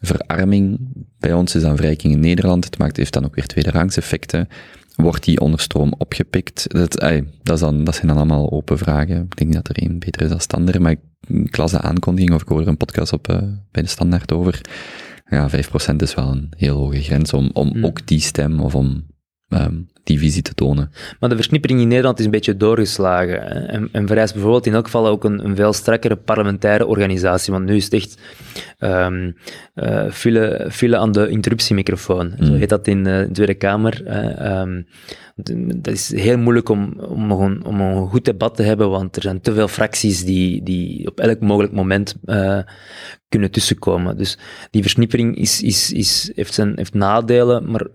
[0.00, 0.78] verarming?
[1.18, 2.64] Bij ons is dat een verrijking in Nederland.
[2.64, 4.48] Het maakt, heeft dan ook weer tweederangs effecten.
[4.96, 6.64] Wordt die onderstroom opgepikt?
[6.68, 9.22] Dat, ey, dat, is dan, dat zijn dan allemaal open vragen.
[9.22, 11.80] Ik denk niet dat er één beter is dan standaard, maar ik, ik las de
[11.80, 13.38] aankondiging, of ik hoorde er een podcast op eh,
[13.70, 14.60] bij de standaard over.
[15.28, 17.84] Ja, 5% is wel een heel hoge grens om, om Hmm.
[17.84, 19.06] ook die stem of om
[19.48, 20.90] ehm, die visie te tonen.
[21.20, 23.42] Maar de versnippering in Nederland is een beetje doorgeslagen.
[23.42, 23.66] hè.
[23.66, 27.52] En, en vereist bijvoorbeeld in elk geval ook een, een veel strakkere parlementaire organisatie.
[27.52, 28.18] Want nu is het echt
[28.78, 29.30] ehm
[29.74, 32.34] eh, file, file aan de interruptiemicrofoon.
[32.40, 34.06] Zo heet dat in eh, de Tweede Kamer.
[34.06, 34.82] ehm,
[35.76, 39.22] dat is heel moeilijk om, om, een, om een goed debat te hebben, want er
[39.22, 42.58] zijn te veel fracties die, die op elk mogelijk moment eh,
[43.28, 44.16] kunnen tussenkomen.
[44.16, 44.38] Dus
[44.70, 47.86] die versnippering is, is, is, heeft, zijn, heeft nadelen, maar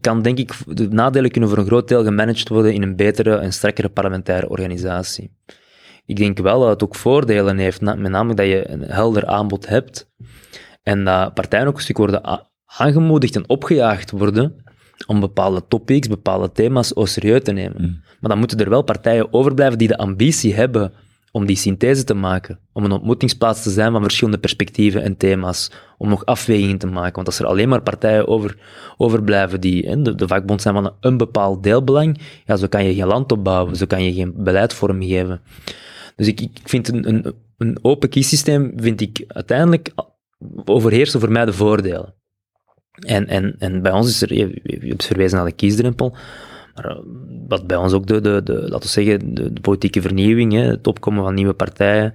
[0.00, 3.36] kan denk ik, de nadelen kunnen voor een groot deel gemanaged worden in een betere
[3.36, 5.30] en strakkere parlementaire organisatie.
[6.06, 9.68] Ik denk wel dat het ook voordelen heeft, met name dat je een helder aanbod
[9.68, 10.10] hebt
[10.82, 14.64] en dat partijen ook een stuk worden aangemoedigd en opgejaagd worden
[15.06, 18.02] om bepaalde topics, bepaalde thema's serieus te nemen.
[18.20, 20.92] Maar dan moeten er wel partijen overblijven die de ambitie hebben
[21.32, 25.70] om die synthese te maken, om een ontmoetingsplaats te zijn van verschillende perspectieven en thema's,
[25.98, 27.14] om nog afwegingen te maken.
[27.14, 28.58] Want als er alleen maar partijen over,
[28.96, 33.06] overblijven die hè, de, vakbond zijn van een, bepaald deelbelang, ja, zo kan je geen
[33.06, 35.40] land opbouwen, zo kan je geen beleid vormgeven.
[36.16, 39.92] Dus ik, ik vind een, een, een open kiessysteem, vind ik uiteindelijk
[40.64, 42.14] overheersen voor mij de voordelen.
[43.06, 46.16] En, en, en bij ons is er, je hebt verwezen naar de kiesdrempel,
[46.82, 47.02] maar eh,
[47.48, 50.60] wat bij ons ook de, de, de laten we zeggen, de, de politieke vernieuwing, hè,
[50.62, 52.14] het opkomen van nieuwe partijen,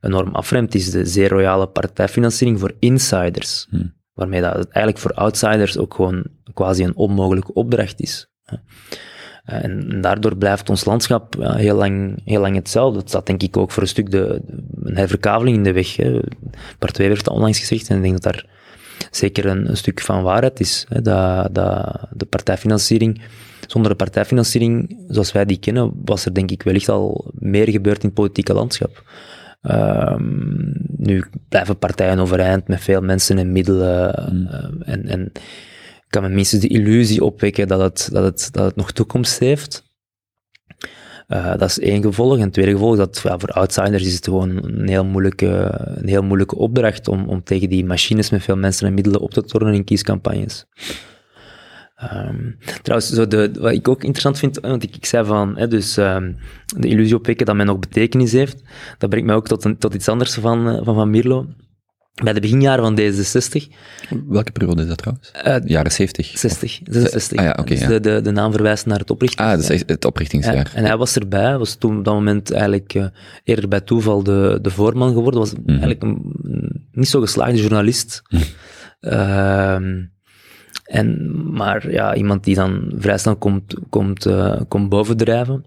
[0.00, 3.66] enorm afremt, is de zeer royale partijfinanciering voor insiders.
[3.70, 3.94] Hmm.
[4.14, 6.24] Waarmee dat het eigenlijk voor outsiders ook gewoon
[6.54, 8.30] quasi een onmogelijke opdracht is.
[8.44, 8.56] hè.
[9.44, 12.98] Eh, En daardoor blijft ons landschap ja, heel, lang, heel lang hetzelfde.
[12.98, 15.96] Dat staat denk ik ook voor een stuk de, de- een herverkaveling in de weg.
[15.96, 16.20] Hè.
[16.78, 18.46] Bart Weber heeft dat onlangs gezegd en ik denk dat daar
[19.10, 20.86] zeker een, een stuk van waarheid is.
[20.88, 21.02] Hè.
[21.02, 23.20] Dat, dat de partijfinanciering,
[23.70, 28.02] zonder de partijfinanciering zoals wij die kennen, was er denk ik wellicht al meer gebeurd
[28.02, 29.02] in het politieke landschap.
[29.62, 34.14] Ehm, nu blijven partijen overeind met veel mensen en middelen.
[34.48, 35.32] eh, en, en
[36.08, 39.86] kan men minstens de illusie opwekken dat het, dat het, dat het nog toekomst heeft.
[41.26, 42.36] Eh, dat is één gevolg.
[42.36, 45.80] En het tweede gevolg is dat ja, voor outsiders is het gewoon een heel moeilijke,
[45.96, 49.30] een heel moeilijke opdracht om, om tegen die machines met veel mensen en middelen op
[49.30, 50.66] te tornen in kiescampagnes.
[51.98, 52.50] Ehm,
[52.82, 55.96] trouwens, zo de, wat ik ook interessant vind, want ik, ik zei van, hè, dus
[55.96, 56.32] ehm,
[56.76, 58.62] de illusie opwekken dat men nog betekenis heeft,
[58.98, 61.46] dat brengt mij ook tot, een, tot iets anders van, eh, van Van Mierlo.
[62.22, 63.68] Bij de beginjaren van D66,
[64.28, 65.30] Welke periode is dat trouwens?
[65.32, 66.38] eh, Jaren 70?
[66.38, 67.38] 60, 66.
[67.38, 67.88] Ah ja, oké, dus ja.
[67.88, 69.44] de, de, de naam verwijst naar het oprichten.
[69.44, 70.54] Ah, het oprichtingsjaar.
[70.56, 73.06] Ja, en hij was erbij, was toen op dat moment eigenlijk eh,
[73.44, 75.40] eerder bij toeval de, de voorman geworden.
[75.40, 75.68] Was Mhm.
[75.70, 78.22] eigenlijk een, een niet zo geslaagde journalist.
[79.00, 80.04] Ehm,
[80.88, 85.64] en, maar ja, iemand die dan vrij snel komt, komt, eh, komt bovendrijven.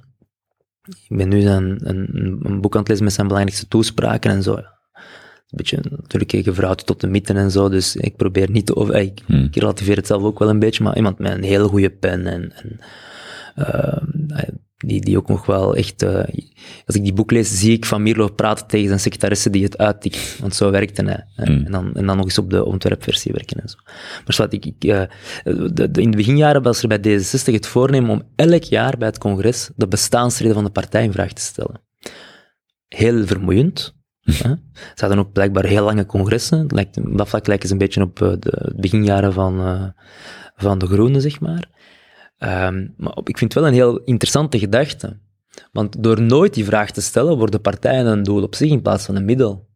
[1.09, 4.43] Ik ben nu zijn, een, een boek aan het lezen met zijn belangrijkste toespraken en
[4.43, 4.55] zo.
[4.55, 8.93] Een beetje natuurlijk gevrouwd tot de mythen en zo, dus ik probeer niet te over...
[8.93, 9.43] eh, Ik, Hmm.
[9.43, 12.25] ik relativeer het zelf ook wel een beetje, maar iemand met een hele goede pen
[12.27, 12.79] en, en
[13.55, 14.01] eh,
[14.85, 16.01] die, die ook nog wel echt...
[16.01, 16.23] eh,
[16.85, 19.77] als ik die boek lees, zie ik Van Mierlo praten tegen zijn secretaresse die het
[19.77, 20.37] uittikt.
[20.39, 21.25] Want zo werkte hij.
[21.35, 21.65] Hmm.
[21.65, 23.75] En, dan, en dan nog eens op de ontwerpversie werken en zo.
[24.25, 25.01] Maar zwart, ik, ik, eh,
[25.43, 29.07] de, de- in de beginjaren was er bij D66 het voornemen om elk jaar bij
[29.07, 31.81] het congres de bestaansreden van de partij in vraag te stellen.
[32.87, 33.93] Heel vermoeiend.
[34.21, 34.49] hè.
[34.73, 36.65] Ze hadden ook blijkbaar heel lange congressen.
[36.67, 39.93] Lijkt, dat vlak lijken ze een beetje op eh, de beginjaren van,
[40.55, 41.69] van de Groenen, zeg maar.
[42.41, 45.19] Ehm, maar ik vind het wel een heel interessante gedachte.
[45.71, 49.05] Want door nooit die vraag te stellen, worden partijen een doel op zich in plaats
[49.05, 49.69] van een middel.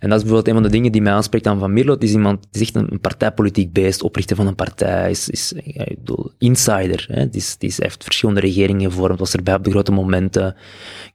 [0.00, 1.96] En dat is bijvoorbeeld een van de dingen die mij aanspreekt aan Van Mierlo.
[1.98, 6.30] Is iemand, die echt een, partijpolitiek beest, oprichter van een partij, is, is ik bedoel,
[6.38, 7.06] insider.
[7.08, 7.26] Hè.
[7.58, 10.56] Heeft verschillende regeringen gevormd, was erbij op de grote momenten.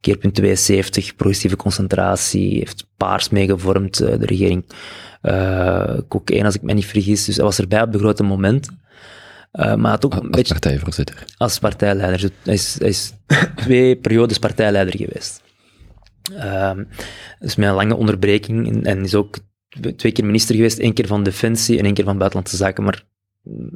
[0.02, 4.66] Keerpunt 72, progressieve concentratie, heeft Paars meegevormd, eh, de regering.
[5.22, 7.26] Uh, Kok 1, als ik me niet vergis.
[7.26, 8.80] Dus hij was erbij op de grote momenten.
[9.54, 11.26] Uh, maar hij had ook een Als beetje partijvoorzitter.
[11.38, 12.20] als partijleider.
[12.22, 13.14] Dus Hij is, hij is
[13.56, 15.42] twee periodes partijleider geweest.
[16.36, 16.84] Ehm
[17.40, 19.38] dus met een lange onderbreking en, en is ook
[19.96, 22.84] twee keer minister geweest, één keer van Defensie en één keer van Buitenlandse Zaken.
[22.84, 23.04] Maar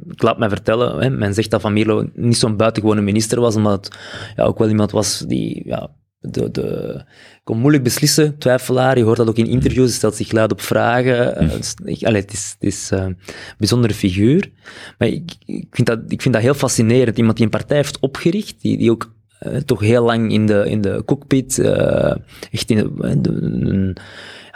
[0.08, 3.56] ik laat mij vertellen, hè, men zegt dat Van Mierlo niet zo'n buitengewone minister was,
[3.56, 3.98] omdat het
[4.36, 5.90] ja, ook wel iemand was die ja,
[6.22, 7.00] de, de,
[7.44, 8.98] kon moeilijk beslissen, twijfelaar.
[8.98, 11.36] Je hoort dat ook in interviews, hij stelt zich luid op vragen.
[11.36, 13.18] Eh, dus ik- allee, het is, het is eh, een
[13.58, 14.50] bijzondere figuur.
[14.98, 17.18] Maar ik, ik, vind dat, ik vind dat heel fascinerend.
[17.18, 20.64] Iemand die een partij heeft opgericht, die, die ook eh, toch heel lang in de,
[20.68, 22.14] in de cockpit, eh,
[22.50, 23.96] echt in de, de- een,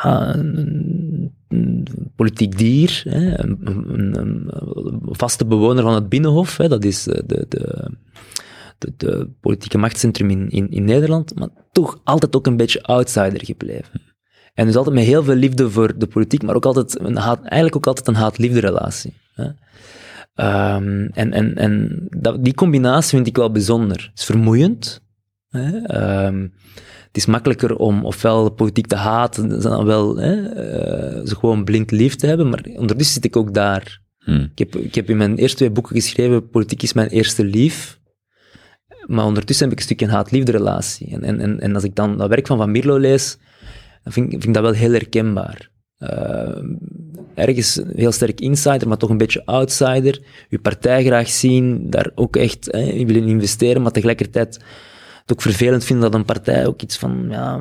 [0.03, 1.87] ja, een, een
[2.17, 4.51] politiek dier, hè, een,
[5.03, 7.91] vaste bewoner van het Binnenhof, hè, dat is eh, de, de,
[8.79, 13.45] de, de politieke machtscentrum in, in, in Nederland, maar toch altijd ook een beetje outsider
[13.45, 14.01] gebleven.
[14.55, 17.41] En dus altijd met heel veel liefde voor de politiek, maar ook altijd een haat,
[17.41, 19.15] eigenlijk ook altijd een haat-liefde relatie.
[19.35, 19.49] Hè.
[20.35, 23.97] Ehm, en en, en dat, die combinatie vind ik wel bijzonder.
[24.11, 25.01] Het is vermoeiend.
[25.49, 25.79] Hè?
[25.79, 26.49] Ehm,
[27.07, 31.65] het is makkelijker om ofwel de politiek te haten, dan wel hè, eh, ze gewoon
[31.65, 34.01] blind lief te hebben, maar ondertussen zit ik ook daar.
[34.19, 34.47] Hm.
[34.55, 38.01] Ik heb, ik heb in mijn eerste twee boeken geschreven, politiek is mijn eerste lief.
[39.07, 41.09] Maar ondertussen heb ik een stukje een haat-liefde relatie.
[41.13, 43.39] En, en, en, en als ik dan dat werk van Van Mierlo lees,
[44.03, 45.71] dan vind, ik- vind ik dat wel heel herkenbaar.
[45.99, 46.63] Eh,
[47.35, 50.21] ergens heel sterk insider, maar toch een beetje outsider.
[50.49, 54.55] Je partij graag zien, daar ook echt hè, willen investeren, maar tegelijkertijd
[55.21, 57.61] het ook vervelend vinden dat een partij ook iets van, ja,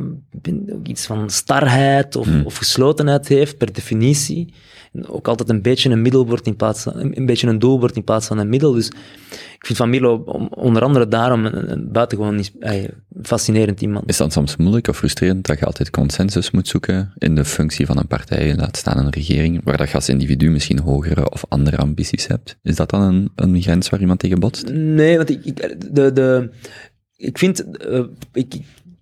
[0.71, 4.53] ook iets van starheid of, of geslotenheid heeft, per definitie.
[5.07, 7.95] Ook altijd een beetje een middel wordt in plaats van, een, beetje een doel wordt
[7.95, 8.71] in plaats van een middel.
[8.71, 8.87] Dus
[9.55, 12.51] ik vind Van Mierlo om- onder andere daarom een, een buitengewoon is-
[13.23, 14.09] fascinerend iemand.
[14.09, 17.85] Is dat soms moeilijk of frustrerend dat je altijd consensus moet zoeken in de functie
[17.85, 21.45] van een partij, laat staan een regering, waar dat je als individu misschien hogere of
[21.49, 22.57] andere ambities hebt?
[22.63, 24.69] Is dat dan een, een grens waar iemand tegen botst?
[24.71, 25.55] Nee, want ik, ik,
[25.95, 26.49] de, de,
[27.17, 28.03] ik vind, eh,
[28.33, 28.55] ik,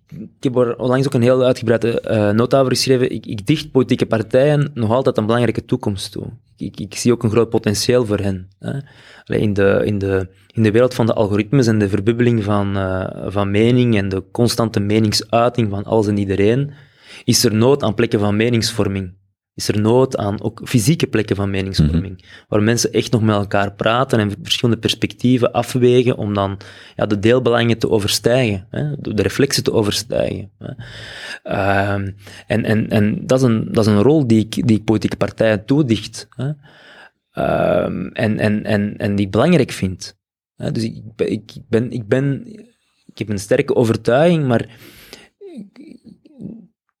[0.08, 3.10] ik, heb er onlangs ook een heel uitgebreide eh, nota over geschreven.
[3.10, 6.26] Ik, ik dicht politieke partijen nog altijd een belangrijke toekomst toe.
[6.56, 8.48] Ik, ik zie ook een groot potentieel voor hen.
[8.58, 8.78] Hè.
[9.36, 13.26] In, de, in, de, in de wereld van de algoritmes en de verbubbeling van, eh,
[13.26, 16.70] van mening en de constante meningsuiting van alles en iedereen,
[17.24, 19.12] is er nood aan plekken van meningsvorming.
[19.54, 23.72] Is er nood aan ook fysieke plekken van meningsvorming, waar mensen echt nog met elkaar
[23.72, 26.58] praten en verschillende perspectieven afwegen om dan
[26.96, 30.50] ja, de deelbelangen te overstijgen, hè, de reflexen te overstijgen.
[30.58, 30.72] Hè.
[31.42, 32.10] Ehm,
[32.46, 35.16] en en, en dat, is een, dat is een rol die ik, die ik politieke
[35.16, 36.28] partijen toedicht.
[36.30, 36.50] Hè.
[37.30, 40.16] Ehm, en, en, en, en die ik belangrijk vind.
[40.56, 40.72] Hè.
[40.72, 42.46] Dus ik, ik, ben, ik, ben,
[43.06, 44.68] ik heb een sterke overtuiging, maar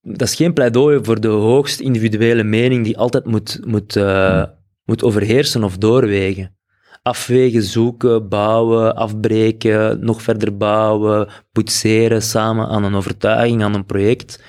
[0.04, 4.44] dat is geen pleidooi voor de hoogst individuele mening die altijd moet, moet, eh,
[4.84, 6.56] moet overheersen of doorwegen.
[7.02, 14.42] Afwegen, zoeken, bouwen, afbreken, nog verder bouwen, boetseren samen aan een overtuiging, aan een project.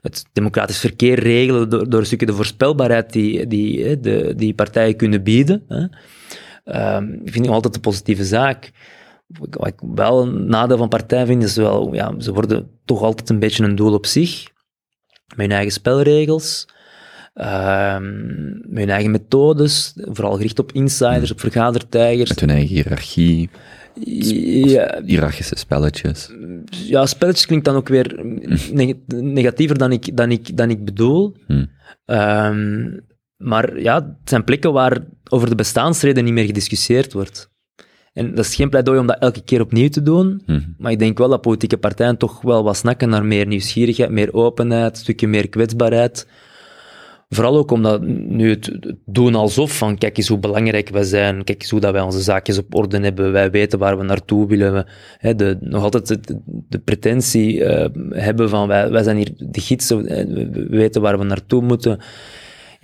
[0.00, 4.54] Het democratisch verkeer regelen door, door een stukje de voorspelbaarheid die, die, hè, de, die
[4.54, 5.62] partijen kunnen bieden.
[5.68, 5.86] Hè.
[6.64, 8.70] Ehm, vind ik altijd een positieve zaak.
[9.26, 13.30] Wat ik wel een nadeel van partijen vind, is wel, ja, ze worden toch altijd
[13.30, 14.52] een beetje een doel op zich
[15.36, 16.66] met hun eigen spelregels,
[17.34, 18.12] ehm,
[18.52, 22.28] met hun eigen methodes, vooral gericht op insiders, op vergadertijgers.
[22.28, 23.50] Met hun eigen hiërarchie,
[24.04, 26.30] Ja, hiërarchische spelletjes.
[26.70, 28.20] ja, spelletjes klinkt dan ook weer
[28.72, 31.36] neg- negatiever dan ik, dan ik, dan ik bedoel.
[31.46, 31.64] Hm.
[32.04, 32.90] Ehm,
[33.36, 34.98] maar ja, het zijn plekken waar
[35.30, 37.50] over de bestaansreden niet meer gediscussieerd wordt.
[38.14, 40.60] En dat is geen pleidooi om dat elke keer opnieuw te doen, Mhm.
[40.78, 44.32] maar ik denk wel dat politieke partijen toch wel wat snakken naar meer nieuwsgierigheid, meer
[44.34, 46.26] openheid, een stukje meer kwetsbaarheid.
[47.28, 51.60] Vooral ook omdat nu het doen alsof van kijk eens hoe belangrijk wij zijn, kijk
[51.60, 54.72] eens hoe dat wij onze zaakjes op orde hebben, wij weten waar we naartoe willen.
[54.72, 54.86] We,
[55.18, 59.60] hè, de, nog altijd de, de pretentie eh, hebben van wij, wij zijn hier de
[59.60, 61.98] gidsen, eh, we weten waar we naartoe moeten.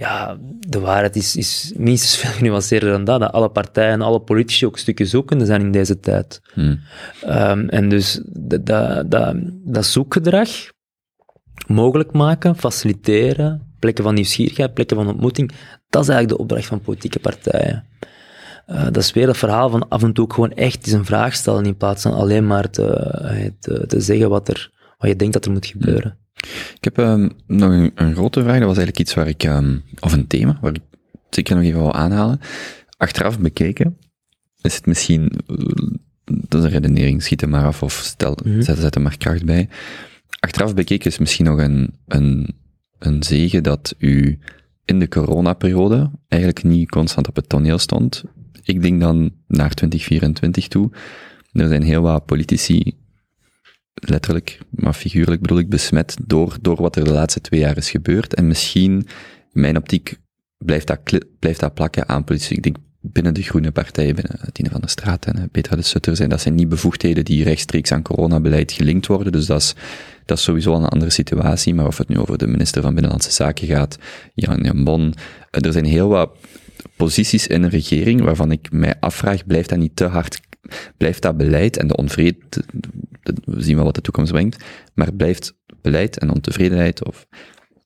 [0.01, 3.21] Ja, de waarheid is, is minstens veel genuanceerder dan dat.
[3.21, 6.41] Dat alle partijen, alle politici ook een stukje zoekende zijn in deze tijd.
[6.55, 6.77] Hm.
[7.23, 10.49] Ehm, en dus dat, dat, dat, dat zoekgedrag
[11.67, 15.51] mogelijk maken, faciliteren, plekken van nieuwsgierigheid, plekken van ontmoeting,
[15.89, 17.85] dat is eigenlijk de opdracht van politieke partijen.
[18.67, 21.05] eh, dat is weer dat verhaal van af en toe ook gewoon echt eens een
[21.05, 25.09] vraag stellen in plaats van alleen maar te, eh, te, te zeggen wat, er, wat
[25.11, 26.19] je denkt dat er moet gebeuren.
[26.75, 28.59] Ik heb ehm, nog een, een grote vraag.
[28.59, 30.81] Dat was eigenlijk iets waar ik, ehm, of een thema, waar ik
[31.31, 32.41] zeker nog even wil aanhalen.
[32.97, 33.97] Achteraf bekeken,
[34.61, 35.57] is het misschien, eh,
[36.25, 38.63] dat is een redenering, schiet er maar af of stel, Mhm.
[38.63, 39.69] zet, zet er maar kracht bij.
[40.41, 42.55] Achteraf bekeken is misschien nog een, een,
[42.99, 44.39] een zegen dat u
[44.85, 48.25] in de coronaperiode eigenlijk niet constant op het toneel stond.
[48.63, 50.91] Ik denk dan naar 2024 toe.
[51.53, 52.97] Er zijn heel wat politici
[54.01, 57.91] letterlijk, maar figuurlijk bedoel ik, besmet door, door wat er de laatste twee jaar is
[57.91, 58.35] gebeurd.
[58.35, 59.07] En misschien,
[59.53, 60.19] mijn optiek,
[60.59, 60.99] blijft dat,
[61.39, 62.55] blijft dat plakken aan politici.
[62.55, 65.83] Ik denk binnen de groene partijen, binnen Tine van der Straat en eh, Petra de
[65.83, 69.33] Sutter, zijn, dat zijn niet bevoegdheden die rechtstreeks aan coronabeleid gelinkt worden.
[69.33, 69.75] Dus dat is,
[70.25, 71.75] dat is sowieso een andere situatie.
[71.75, 73.99] Maar of het nu over de minister van Binnenlandse Zaken gaat,
[74.35, 75.15] Jan Jan Bon,
[75.51, 76.31] eh, er zijn heel wat
[76.97, 80.41] posities in een regering waarvan ik mij afvraag, blijft dat niet te hard,
[80.97, 82.89] blijft dat beleid en de onvrede, de- de-
[83.23, 84.65] we zien wel wat de toekomst brengt,
[84.95, 87.27] maar blijft beleid en ontevredenheid of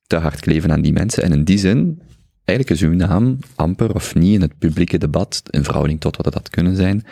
[0.07, 1.23] te hard kleven aan die mensen.
[1.23, 2.03] En in die zin,
[2.45, 6.25] eigenlijk is uw naam amper of niet in het publieke debat, in verhouding tot wat
[6.25, 7.05] het had kunnen zijn,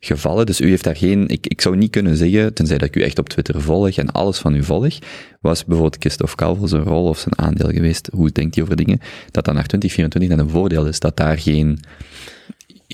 [0.00, 0.46] gevallen.
[0.46, 3.02] Dus u heeft daar geen, ik, ik zou niet kunnen zeggen, tenzij dat ik u
[3.02, 4.98] echt op Twitter volg en alles van u volg,
[5.40, 8.98] was bijvoorbeeld Christophe Calvo zijn rol of zijn aandeel geweest, hoe denkt hij over dingen,
[9.30, 11.80] dat dat naar 2024 net een voordeel is, dat daar geen,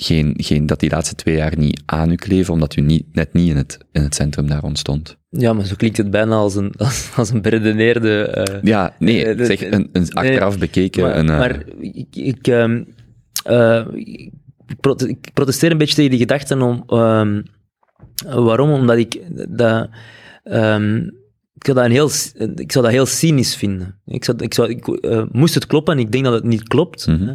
[0.01, 3.32] geen, geen, dat die laatste twee jaar niet aan u kleven, omdat u niet, net
[3.32, 5.16] niet in het, in het centrum daar rond stond.
[5.31, 8.23] Ja, maar zo klinkt het bijna als een, als, als een beredeneerde...
[8.27, 12.47] eh, Ja, nee, Eh, zeg, een, een achteraf bekeken, maar, een, eh, maar ik, ik,
[12.47, 12.82] ehm,
[13.44, 14.31] eh, ik
[15.06, 16.82] ik protesteer een beetje tegen die gedachten om...
[16.86, 17.43] ehm,
[18.24, 18.70] waarom?
[18.70, 19.89] Omdat ik dat...
[20.43, 21.09] ehm,
[21.67, 22.11] ik zou dat, een heel,
[22.57, 24.01] ik zou dat heel cynisch vinden.
[24.07, 26.69] Ik zou, ik zou, ik, eh, moest het kloppen en ik denk dat het niet
[26.69, 27.21] klopt, Mhm.
[27.21, 27.35] hè,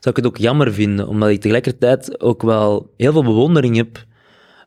[0.00, 4.04] zou ik het ook jammer vinden, omdat ik tegelijkertijd ook wel heel veel bewondering heb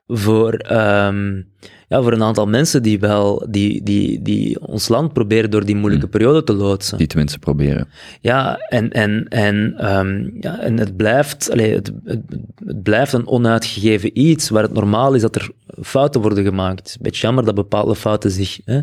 [0.07, 1.41] voor, ehm,
[1.87, 5.75] ja, voor een aantal mensen die, wel, die, die, die ons land proberen door die
[5.75, 6.97] moeilijke periode te loodsen.
[6.97, 7.87] die tenminste proberen.
[8.21, 12.21] Ja, en, en, en, ehm, ja, en het, blijft, allee, het, het,
[12.65, 15.51] het blijft een onuitgegeven iets waar het normaal is dat er
[15.81, 16.79] fouten worden gemaakt.
[16.79, 18.79] Het is een beetje jammer dat bepaalde fouten zich hè,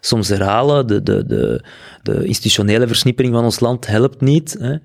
[0.00, 0.86] soms herhalen.
[0.86, 1.64] De, de, de,
[2.02, 4.56] de institutionele versnippering van ons land helpt niet.
[4.58, 4.76] Hè.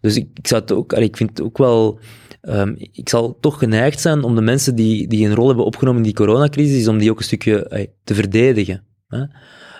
[0.00, 1.98] Dus ik, ik, zou het ook, ik vind het ook wel...
[2.44, 5.98] ehm, ik zal toch geneigd zijn om de mensen die, die een rol hebben opgenomen
[5.98, 8.84] in die coronacrisis, om die ook een stukje te verdedigen.
[9.08, 9.24] Hè.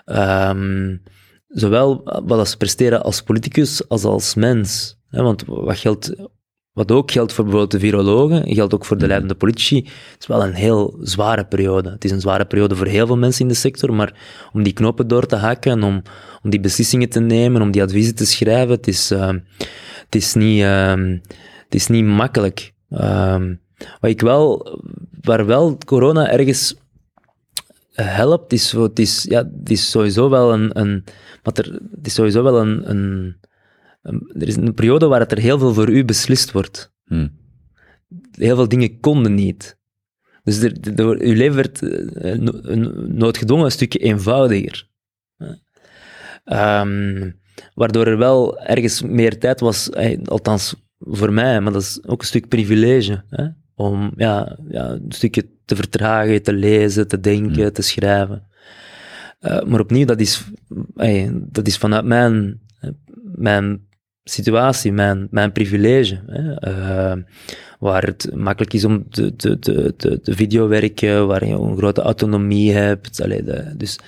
[0.05, 0.97] Ehm,
[1.49, 4.99] zowel wat ze presteren als politicus als als mens.
[5.09, 6.15] Hè, want wat, geldt,
[6.73, 10.27] wat ook geldt voor bijvoorbeeld de virologen, geldt ook voor de leidende politici, het is
[10.27, 11.91] wel een heel zware periode.
[11.91, 14.15] Het is een zware periode voor heel veel mensen in de sector, maar
[14.53, 16.03] om die knopen door te hakken, om,
[16.43, 19.39] om die beslissingen te nemen, om die adviezen te schrijven, het is, ehm,
[20.05, 20.63] het is, niet,
[21.75, 22.73] het is niet makkelijk.
[22.91, 23.55] Ehm,
[24.01, 24.79] wat ik wel,
[25.21, 26.75] waar wel corona ergens
[27.93, 31.05] helpt, is, het is, ja, het is sowieso wel een, een
[31.43, 33.37] wat er, het is sowieso wel een, een,
[34.03, 36.93] een- er is een periode waar het er heel veel voor u beslist wordt.
[37.05, 37.29] Hm.
[38.31, 39.79] Heel veel dingen konden niet.
[40.43, 42.39] Dus er, er- uw leven werd eh,
[43.09, 44.89] noodgedwongen een stukje eenvoudiger.
[46.45, 47.31] Ehm,
[47.75, 52.21] waardoor er wel ergens meer tijd was, eh, althans voor mij, maar dat is ook
[52.21, 57.73] een stuk privilege, hè, om ja, ja, een stukje te vertragen, te lezen, te denken,
[57.73, 58.43] te schrijven.
[59.41, 60.45] Eh, maar opnieuw, dat is,
[61.35, 62.61] dat is vanuit mijn,
[63.35, 63.87] mijn
[64.25, 66.23] situatie, mijn, mijn privilege.
[66.27, 67.23] Hè, eh,
[67.79, 72.01] waar het makkelijk is om te, te, te, te, te videowerken, waar je een grote
[72.01, 73.23] autonomie hebt.
[73.23, 73.99] Allee, de, dus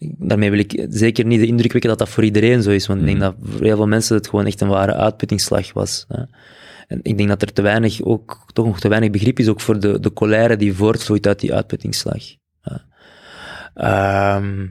[0.00, 3.00] daarmee wil ik zeker niet de indruk wekken dat dat voor iedereen zo is, want
[3.00, 6.04] ik denk dat voor heel veel mensen het gewoon echt een ware uitputtingsslag was.
[6.08, 6.22] Hè.
[6.86, 9.60] En ik denk dat er te weinig, ook, toch nog te weinig begrip is ook
[9.60, 12.22] voor de, de colère die voortvloeit uit die uitputtingsslag.
[12.62, 12.84] Ja.
[13.74, 14.66] Ehm,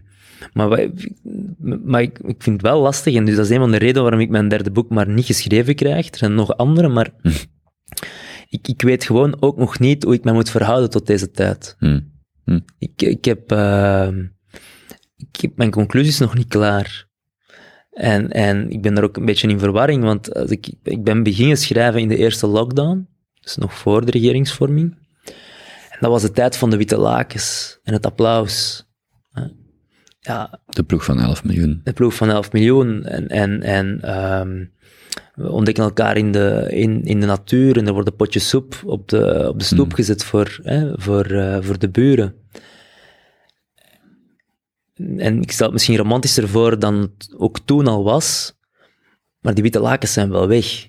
[1.84, 4.02] maar ik, ik vind het wel lastig, en dus dat is een van de redenen
[4.02, 6.10] waarom ik mijn derde boek maar niet geschreven krijg.
[6.10, 7.10] Er zijn nog andere, maar
[8.50, 11.76] ik, ik weet gewoon ook nog niet hoe ik me moet verhouden tot deze tijd.
[11.80, 12.00] Hm.
[12.78, 14.26] Ik, ik, heb, ehm,
[15.32, 17.08] ik heb mijn conclusies nog niet klaar.
[17.92, 21.24] En, en ik ben er ook een beetje in verwarring, want als ik, ik ben
[21.24, 23.08] beginnen schrijven in de eerste lockdown,
[23.42, 24.98] dus nog voor de regeringsvorming.
[25.90, 28.88] En dat was de tijd van de witte lakens en het applaus.
[30.20, 31.82] Ja, De ploeg van 11 miljoen.
[31.84, 33.04] de ploeg van 11 miljoen.
[33.06, 34.66] En, en, en ehm,
[35.36, 39.08] we ontdekken elkaar in de, in, in de natuur en er worden potjes soep op
[39.10, 39.94] de, op de stoep Mm.
[39.94, 42.34] gezet voor, hè, voor, eh, voor de buren.
[45.18, 48.58] En ik stel het misschien romantischer voor dan het ook toen al was,
[49.40, 50.88] maar die witte lakens zijn wel weg.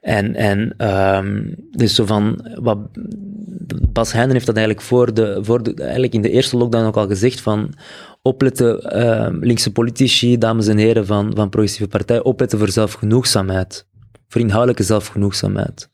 [0.00, 2.78] En, en ehm, dus zo van, wat,
[3.92, 6.96] Bas Heijnen heeft dat eigenlijk, voor de, voor de, eigenlijk in de eerste lockdown ook
[6.96, 7.74] al gezegd van
[8.22, 13.86] opletten, ehm, linkse politici, dames en heren van, van progressieve partij, opletten voor zelfgenoegzaamheid.
[14.28, 15.88] Voor inhoudelijke zelfgenoegzaamheid.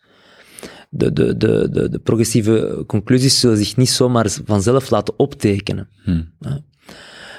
[0.90, 5.89] De, de, de, de, de progressieve conclusies zullen zich niet zomaar vanzelf laten optekenen.
[6.05, 6.23] Hm.
[6.40, 6.60] Ja.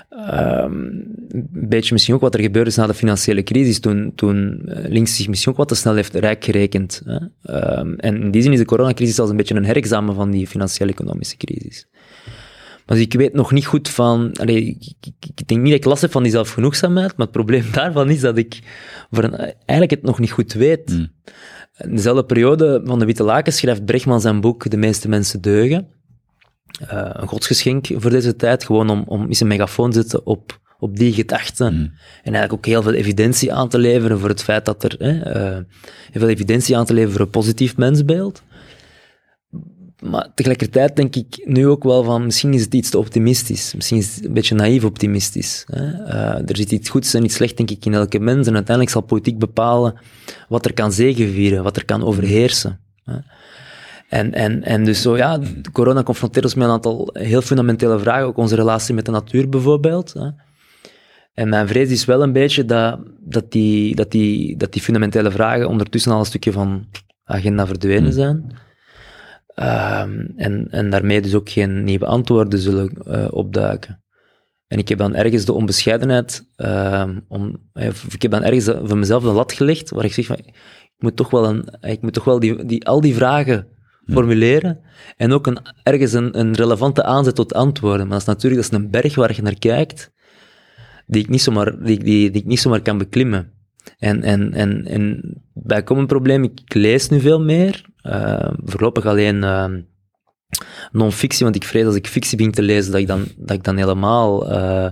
[0.09, 0.73] Ehm,
[1.29, 4.91] een beetje misschien ook wat er gebeurd is na de financiële crisis, toen, toen eh,
[4.91, 7.01] links zich misschien ook wat te snel heeft rijk gerekend.
[7.05, 7.17] Hè?
[7.43, 10.47] Ehm, en in die zin is de coronacrisis als een beetje een herexamen van die
[10.47, 11.87] financiële economische crisis.
[12.85, 14.33] Maar dus ik weet nog niet goed van...
[14.33, 17.35] Allee, ik, ik, ik denk niet dat ik last heb van die zelfgenoegzaamheid, maar het
[17.35, 18.59] probleem daarvan is dat ik
[19.11, 20.91] voor een, eigenlijk het nog niet goed weet.
[20.91, 21.05] Hm.
[21.83, 25.87] In dezelfde periode van de Witte Laken schrijft Brechtman zijn boek De meeste mensen deugen.
[26.87, 30.59] Eh, een godsgeschenk voor deze tijd, gewoon om, om eens een megafoon te zetten op,
[30.79, 31.73] op die gedachten.
[31.73, 31.81] Hm.
[32.23, 34.95] En eigenlijk ook heel veel evidentie aan te leveren voor het feit dat er...
[34.97, 35.63] Hè, eh,
[36.11, 38.43] heel veel evidentie aan te leveren voor een positief mensbeeld.
[39.99, 43.73] Maar tegelijkertijd denk ik nu ook wel van, misschien is het iets te optimistisch.
[43.75, 45.65] Misschien is het een beetje naïef optimistisch.
[45.71, 46.03] Hè?
[46.03, 48.47] Eh, er zit iets goeds en iets slechts, denk ik, in elke mens.
[48.47, 49.99] En uiteindelijk zal politiek bepalen
[50.47, 52.79] wat er kan zegenvieren, wat er kan overheersen.
[53.03, 53.17] Hè?
[54.09, 55.39] En, en, en dus zo, ja,
[55.71, 59.49] corona confronteert ons met een aantal heel fundamentele vragen, ook onze relatie met de natuur
[59.49, 60.13] bijvoorbeeld.
[60.13, 60.29] Hè?
[61.33, 65.31] En mijn vrees is wel een beetje dat, dat, die, dat, die, dat die fundamentele
[65.31, 66.87] vragen ondertussen al een stukje van
[67.23, 68.57] agenda verdwenen zijn.
[69.59, 74.03] Ehm, en, en daarmee dus ook geen nieuwe antwoorden zullen eh, opduiken.
[74.67, 78.97] En ik heb dan ergens de onbescheidenheid, ehm, om, eh, ik heb dan ergens voor
[78.97, 80.53] mezelf een lat gelegd, waar ik zeg van, ik
[80.97, 83.67] moet toch wel, een, ik moet toch wel die, die, al die vragen
[84.05, 84.79] formuleren
[85.17, 88.07] en ook een, ergens een, een relevante aanzet tot antwoorden.
[88.07, 90.11] Maar dat is natuurlijk dat is een berg waar je naar kijkt,
[91.07, 93.53] die ik niet zomaar, die, die, die ik niet zomaar kan beklimmen.
[93.97, 95.33] En, en, en, en
[95.63, 99.65] bijkomend probleem, ik lees nu veel meer, uh, voorlopig alleen uh,
[100.91, 103.63] non-fictie, want ik vrees als ik fictie begin te lezen, dat ik dan, dat ik
[103.63, 104.83] dan, helemaal, uh,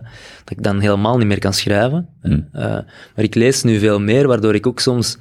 [0.44, 2.10] dat ik dan helemaal niet meer kan schrijven.
[2.22, 2.50] Hmm.
[2.52, 5.18] maar ik lees nu veel meer, waardoor ik ook soms,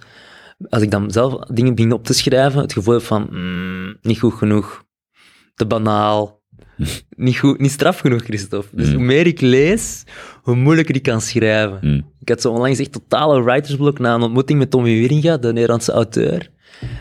[0.68, 4.18] als ik dan zelf dingen begin op te schrijven, het gevoel heb van, mm, niet
[4.18, 4.84] goed genoeg,
[5.54, 6.42] te banaal,
[7.16, 8.76] niet, goed, niet straf genoeg, Christophe.
[8.76, 8.94] Dus Mm.
[8.94, 10.04] hoe meer ik lees,
[10.42, 12.04] hoe moeilijker ik kan schrijven.
[12.26, 15.92] Ik had zo onlangs echt totale writersblok na een ontmoeting met Tommy Wieringa, de Nederlandse
[15.92, 16.50] auteur.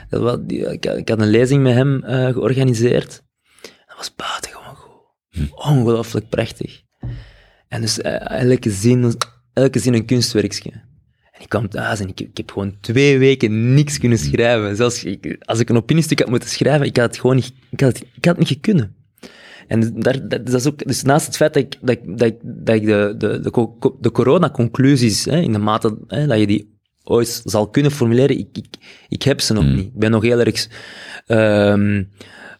[0.10, 3.24] Dat ik, had- een lezing met hem eh, georganiseerd.
[3.62, 5.52] Dat was buitengewoon goed.
[5.56, 6.82] Ongelooflijk prachtig.
[7.68, 9.14] En dus eh, elke, zin,
[9.54, 10.72] elke zin een kunstwerkje.
[11.32, 14.76] En ik kwam thuis en ik, ik heb gewoon twee weken niks kunnen schrijven.
[14.76, 15.06] Zelfs
[15.40, 17.54] als ik een opiniestuk had moeten schrijven, ik had het gewoon niet,
[18.16, 18.88] ik had niet gekund.
[19.68, 22.76] En daar, dat, dat is ook, dus naast het feit dat ik, dat, dat, dat
[22.76, 26.74] ik de, de, de, de corona-conclusies, hè, in de mate hè, dat je die
[27.04, 28.66] ooit zal kunnen formuleren, ik, ik,
[29.10, 29.76] ik heb ze nog Mm.
[29.76, 29.86] niet.
[29.86, 30.70] Ik ben nog heel erg
[31.26, 32.04] ehm,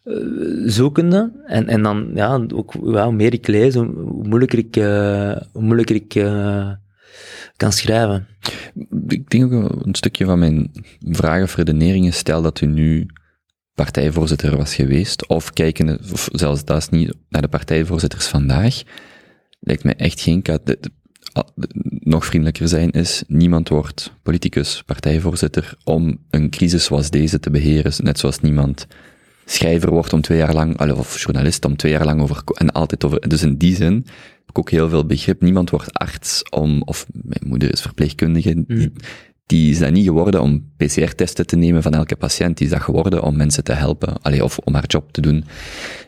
[0.04, 0.16] eh,
[0.66, 1.32] zoekende.
[1.46, 5.36] En, en dan, ja, ook, ja, hoe meer ik lees, hoe, hoe moeilijker ik, eh,
[5.52, 6.72] hoe moeilijker ik eh,
[7.58, 8.28] kan schrijven.
[9.08, 13.06] Ik denk ook een stukje van mijn vraag of redeneringen, stel dat u nu
[13.76, 18.82] partijvoorzitter was geweest, of kijken, of zelfs dat is niet naar de partijvoorzitters vandaag,
[19.60, 20.92] lijkt mij echt geen ka- de- de-
[21.38, 21.70] a- de-
[22.00, 27.94] nog vriendelijker zijn is, niemand wordt politicus, partijvoorzitter, om een crisis zoals deze te beheren,
[27.98, 28.88] net zoals niemand
[29.46, 33.04] schrijver wordt om twee jaar lang, of journalist om twee jaar lang over, en altijd
[33.06, 35.42] over, dus in die zin heb ik ook heel veel begrip.
[35.42, 38.66] Niemand wordt arts om, of mijn moeder is verpleegkundige,
[39.46, 42.82] die is dat niet geworden om PCR-testen te nemen van elke patiënt, die is dat
[42.82, 45.44] geworden om mensen te helpen, allee, of om haar job te doen.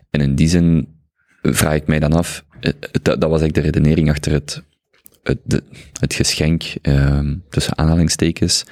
[0.10, 0.88] En in die zin
[1.42, 4.64] vraag ik mij dan af, eh, dat, dat was eigenlijk de redenering achter het,
[5.24, 5.64] het, de-
[6.00, 8.64] het geschenk, ehm, tussen aanhalingstekens,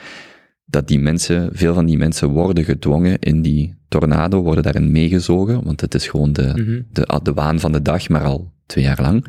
[0.66, 5.64] dat die mensen, veel van die mensen worden gedwongen in die tornado, worden daarin meegezogen,
[5.64, 6.82] want het is gewoon de, Mhm.
[6.92, 9.26] de, de waan van de dag, maar al twee jaar lang.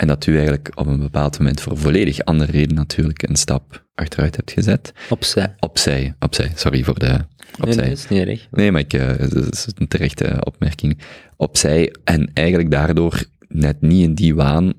[0.00, 3.84] En dat u eigenlijk op een bepaald moment voor volledig andere reden natuurlijk een stap
[3.94, 4.92] achteruit hebt gezet.
[5.10, 5.54] Opzij.
[5.58, 7.18] Opzij, opzij, sorry voor de
[7.60, 7.82] opzij.
[7.82, 8.46] nee, dat is niet erg.
[8.50, 10.98] Nee, maar ik, eh, dat is een terechte opmerking.
[11.36, 14.72] Opzij, en eigenlijk daardoor net niet in die waan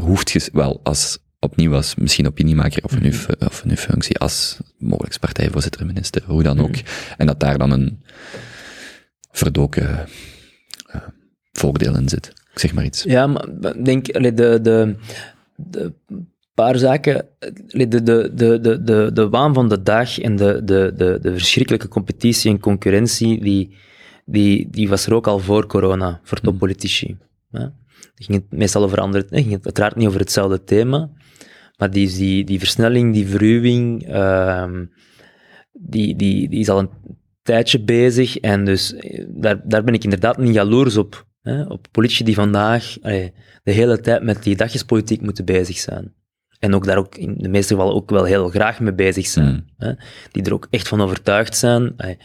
[0.00, 4.18] hoeft je, wel, als opnieuw als misschien opiniemaker of een, uw, fu- of een functie
[4.18, 6.76] als mogelijk partijvoorzitter, minister, hoe dan ook.
[7.16, 8.02] En dat daar dan een
[9.30, 10.08] verdoken
[10.86, 11.00] eh,
[11.52, 12.37] voordeel in zit.
[12.58, 13.02] Ik zeg maar iets.
[13.02, 14.96] Ja, maar ik denk, de, de,
[15.56, 15.92] de
[16.54, 17.26] paar zaken,
[17.66, 21.32] de, de, de, de, de, de waan van de dag en de, de, de, de
[21.32, 23.76] verschrikkelijke competitie en concurrentie, die,
[24.24, 27.16] die, die was er ook al voor corona, voor toppolitici.
[27.50, 27.60] hè.
[27.60, 31.10] Het ging het meestal over andere, het ging het uiteraard niet over hetzelfde thema,
[31.76, 34.84] maar die, die, die versnelling, die verruwing, ehm,
[35.72, 36.90] die, die, die is al een
[37.42, 41.26] tijdje bezig en dus eh, daar, daar ben ik inderdaad niet jaloers op.
[41.48, 41.62] Hè?
[41.62, 46.16] Op politici die vandaag allee, de hele tijd met die dagjespolitiek moeten bezig zijn.
[46.58, 49.46] En ook daar ook in de meeste gevallen ook wel heel graag mee bezig zijn.
[49.52, 49.64] Mm.
[49.76, 49.92] Hè?
[50.32, 51.92] Die er ook echt van overtuigd zijn.
[51.96, 52.16] Allee,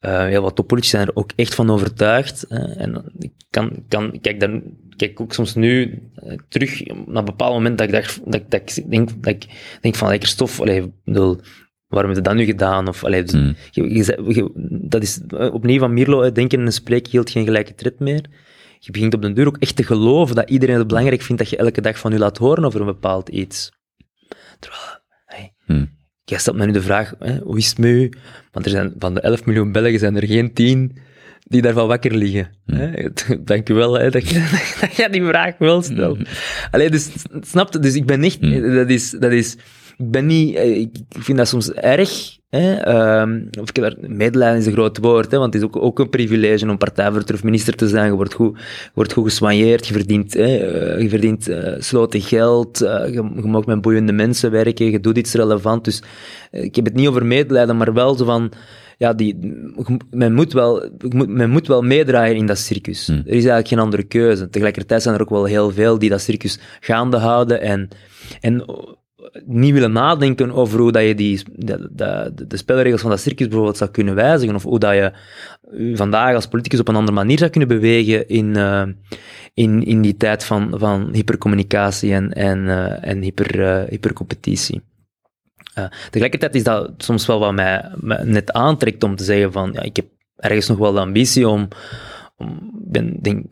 [0.00, 2.44] eh, heel wat toppolitici zijn er ook echt van overtuigd.
[2.48, 2.58] Hè?
[2.72, 4.62] En ik kan, kan, kijk, dan,
[4.96, 8.60] kijk ook soms nu eh, terug naar een bepaald moment dat ik, dacht, dat, dat
[8.76, 9.46] ik denk, dat ik
[9.80, 11.38] denk van, lekker stof, allee, bedoel,
[11.86, 12.88] waarom heb je dat nu gedaan?
[12.88, 13.54] Of, allee, dus, Mm.
[13.70, 17.30] je, je zei- je- dat is eh, opnieuw van Mierlo, hè, denken en spreken hield
[17.30, 18.24] geen gelijke tred meer.
[18.84, 21.50] Je begint op den duur ook echt te geloven dat iedereen het belangrijk vindt dat
[21.50, 23.72] je elke dag van je laat horen over een bepaald iets.
[24.58, 24.82] Terwijl,
[25.24, 25.90] hey, Hmm.
[26.24, 28.12] jij stelt me nu de vraag, hè, hoe is het met u?
[28.52, 30.96] Want er zijn, van de 11 miljoen Belgen zijn er geen 10
[31.40, 32.50] die daarvan wakker liggen.
[32.66, 33.08] Hè?
[33.44, 34.34] Dank u wel hè, dat, je,
[34.80, 36.18] dat je die vraag wel stelt.
[36.70, 37.78] Allee, dus, snap je?
[37.78, 38.40] Dus ik ben echt,
[38.74, 39.56] dat is, dat is,
[39.96, 44.10] ik ben niet, eh, ik vind dat soms erg, hè, ehm, of ik heb daar,
[44.10, 47.34] medelijden is een groot woord, hè, want het is ook, ook een privilege om partijvoorzitter
[47.34, 48.06] of minister te zijn.
[48.06, 52.20] Je wordt goed, je wordt goed geswanjeerd, je verdient, hè, eh, je verdient eh, sloten
[52.20, 55.84] geld, je, je mag met boeiende mensen werken, je doet iets relevant.
[55.84, 56.02] Dus
[56.50, 58.52] ik heb het niet over medelijden, maar wel zo van,
[58.98, 59.38] ja, die,
[60.10, 60.90] men, moet wel,
[61.26, 63.08] men moet wel meedraaien in dat circus.
[63.08, 64.50] Er is eigenlijk geen andere keuze.
[64.50, 67.88] Tegelijkertijd zijn er ook wel heel veel die dat circus gaande houden en,
[68.40, 68.64] en
[69.44, 73.46] niet willen nadenken over hoe dat je die, de, de, de spelregels van dat circus
[73.46, 75.12] bijvoorbeeld zou kunnen wijzigen, of hoe dat je
[75.94, 78.86] vandaag als politicus op een andere manier zou kunnen bewegen in, eh,
[79.54, 84.82] in, in die tijd van, van hypercommunicatie en, en, eh, en hyper, eh, hypercompetitie.
[86.10, 87.90] Tegelijkertijd is dat soms wel wat mij,
[88.24, 90.06] net aantrekt om te zeggen van, ja, ik heb
[90.36, 91.68] ergens nog wel de ambitie om,
[92.36, 93.46] om ben, denk,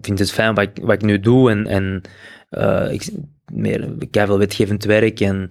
[0.00, 2.00] vind het fijn wat ik, wat ik nu doe en, en
[2.48, 3.10] eh, ik,
[3.52, 5.48] meer, veel wetgevend werk en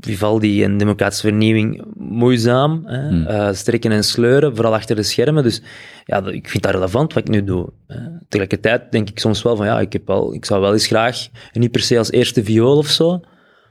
[0.00, 3.26] Vivaldi en democratische vernieuwing moeizaam, hè, Hmm.
[3.26, 5.42] eh, strekken en sleuren, vooral achter de schermen.
[5.42, 5.62] Dus
[6.04, 7.72] ja, ik vind dat relevant wat ik nu doe.
[7.86, 7.98] Hè.
[8.28, 11.28] Tegelijkertijd denk ik soms wel van ja, ik, heb wel, ik zou wel eens graag,
[11.52, 13.10] en niet per se als eerste viool of zo,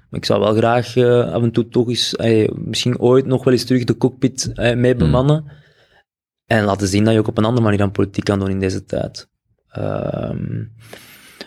[0.10, 2.15] maar ik zou wel graag eh, af en toe toch eens,
[2.53, 5.52] misschien ooit nog wel eens terug de cockpit eh, mee bemannen.
[6.45, 8.60] En laten zien dat je ook op een andere manier aan politiek kan doen in
[8.60, 9.27] deze tijd.
[9.76, 10.64] Ehm,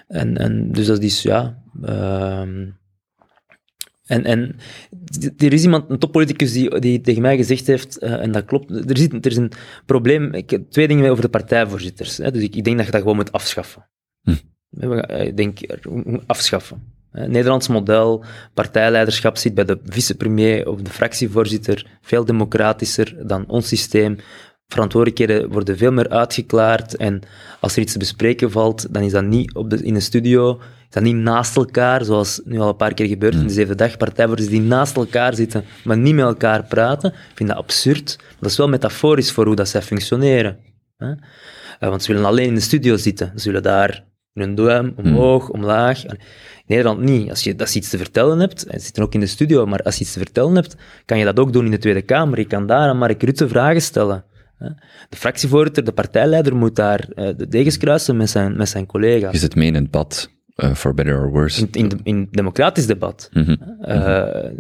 [0.07, 1.63] en, en dus dat is, ja...
[1.83, 2.67] ehm,
[4.07, 4.57] en, en
[5.37, 8.71] er is iemand, een toppoliticus, die, die tegen mij gezegd heeft, eh, en dat klopt,
[8.71, 9.53] er, zit, er is een
[9.87, 12.17] probleem, ik heb twee dingen over de partijvoorzitters.
[12.17, 13.87] Hè, dus ik, ik denk dat je dat gewoon moet afschaffen.
[14.23, 14.35] Hm.
[15.09, 15.59] Ik denk,
[16.27, 16.97] afschaffen.
[17.11, 18.25] Hè, Nederlands model,
[18.55, 24.17] partijleiderschap zit bij de vicepremier of de fractievoorzitter, veel democratischer dan ons systeem.
[24.69, 27.21] Verantwoordelijkheden worden veel meer uitgeklaard en
[27.61, 30.59] als er iets te bespreken valt, dan is dat niet op de, in een studio,
[30.59, 33.77] is dat niet naast elkaar, zoals nu al een paar keer gebeurt in de zeven
[33.77, 33.97] dag
[34.37, 37.11] die naast elkaar zitten, maar niet met elkaar praten.
[37.13, 38.17] Ik vind dat absurd.
[38.19, 40.59] Maar dat is wel metaforisch voor hoe dat zij functioneren.
[40.97, 41.11] Hè?
[41.79, 43.33] Eh, want ze willen alleen in de studio zitten.
[43.37, 46.05] Ze willen daar hun duim omhoog, omlaag.
[46.05, 46.19] In
[46.67, 47.31] Nederland niet.
[47.31, 49.67] Als je, als je iets te vertellen hebt, en ze zitten ook in de studio,
[49.67, 52.03] maar als je iets te vertellen hebt, kan je dat ook doen in de Tweede
[52.03, 52.39] Kamer.
[52.39, 54.25] Je kan daar aan Mark Rutte vragen stellen.
[55.09, 59.33] De fractievoorzitter, de partijleider moet daar eh, de degens kruisen met zijn, met zijn collega's.
[59.33, 61.61] Je zit mee in het bad, eh, for better or worse.
[61.61, 63.29] In, in, de- in het democratisch debat.
[63.33, 63.57] Mhm.
[63.81, 64.51] Eh,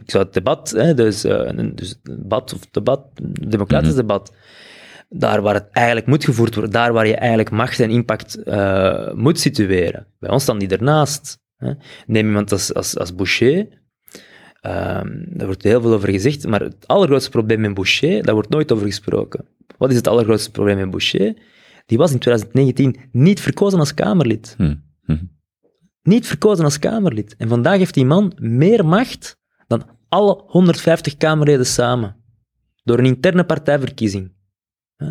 [0.00, 1.20] ik zou het debat, hè, dus,
[1.74, 3.00] dus het debat of debat,
[3.48, 4.32] democratisch debat,
[5.08, 8.38] daar waar het eigenlijk moet gevoerd worden, daar waar je eigenlijk macht en impact
[9.14, 10.06] moet situeren.
[10.18, 11.38] Bij ons staan die ernaast.
[11.56, 11.72] Hè.
[12.06, 13.66] Neem iemand als, als, als Boucher,
[14.60, 18.48] ehm, daar wordt heel veel over gezegd, maar het allergrootste probleem met Boucher, daar wordt
[18.48, 19.44] nooit over gesproken.
[19.78, 21.34] Wat is het allergrootste probleem met Boucher?
[21.86, 24.74] Die was in 2019 niet verkozen als Kamerlid Hm.
[25.04, 25.16] Hm.
[26.02, 27.34] niet verkozen als Kamerlid.
[27.36, 32.16] En vandaag heeft die man meer macht dan alle 150 Kamerleden samen.
[32.84, 34.32] Door een interne partijverkiezing.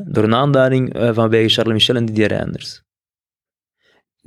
[0.05, 2.83] Door een aanduiding eh, vanwege Charles Michel en Didier Reinders.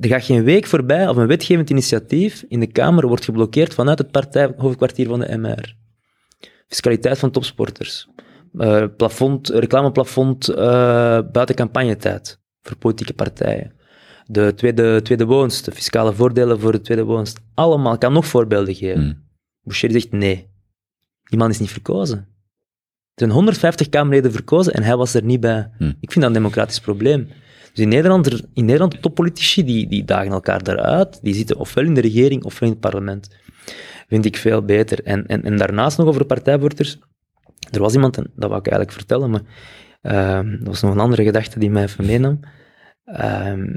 [0.00, 3.98] Er gaat geen week voorbij of een wetgevend initiatief in de Kamer wordt geblokkeerd vanuit
[3.98, 5.76] het partijhoofdkwartier van de MR.
[6.66, 8.08] Fiscaliteit van topsporters.
[8.58, 13.78] Eh, plafond, reclameplafond eh, buiten campagnetijd voor politieke partijen
[14.30, 17.40] de tweede, tweede woonst, de fiscale voordelen voor de tweede woonst.
[17.54, 19.02] Allemaal, ik kan nog voorbeelden geven.
[19.02, 19.14] Hm.
[19.62, 20.48] Boucher zegt nee.
[21.22, 22.18] Die man is niet verkozen.
[22.18, 25.70] Er zijn 150 Kamerleden verkozen en hij was er niet bij.
[25.78, 25.92] Hm.
[26.00, 27.28] Ik vind dat een democratisch probleem.
[27.72, 31.18] Dus in Nederland, er- in Nederland de toppolitici, die, die dagen elkaar daaruit.
[31.22, 33.28] Die zitten ofwel in de regering ofwel in het parlement.
[34.08, 35.02] Vind ik veel beter.
[35.04, 36.98] En, en, en daarnaast nog over partijvoorzitters.
[37.70, 39.42] Er was iemand, dat wou ik eigenlijk vertellen, maar
[40.02, 42.40] ehm, dat was nog een andere gedachte die mij even meenam.
[43.04, 43.74] Ehm,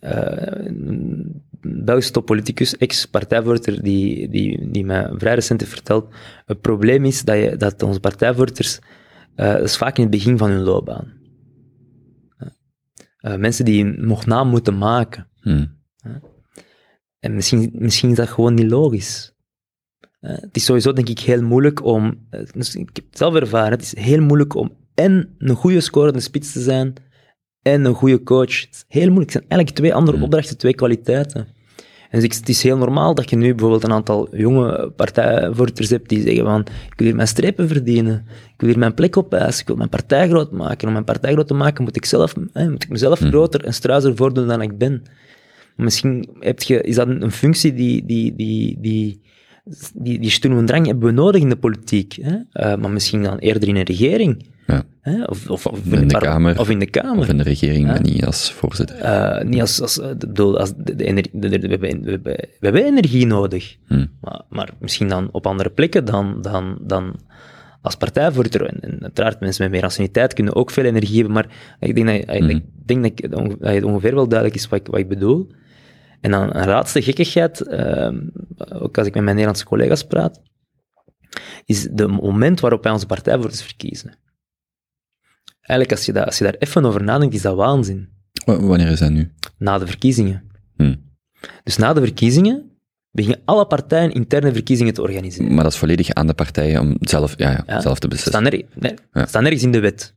[0.00, 0.72] eh,
[1.60, 6.14] Belgische toppoliticus, ex-partijvoorzitter, die, die, die mij vrij recent heeft verteld,
[6.44, 8.78] het probleem is dat, je, dat onze partijvoorzitters,
[9.34, 11.17] eh, dat is vaak in het begin van hun loopbaan.
[13.18, 15.28] Eh, mensen die nog naam moeten maken.
[15.40, 15.76] Hmm.
[17.18, 19.32] En misschien, misschien is dat gewoon niet logisch.
[20.20, 22.26] Het is sowieso, denk ik, heel moeilijk om...
[22.30, 25.80] eh, dus ik heb het zelf ervaren, het is heel moeilijk om en een goede
[25.80, 26.94] scorende spits te zijn
[27.62, 28.60] en een goede coach.
[28.60, 29.32] Het is heel moeilijk.
[29.32, 30.24] Het zijn eigenlijk twee andere Hmm.
[30.24, 31.48] opdrachten, twee kwaliteiten.
[32.10, 36.08] En dus het is heel normaal dat je nu bijvoorbeeld een aantal jonge partijvoorzitters hebt
[36.08, 39.60] die zeggen van ik wil hier mijn strepen verdienen, ik wil hier mijn plek opeisen,
[39.60, 40.86] ik wil mijn partij groot maken.
[40.86, 43.28] Om mijn partij groot te maken moet ik, zelf, hè, moet ik mezelf Hmm.
[43.28, 45.02] groter en struizer voordoen dan ik ben.
[45.76, 49.20] Misschien heb je, is dat een functie die, die, die, die,
[49.94, 52.18] die, die sturm en drang hebben we nodig in de politiek.
[52.22, 52.36] Hè?
[52.52, 54.46] Eh, maar misschien dan eerder in een regering.
[54.72, 54.82] Ja.
[55.00, 55.24] Hè?
[55.24, 56.58] Of, of, of in de Kamer.
[56.58, 57.18] Of in de Kamer.
[57.18, 57.92] Of in de regering, Ja.
[57.92, 58.96] maar niet als voorzitter.
[58.96, 62.22] Eh, niet als, als, eh, bedoel, als de, de energie, de- we, hebben, we, hebben,
[62.32, 63.76] we hebben energie nodig.
[63.86, 64.10] Hmm.
[64.20, 67.14] Maar, maar misschien dan op andere plekken dan, dan, dan
[67.82, 68.66] als partijvoorzitter.
[68.66, 72.06] En, en uiteraard, mensen met meer anciëniteit kunnen ook veel energie hebben, maar ik denk
[72.06, 75.00] dat, je- ik denk dat, ik- dat het ongeveer wel duidelijk is wat ik, wat
[75.00, 75.50] ik bedoel.
[76.20, 78.18] En dan een laatste gekkigheid, ehm,
[78.72, 80.40] ook als ik met mijn Nederlandse collega's praat,
[81.64, 84.16] is het moment waarop wij onze partijvoorzitters verkiezen.
[85.68, 88.08] Eigenlijk, als je, dat, als je daar even over nadenkt, is dat waanzin.
[88.44, 89.32] W- wanneer is dat nu?
[89.58, 90.42] Na de verkiezingen.
[90.76, 90.96] Hmm.
[91.64, 92.70] Dus na de verkiezingen
[93.10, 95.54] beginnen alle partijen interne verkiezingen te organiseren.
[95.54, 97.80] Maar dat is volledig aan de partijen om zelf, ja, ja, Ja.
[97.80, 98.32] zelf te beslissen.
[98.42, 99.20] staat, nerg- nee, Ja.
[99.20, 100.14] het staat nergens in de wet.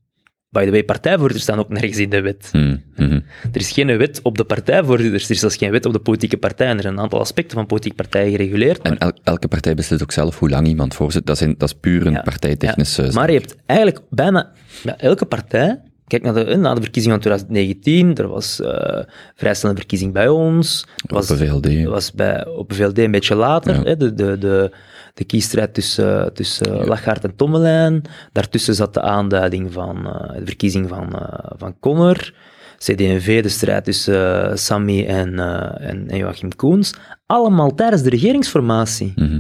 [0.52, 2.50] By the way, partijvoorzitters staan ook nergens in de wet.
[2.52, 3.14] Hmm, mhm.
[3.52, 6.38] Er is geen wet op de partijvoorzitters, er is zelfs geen wet op de politieke
[6.38, 6.76] partijen.
[6.76, 8.82] Er zijn een aantal aspecten van politieke partijen gereguleerd.
[8.82, 11.26] En el- elke partij beslist ook zelf hoe lang iemand voorzit.
[11.26, 12.22] Dat is, een- dat is puur een Ja.
[12.22, 13.04] partijtechnische...
[13.04, 14.52] Ja, maar je hebt eigenlijk bijna
[14.84, 15.80] ja, elke partij.
[16.08, 19.04] Kijk naar de, eh, na de verkiezing van 2019, er was eh
[19.36, 20.86] vrij snel een verkiezing bij ons.
[21.08, 21.84] Was, Op de VLD.
[21.84, 24.72] was bij, op de VLD een beetje later, hè, de, de, de,
[25.14, 28.02] de kiesstrijd tussen, tussen Lachaert en Tommelijn.
[28.32, 32.34] Daartussen zat de aanduiding van eh, de verkiezing van, eh van Connor.
[32.78, 35.40] CD&V, de strijd tussen eh, Sammy en,
[35.80, 36.94] en, en Joachim Koens.
[37.26, 39.14] Allemaal tijdens de regeringsformatie.
[39.16, 39.40] Mhm.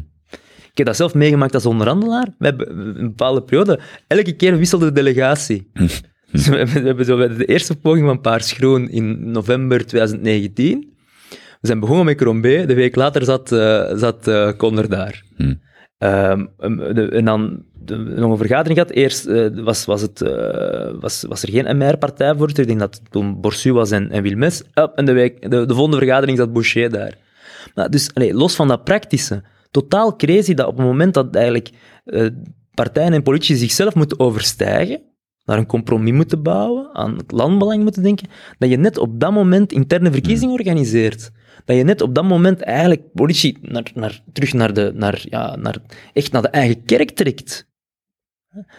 [0.72, 2.28] Ik heb dat zelf meegemaakt als onderhandelaar.
[2.38, 5.70] We hebben een bepaalde periode, elke keer wisselde de delegatie.
[6.32, 9.86] Dus we, hebben, we hebben zo bij de eerste poging van Paars Groen in november
[9.86, 10.91] 2019.
[11.62, 15.24] We zijn begonnen met Crombé, de week later zat, eh zat eh Connor daar.
[15.36, 15.54] Hm.
[15.98, 16.46] Ehm,
[16.94, 18.94] de- en dan de, nog een vergadering gehad.
[18.96, 20.20] Eerst eh, was, was, het,
[21.00, 22.64] was, was er geen MR-partijvoorzitter.
[22.64, 24.64] Ik denk dat het toen Borsu was en, en Wilmes.
[24.74, 27.18] Up, en de, week, de, de volgende vergadering zat Boucher daar.
[27.76, 31.70] Maar dus, los van dat praktische, totaal crazy dat op het moment dat eigenlijk
[32.74, 35.02] partijen en politici zichzelf moeten overstijgen,
[35.46, 38.28] naar een compromis moeten bouwen, aan het landbelang moeten denken,
[38.58, 41.32] dat je net op dat moment interne verkiezingen organiseert.
[41.66, 45.56] Dat je net op dat moment eigenlijk politici naar, naar, terug naar de, naar, ja,
[45.56, 45.78] naar,
[46.14, 47.70] echt naar de eigen kerk trekt.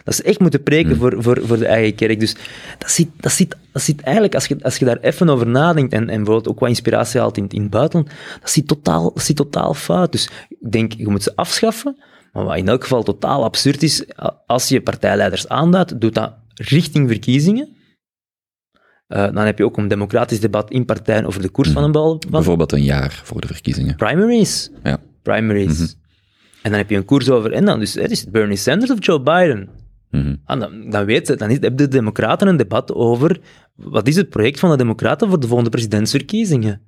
[0.03, 0.99] Dat ze echt moeten preken Hmm.
[0.99, 2.19] voor, voor, voor de eigen kerk.
[2.19, 2.35] Dus
[2.77, 5.93] dat zit, dat zit, dat zit eigenlijk, als je, als je daar even over nadenkt
[5.93, 9.23] en, en bijvoorbeeld ook wat inspiratie haalt in, in het buitenland, dat zit, totaal, dat
[9.23, 10.11] zit totaal fout.
[10.11, 11.97] Dus ik denk, je moet ze afschaffen.
[12.33, 14.05] Maar wat in elk geval totaal absurd is,
[14.45, 17.75] als je partijleiders aanduidt, doe dat richting verkiezingen.
[19.07, 21.91] Eh, dan heb je ook een democratisch debat in partijen over de koers van een
[21.91, 22.21] bal.
[22.29, 23.95] Bijvoorbeeld een jaar voor de verkiezingen.
[23.95, 24.71] primaries.
[24.83, 24.97] Ja.
[25.21, 25.79] Primaries.
[25.79, 25.89] Mhm.
[26.61, 29.05] En dan heb je een koers over, en dan dus, is het Bernie Sanders of
[29.05, 29.69] Joe Biden.
[30.09, 30.35] Mhm.
[30.45, 33.39] Ah, dan, dan, weet je, dan is, hebben de Democraten een debat over
[33.75, 36.81] wat is het project van de Democraten voor de volgende presidentsverkiezingen.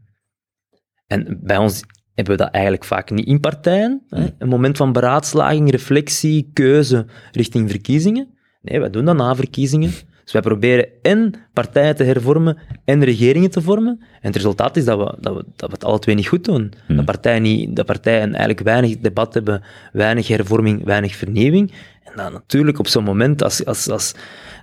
[1.08, 1.84] En bij ons
[2.14, 4.04] hebben we dat eigenlijk vaak niet in partijen.
[4.10, 4.28] Hè?
[4.38, 8.28] Een moment van beraadslaging, reflectie, keuze richting verkiezingen.
[8.62, 9.92] Nee, wij doen dat na verkiezingen.
[10.26, 14.00] Dus wij proberen en partijen te hervormen en regeringen te vormen.
[14.00, 16.44] En het resultaat is dat we, dat we, dat we het alle twee niet goed
[16.44, 16.74] doen.
[16.88, 21.72] Dat, partijen niet, dat partijen eigenlijk weinig debat hebben, weinig hervorming, weinig vernieuwing.
[22.04, 24.16] En dan natuurlijk op zo'n moment, als, als, als,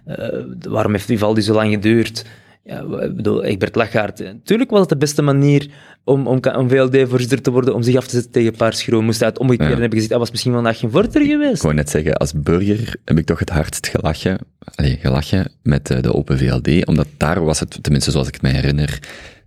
[0.05, 2.25] eh, waarom heeft Vivaldi zo lang geduurd?
[2.65, 4.19] Ja, ik bedoel, Egbert Lachaert.
[4.19, 5.69] Natuurlijk was het de beste manier
[6.05, 9.05] om, om, om VLD-voorzitter te worden, om zich af te zetten tegen Paars Groen.
[9.05, 9.75] Moest hij het omgekeerd Ja.
[9.75, 11.55] hebben gezegd, hij was misschien vandaag geen voorzitter geweest.
[11.57, 14.39] Ik wou net zeggen, als burger heb ik toch het hardst gelachen,
[14.77, 18.49] gelachen met eh, de Open VLD, omdat daar was het, tenminste zoals ik het me
[18.49, 18.99] herinner,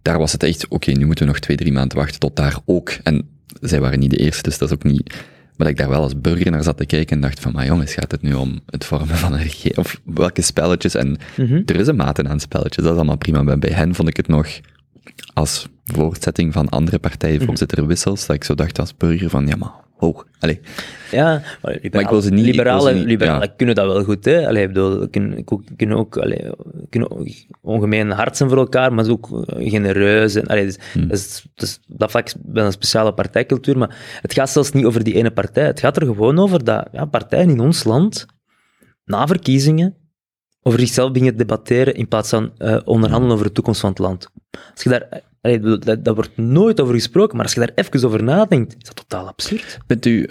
[0.02, 2.60] daar was het echt, oké, nu moeten we nog twee, drie maanden wachten tot daar
[2.66, 2.90] ook.
[3.04, 3.30] En
[3.62, 5.14] zij waren niet de eerste, dus dat is ook niet...
[5.58, 7.66] Maar dat ik daar wel als burger naar zat te kijken en dacht van, maar
[7.66, 9.78] jongens, gaat het nu om het vormen van een regering?
[9.78, 10.96] Of welke spelletjes?
[10.96, 11.62] En Mhm.
[11.66, 13.44] er is een mate aan spelletjes, dat is allemaal prima.
[13.44, 14.48] Maar bij hen vond ik het nog
[15.34, 19.72] als voortzetting van andere partijen, voorzitterwissels, dat ik zo dacht als burger van, ja maar,
[19.98, 20.28] hoog.
[20.40, 20.60] Allee,
[21.12, 23.54] Ja, maar liberaal- ik wil ze niet- ik wil liberalen, ze niet- liberalen ja.
[23.58, 24.26] kunnen dat wel goed.
[24.26, 24.48] Hè?
[24.48, 25.44] Allee, ik bedoel, kunnen,
[25.76, 26.52] kunnen ook allee,
[26.90, 27.10] kunnen
[27.62, 30.36] ongemeen hard zijn voor elkaar, maar ze ook eh, genereus.
[30.36, 31.08] En, allee, dus, Hmm.
[31.08, 35.04] dus, dus dat vlak is wel een speciale partijcultuur, maar het gaat zelfs niet over
[35.04, 35.66] die ene partij.
[35.66, 38.26] Het gaat er gewoon over dat ja, partijen in ons land,
[39.06, 39.96] na verkiezingen,
[40.68, 44.30] over zichzelf beginnen debatteren in plaats van eh, onderhandelen over de toekomst van het land.
[44.74, 48.76] Als je daar, dat, wordt nooit over gesproken, maar als je daar even over nadenkt,
[48.80, 49.78] is dat totaal absurd.
[49.88, 50.30] Bent u,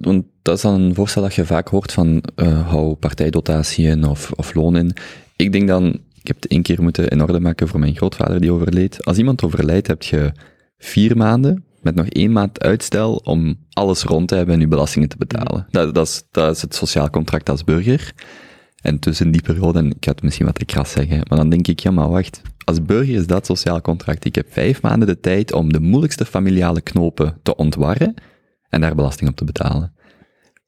[0.00, 4.32] want dat is dan een voorstel dat je vaak hoort van eh hou partijdotatie of,
[4.32, 4.92] of loon in.
[5.36, 5.86] Ik denk dan,
[6.20, 9.04] ik heb het één keer moeten in orde maken voor mijn grootvader die overleed.
[9.04, 10.32] Als iemand overlijdt, heb je
[10.78, 15.08] vier maanden met nog één maand uitstel om alles rond te hebben en je belastingen
[15.08, 15.66] te betalen.
[15.70, 15.94] Dat,
[16.30, 18.12] dat is het sociaal contract als burger.
[18.86, 21.48] En tussen die periode, en ik ga het misschien wat te kras zeggen, maar dan
[21.48, 24.24] denk ik, ja maar wacht, als burger is dat sociaal contract.
[24.24, 28.14] Ik heb vijf maanden de tijd om de moeilijkste familiale knopen te ontwarren
[28.68, 29.94] en daar belasting op te betalen.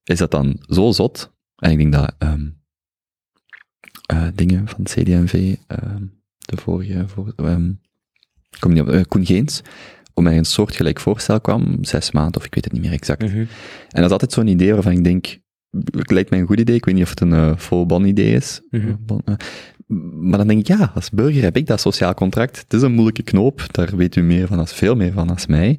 [0.05, 1.32] Is dat dan zo zot?
[1.57, 2.49] En ik denk dat ehm
[4.07, 6.03] eh, dingen van het CD&V, ehm,
[6.39, 7.35] de vorige, voor,
[8.59, 9.62] kom niet op, eh, Koen Geens,
[10.15, 13.23] om mij een soortgelijk voorstel kwam, zes maanden, of ik weet het niet meer exact.
[13.23, 13.49] En
[13.89, 15.39] dat is altijd zo'n idee waarvan ik denk,
[15.70, 18.32] het lijkt mij een goed idee, ik weet niet of het een full bon idee
[18.35, 18.95] is, Mhm.
[19.07, 19.35] Bon, eh,
[20.20, 22.59] maar dan denk ik, ja, als burger heb ik dat sociaal contract.
[22.59, 25.47] Het is een moeilijke knoop, daar weet u meer van als, veel meer van als
[25.47, 25.78] mij.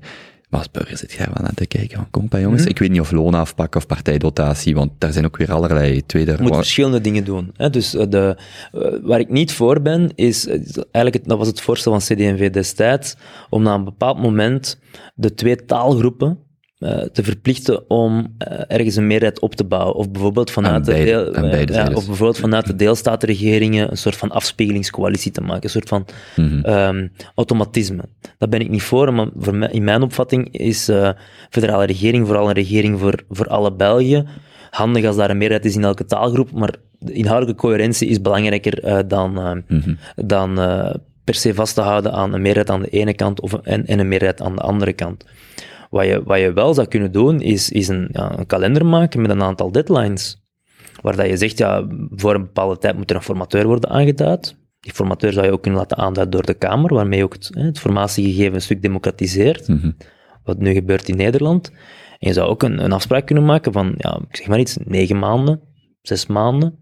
[0.50, 2.70] Maar als burger zit jij wel aan te kijken, van, kom bij jongens, Mhm.
[2.70, 6.32] ik weet niet of loonafpak of partijdotatie, want daar zijn ook weer allerlei tweede...
[6.32, 7.52] Je moet verschillende dingen doen.
[7.56, 7.70] Hè?
[7.70, 8.38] Dus eh, de,
[9.04, 12.50] waar ik niet voor ben, is, is eigenlijk, het, dat was het voorstel van CD&V
[12.50, 13.16] destijds,
[13.50, 14.80] om na een bepaald moment
[15.16, 16.38] de twee taalgroepen
[16.80, 19.96] eh, te verplichten om eh, ergens een meerderheid op te bouwen.
[19.96, 23.92] Of bijvoorbeeld vanuit, Aan de, beide- deel- eh, beide ja, of bijvoorbeeld vanuit de deelstatenregeringen
[23.92, 25.64] een soort van afspiegelingscoalitie te maken.
[25.64, 26.60] Een soort van Mhm.
[26.66, 28.04] ehm, automatisme.
[28.38, 31.10] Daar ben ik niet voor, maar voor mij, in mijn opvatting is eh
[31.50, 34.24] federale regering vooral een regering voor, voor alle België.
[34.70, 39.08] Handig als daar een meerderheid is in elke taalgroep, maar de inhoudelijke coherentie is belangrijker
[39.08, 39.34] dan,
[39.68, 39.94] Mhm.
[40.16, 40.54] dan
[41.24, 44.00] per se vast te houden aan een meerderheid aan de ene kant of, en, en
[44.00, 45.26] een meerderheid aan de andere kant.
[45.90, 49.22] Wat je, wat je wel zou kunnen doen, is, is een, ja, een kalender maken
[49.22, 50.42] met een aantal deadlines.
[51.02, 54.58] Waar dat je zegt, ja, voor een bepaalde tijd moet er een formateur worden aangeduid.
[54.80, 57.50] Die formateur zou je ook kunnen laten aanduiden door de Kamer, waarmee je ook het,
[57.54, 59.92] het formatiegegeven een stuk democratiseert, Mhm.
[60.44, 61.72] wat nu gebeurt in Nederland.
[62.20, 64.78] En je zou ook een, een afspraak kunnen maken van, ja, ik zeg maar iets,
[64.84, 65.62] negen maanden,
[66.02, 66.78] zes maanden.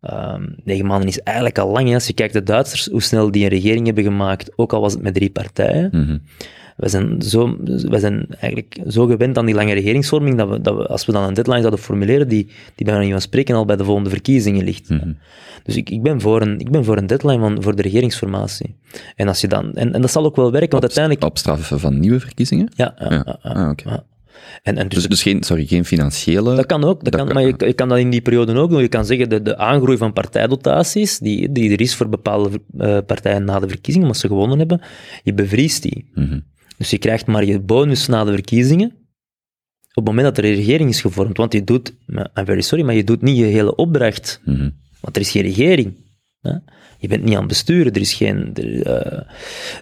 [0.00, 1.88] Ehm, negen maanden is eigenlijk al lang.
[1.88, 1.94] Hè.
[1.94, 4.92] Als je kijkt de Duitsers, hoe snel die een regering hebben gemaakt, ook al was
[4.92, 5.88] het met drie partijen.
[5.92, 6.18] Mhm.
[6.80, 10.76] We zijn, zo, we zijn eigenlijk zo gewend aan die lange regeringsvorming dat we, dat
[10.76, 13.64] we als we dan een deadline zouden formuleren, die, die bij niet van spreken al
[13.64, 14.88] bij de volgende verkiezingen ligt.
[14.88, 15.12] Mhm.
[15.62, 18.76] Dus ik, ik, ben voor een, ik ben voor een deadline van, voor de regeringsformatie.
[19.16, 21.24] En, als je dan, en, en dat zal ook wel werken, want uiteindelijk...
[21.24, 22.72] Op van nieuwe verkiezingen?
[22.74, 23.22] Ja, ja, Ja.
[23.24, 23.90] ja, ja, Ah, oké.
[23.90, 24.04] ja.
[24.62, 26.56] En, en dus, Dus, dus geen, sorry, geen financiële...
[26.56, 28.70] dat kan ook, dat dat kan, maar je, je kan dat in die periode ook
[28.70, 28.80] doen.
[28.80, 32.98] Je kan zeggen, de, de aangroei van partijdotaties, die, die er is voor bepaalde eh,
[33.06, 34.80] partijen na de verkiezingen, omdat ze gewonnen hebben,
[35.22, 36.10] je bevriest die.
[36.14, 36.38] Mhm.
[36.80, 38.92] Dus je krijgt maar je bonus na de verkiezingen
[39.94, 41.36] op het moment dat er een regering is gevormd.
[41.36, 44.40] Want je doet, I'm very sorry, maar je doet niet je hele opdracht.
[44.44, 44.70] Mhm.
[45.00, 45.94] Want er is geen regering.
[46.40, 46.52] Hè?
[46.98, 48.50] Je bent niet aan het besturen, er is geen...
[48.54, 49.34] er, eh,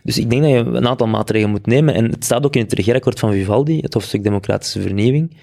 [0.03, 1.95] dus ik denk dat je een aantal maatregelen moet nemen.
[1.95, 5.37] En het staat ook in het regeerakkoord van Vivaldi, het hoofdstuk Democratische Vernieuwing.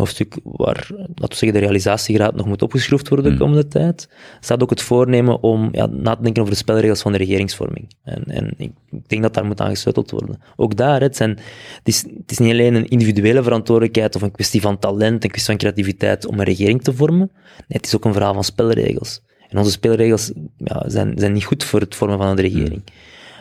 [0.00, 3.40] Hoofdstuk waar, laten we zeggen, de realisatiegraad nog moet opgeschroefd worden de Hmm.
[3.40, 4.08] komende tijd.
[4.40, 7.94] staat ook het voornemen om ja, na te denken over de spelregels van de regeringsvorming.
[8.04, 8.72] En, en ik
[9.06, 10.40] denk dat daar moet aan gesleuteld worden.
[10.56, 14.30] Ook daar, het, zijn, het, is, het is niet alleen een individuele verantwoordelijkheid of een
[14.30, 17.30] kwestie van talent, een kwestie van creativiteit om een regering te vormen.
[17.32, 19.22] Nee, het is ook een verhaal van spelregels.
[19.48, 22.82] En onze spelregels ja, zijn, zijn niet goed voor het vormen van een regering.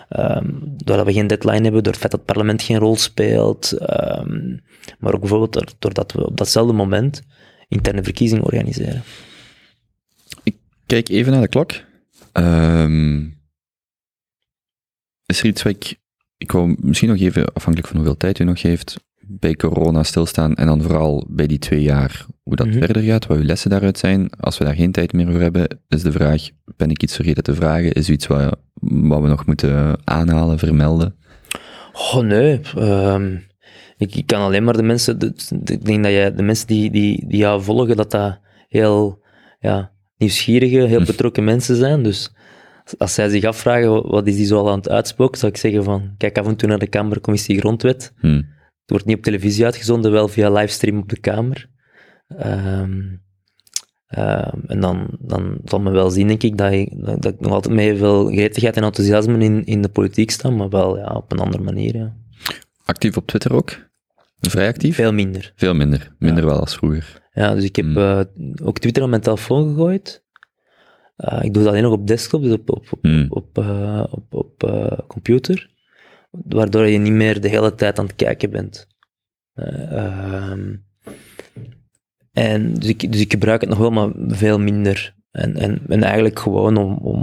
[0.09, 3.71] Ehm, doordat we geen deadline hebben, door het feit dat het parlement geen rol speelt,
[3.71, 4.57] ehm,
[4.99, 7.21] maar ook bijvoorbeeld door- doordat we op datzelfde moment
[7.67, 9.03] interne verkiezingen organiseren.
[10.85, 11.71] Kijk even naar de klok.
[12.31, 13.19] Ehm,
[15.25, 15.97] is er iets wat ik...
[16.37, 20.55] Ik wou misschien nog even, afhankelijk van hoeveel tijd u nog geeft, bij corona stilstaan
[20.55, 22.77] en dan vooral bij die twee jaar, hoe dat Mhm.
[22.77, 24.29] verder gaat, wat uw lessen daaruit zijn.
[24.29, 27.43] Als we daar geen tijd meer voor hebben, is de vraag, ben ik iets vergeten
[27.43, 27.91] te vragen?
[27.93, 31.15] Is iets wat, wat we nog moeten aanhalen, vermelden?
[31.93, 33.35] Oh nee, ehm,
[33.97, 35.33] ik, ik kan alleen maar de mensen, de-
[35.63, 39.23] de- ik denk dat jij, de mensen die, die, die jou volgen, dat dat heel
[39.59, 42.03] ja, nieuwsgierige, heel betrokken mensen zijn.
[42.03, 42.33] Dus
[42.97, 45.83] als zij zich afvragen, wat- is die zo al aan het uitspoken, zou ik zeggen
[45.83, 48.13] van, kijk af en toe naar de Kamercommissie Grondwet.
[48.19, 48.27] Hm.
[48.35, 51.69] Het wordt niet op televisie uitgezonden, wel via livestream op de Kamer.
[52.27, 52.99] Ehm,
[54.09, 57.51] ehm, en dan, dan zal men wel zien, denk ik, dat ik, dat ik nog
[57.51, 61.31] altijd met veel gretigheid en enthousiasme in, in de politiek sta, maar wel ja, op
[61.31, 61.95] een andere manier.
[61.95, 62.15] Ja.
[62.85, 63.87] Actief op Twitter ook?
[64.39, 64.95] Vrij actief?
[64.95, 65.53] Veel minder.
[65.55, 66.15] Veel minder.
[66.19, 67.27] Minder wel als vroeger.
[67.31, 67.97] Ja, dus ik heb Hmm.
[67.97, 68.21] eh,
[68.63, 70.23] ook Twitter op mijn telefoon gegooid.
[71.15, 73.25] Eh, ik doe dat alleen nog op desktop, dus op, op, op, Hmm.
[73.29, 74.71] op, eh, op, op
[75.07, 75.69] computer.
[76.31, 78.87] Waardoor je niet meer de hele tijd aan het kijken bent.
[79.53, 80.75] Ehm,
[82.33, 85.15] en dus ik, dus ik gebruik het nog wel, maar veel minder.
[85.31, 87.21] En, en, en eigenlijk gewoon om, om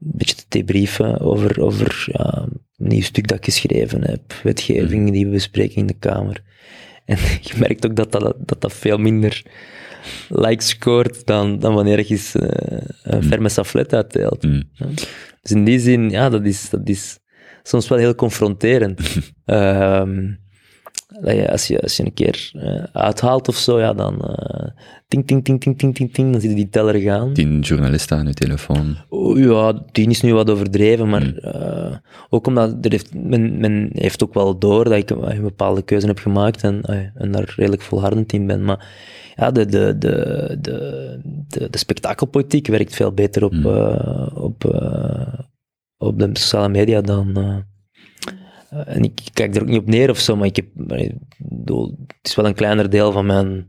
[0.00, 2.46] een beetje te debriefen over, over ja,
[2.76, 6.42] een nieuw stuk dat ik geschreven heb, wetgeving die we bespreken in de Kamer.
[7.04, 7.16] En
[7.48, 9.42] je merkt ook dat dat, dat, dat veel minder
[10.28, 14.42] likes scoort dan, dan wanneer je eens eh, een ferme saflet uitdeelt.
[14.42, 14.62] Hmm.
[15.42, 17.18] Dus in die zin, ja, dat is, dat is
[17.62, 19.00] soms wel heel confronterend.
[19.44, 20.32] Ehm,
[21.20, 24.68] dat je, als, je, als je een keer eh, uithaalt of zo, ja, dan eh,
[25.08, 27.32] ting, ting, ting, ting, ting, ting, ting, dan je die teller gaan.
[27.32, 28.96] Tien journalisten aan je telefoon.
[29.08, 31.96] Oh, ja, tien is nu wat overdreven, maar eh,
[32.28, 36.06] ook omdat er heeft, men, men heeft ook wel door dat ik een, bepaalde keuze
[36.06, 36.82] heb gemaakt en,
[37.14, 38.64] en daar redelijk volhardend in ben.
[38.64, 38.88] Maar
[39.36, 44.64] ja, de, de, de, de, de, de spektakelpolitiek werkt veel beter op, eh, op,
[45.98, 47.68] op de sociale media dan.
[48.70, 51.14] Eh, en ik kijk er ook niet op neer of zo, maar ik heb, ik
[51.38, 53.68] bedoel, het is wel een kleiner deel van mijn,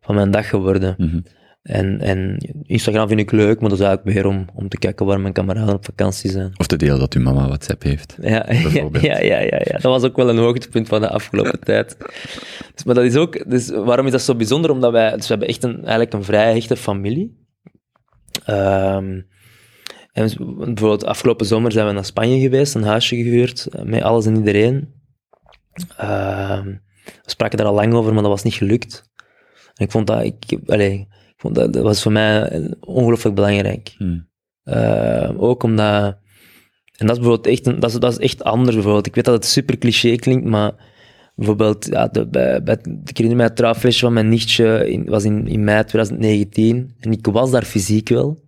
[0.00, 0.94] van mijn dag geworden.
[0.98, 1.20] Mhm.
[1.62, 5.06] En, en Instagram vind ik leuk, maar dat is eigenlijk meer om, om te kijken
[5.06, 6.52] waar mijn kameraden op vakantie zijn.
[6.56, 8.16] Of de deel dat uw mama WhatsApp heeft.
[8.20, 9.04] Ja, ja, Bijvoorbeeld.
[9.04, 9.72] ja, ja, ja, ja.
[9.72, 11.96] Dat was ook wel een hoogtepunt van de afgelopen tijd.
[12.74, 14.70] Dus, maar dat is ook, dus waarom is dat zo bijzonder?
[14.70, 17.46] Omdat wij, dus we hebben echt een, eigenlijk een vrij hechte familie.
[18.44, 19.20] Ehm,
[20.12, 24.26] en bijvoorbeeld afgelopen zomer zijn we naar Spanje geweest, een huisje gehuurd, eh, met alles
[24.26, 24.92] en iedereen.
[25.96, 26.66] Ehm,
[27.04, 29.10] we spraken daar al lang over, maar dat was niet gelukt.
[29.74, 33.34] En ik vond dat, ik, allee, ik vond dat, dat was voor mij eh, ongelooflijk
[33.34, 33.94] belangrijk.
[33.96, 34.28] Hmm.
[34.62, 36.18] Eh, ook omdat,
[36.96, 39.06] en dat is bijvoorbeeld echt, een, dat is, dat is echt anders bijvoorbeeld.
[39.06, 40.72] Ik weet dat het super cliché klinkt, maar
[41.34, 45.24] bijvoorbeeld, ja, de, bij, bij, ik herinner mij het trouwfeestje van mijn nichtje, in, was
[45.24, 48.42] in, in mei 2019, en ik was daar fysiek wel,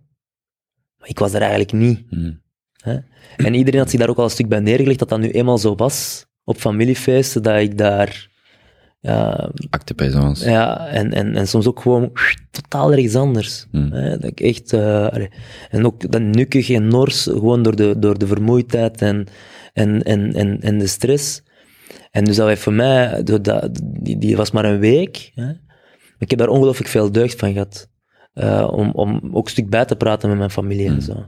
[1.05, 2.03] maar ik was daar eigenlijk niet.
[2.09, 2.41] Hmm.
[2.81, 2.97] Hè?
[3.37, 5.57] En iedereen had zich daar ook al een stuk bij neergelegd, dat dat nu eenmaal
[5.57, 8.29] zo was, op familiefeesten, dat ik daar,
[8.99, 10.49] ja, Acte présence.
[10.49, 12.11] ja, en, en, en soms ook gewoon
[12.51, 13.65] totaal ergens anders.
[13.71, 13.91] Hmm.
[13.91, 15.15] Hè, dat ik echt, eh,
[15.69, 19.27] en ook dat nukkig en nors, gewoon door de, door de vermoeidheid en,
[19.73, 21.43] en, en, en, en de stress.
[22.11, 25.31] En dus dat was voor mij, dat, die, die was maar een week.
[25.35, 25.51] Hè.
[26.17, 27.89] Ik heb daar ongelooflijk veel deugd van gehad.
[28.35, 31.25] Eh, om, om ook een stuk bij te praten met mijn familie en zo.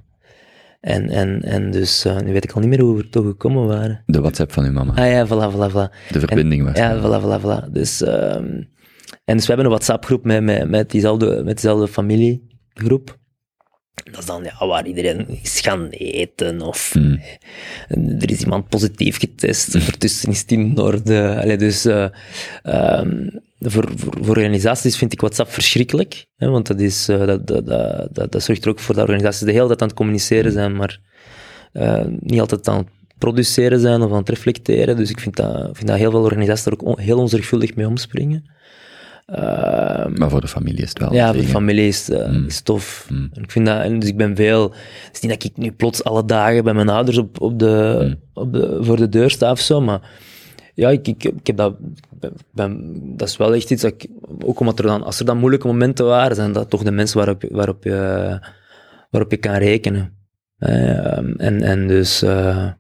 [0.82, 3.26] En, en, en dus, eh, nu weet ik al niet meer hoe we er toch
[3.26, 4.04] gekomen waren.
[4.06, 4.94] De WhatsApp van uw mama.
[4.94, 6.10] Ah ja, voilà, voilà, voilà.
[6.12, 6.78] De verbinding was.
[6.78, 7.72] Ja, voilà, voilà, voilà.
[7.72, 8.64] Dus, ehm,
[9.26, 13.18] en dus we hebben een WhatsApp-groep met, met, met, diezelfde, met diezelfde familiegroep.
[14.12, 17.20] Dat is dan ja, waar iedereen is gaan eten of Hmm.
[18.20, 19.76] er is iemand positief getest.
[19.76, 21.40] Ondertussen is het in orde.
[21.42, 23.28] Allee, dus ehm,
[23.60, 26.26] voor, voor, voor organisaties vind ik WhatsApp verschrikkelijk.
[26.36, 27.66] Hè, want dat, is, eh, dat, dat,
[28.12, 30.76] dat, dat, zorgt er ook voor dat organisaties de hele tijd aan het communiceren zijn,
[30.76, 31.00] maar
[31.74, 34.96] eh, niet altijd aan het produceren zijn of aan het reflecteren.
[34.96, 37.88] Dus ik vind dat, vind dat heel veel organisaties er ook on- heel onzorgvuldig mee
[37.88, 38.44] omspringen.
[39.26, 41.14] Ehm, Maar voor de familie is het wel.
[41.14, 42.46] ja, voor de familie is, eh, Mm.
[42.46, 43.08] is tof.
[43.10, 43.30] Mm.
[43.34, 44.64] En ik vind dat, en dus ik ben veel,
[45.06, 47.98] het is niet dat ik nu plots alle dagen bij mijn ouders op, op de,
[48.04, 48.16] Mm.
[48.34, 50.02] op de, voor de deur sta of zo, maar
[50.78, 51.78] ja, ik, ik, ik heb dat,
[52.20, 54.08] ben, ben- dat is wel echt iets dat ik,
[54.46, 57.18] ook omdat er dan, als er dan moeilijke momenten waren, zijn dat toch de mensen
[57.18, 58.40] waarop, je- waarop, je,
[59.10, 60.18] waarop je kan rekenen.
[60.58, 62.72] Eh, en, en dus, eh,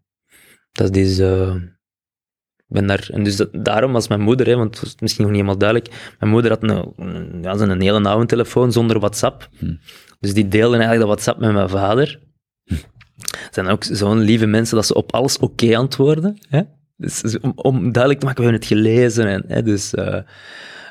[0.71, 1.55] dat is, eh,
[2.57, 5.23] ik ben daar, en dus dat, daarom was mijn moeder, hè, want het was misschien
[5.23, 8.99] nog niet helemaal duidelijk, mijn moeder had een, een, ja, een hele oude telefoon zonder
[8.99, 9.49] WhatsApp.
[9.57, 9.75] Hm.
[10.19, 12.19] Dus die deelden eigenlijk dat WhatsApp met mijn vader.
[13.17, 16.37] Het zijn ook zo'n lieve mensen dat ze op alles oké antwoorden.
[16.49, 16.61] Hè?
[16.97, 19.27] Dus dus om, duidelijk te maken, we hebben het gelezen.
[19.27, 20.17] En, hè, dus eh,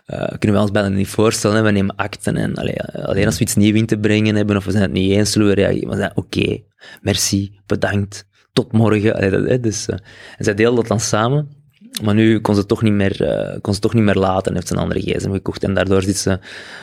[0.04, 1.64] eh, kunnen we ons bijna niet voorstellen.
[1.64, 4.64] We nemen akten en allee, alleen als we iets nieuws in te brengen hebben of
[4.64, 5.90] we zijn het niet eens, zullen we reageren.
[5.92, 6.62] Ze zeggen, oké,
[7.00, 9.16] merci, bedankt, tot morgen.
[9.16, 9.96] Hè, dus, eh,
[10.36, 11.54] en zij deelden dat dan samen.
[12.02, 14.54] Maar nu kon ze het toch niet meer, kon ze toch niet meer laten en
[14.54, 15.64] heeft ze een andere gsm gekocht.
[15.64, 16.38] En daardoor zit ze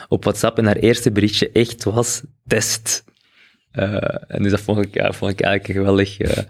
[0.08, 3.04] op WhatsApp en haar eerste berichtje echt was test.
[3.74, 6.42] Eh, en dus dat vond ik, ja, vond ik eigenlijk een geweldig, eh,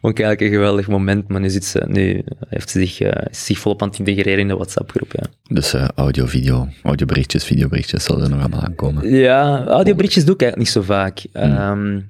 [0.00, 1.28] vond ik eigenlijk een geweldig moment.
[1.28, 4.38] Maar nu, zit ze, nu heeft ze zich, is ze zich volop aan het integreren
[4.38, 5.12] in de WhatsApp-groep.
[5.12, 9.08] Ja, Dus audio, video, audioberichtjes, videoberichtjes zullen er nog allemaal aankomen.
[9.08, 11.24] ja audioberichtjes doe ik eigenlijk niet zo vaak.
[11.32, 12.00] Ehm,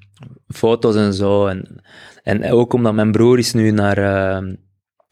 [0.47, 1.47] foto's en zo.
[1.47, 1.81] En,
[2.23, 3.97] en ook omdat mijn broer is nu naar...
[3.97, 4.43] ehm,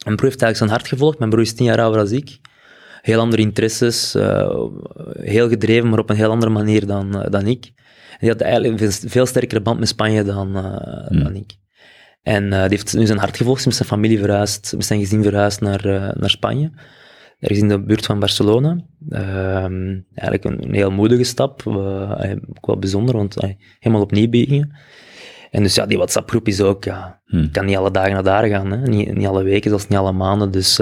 [0.05, 1.17] mijn broer heeft eigenlijk zijn hart gevolgd.
[1.19, 2.39] Mijn broer is tien jaar ouder dan ik.
[3.01, 4.13] Heel andere interesses.
[5.19, 7.71] heel gedreven, maar op een heel andere manier dan, dan ik.
[8.19, 11.51] Die had eigenlijk een veel, sterkere band met Spanje dan, eh, dan ik.
[12.21, 14.99] En eh, die heeft nu zijn hart gevolgd, is met zijn familie verhuisd, met zijn
[14.99, 16.71] gezin verhuisd naar, eh, naar Spanje.
[17.39, 18.83] ergens in de buurt van Barcelona.
[19.09, 23.35] Ehm, eigenlijk een, een heel moedige stap, ook wel bijzonder, want
[23.79, 24.75] helemaal opnieuw beginnen.
[25.51, 27.51] En dus ja, die WhatsApp-groep is ook, ja, Hmm.
[27.51, 28.77] kan niet alle dagen naar daar gaan, hè.
[28.77, 30.51] Niet, niet alle weken, zelfs niet alle maanden.
[30.51, 30.79] Dus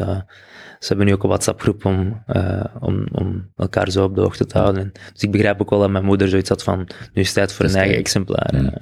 [0.82, 4.46] ze hebben nu ook een WhatsApp-groep om, eh, om, om elkaar zo op de hoogte
[4.46, 4.82] te houden.
[4.84, 6.78] En dus ik begrijp ook wel dat mijn moeder zoiets had van,
[7.14, 8.80] nu is het tijd voor Dus een eigen exemplaar.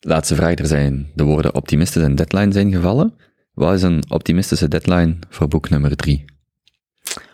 [0.00, 3.14] Laatste vraag, er zijn de woorden optimistische en deadline zijn gevallen.
[3.54, 6.24] Wat is een optimistische deadline voor boek nummer drie?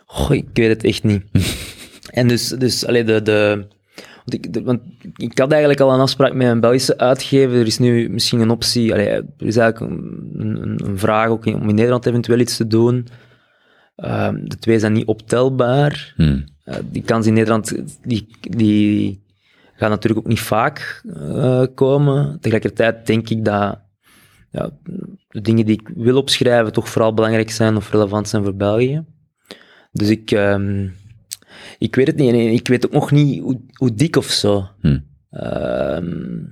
[0.05, 1.23] Goh, ik weet het echt niet.
[2.09, 3.67] en dus, dus allee, de, de,
[4.25, 4.81] want ik, de- want
[5.15, 7.59] ik had eigenlijk al een afspraak met een Belgische uitgever.
[7.59, 8.93] Er is nu misschien een optie.
[8.93, 12.57] Allee, er is eigenlijk een, een, een vraag ook in- om in Nederland eventueel iets
[12.57, 13.07] te doen.
[13.95, 16.13] Ehm, de twee zijn niet optelbaar.
[16.15, 16.43] Hmm.
[16.63, 19.23] Eh, die kans in Nederland, die, die
[19.75, 22.37] gaat natuurlijk ook niet vaak eh, komen.
[22.39, 23.79] Tegelijkertijd denk ik dat
[24.51, 24.69] ja,
[25.29, 29.05] de dingen die ik wil opschrijven toch vooral belangrijk zijn of relevant zijn voor België.
[29.91, 30.87] Dus ik, ehm,
[31.77, 32.29] ik weet het niet.
[32.29, 34.69] En ik weet ook nog niet hoe, hoe dik of zo.
[34.79, 35.05] Hmm.
[35.29, 36.43] Ehm,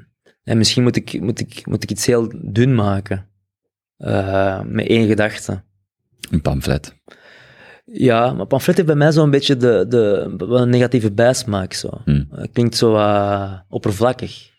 [0.43, 3.29] en misschien moet ik, moet, ik, moet ik iets heel dun maken.
[3.97, 5.63] Eh, met één gedachte.
[6.29, 6.95] Een pamflet.
[7.93, 11.73] Ja, maar pamflet heeft bij mij zo'n beetje de, de, een negatieve bijsmaak.
[11.73, 11.89] Zo.
[12.05, 12.27] Hmm.
[12.31, 14.49] Het klinkt zo eh, oppervlakkig.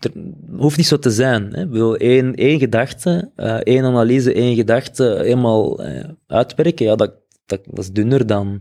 [0.00, 0.12] Het
[0.56, 1.48] hoeft niet zo te zijn.
[1.52, 1.62] Hè.
[1.62, 7.12] Ik bedoel, één, één gedachte, eh, één analyse, één gedachte helemaal eh, uitwerken, ja, dat,
[7.46, 8.60] dat, dat is dunner dan,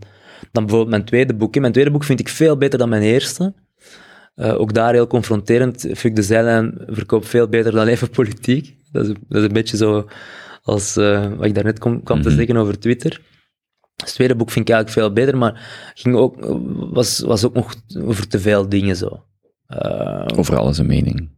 [0.51, 1.53] dan bijvoorbeeld mijn tweede boek.
[1.55, 1.60] hè.
[1.61, 3.53] Mijn tweede boek vind ik veel beter dan mijn eerste.
[4.35, 5.88] Eh, ook daar heel confronterend.
[5.95, 8.76] Fuck de zijlijn verkoopt veel beter dan even politiek.
[8.91, 10.07] Dat is, dat is een beetje zo
[10.64, 12.38] als eh, wat ik daarnet kom, kwam te Mhm.
[12.38, 13.22] zeggen over Twitter.
[13.95, 16.36] Het tweede boek vind ik eigenlijk veel beter, maar ging ook,
[16.91, 19.24] was, was ook nog over te veel dingen zo.
[19.68, 21.30] Eh, Over alles een mening.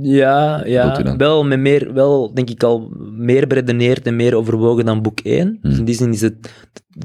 [0.00, 5.02] ja, ja wel, met meer, wel denk ik al meer beredeneerd en meer overwogen dan
[5.02, 5.58] boek 1.
[5.60, 5.78] Dus Hmm.
[5.78, 6.52] in die zin is het,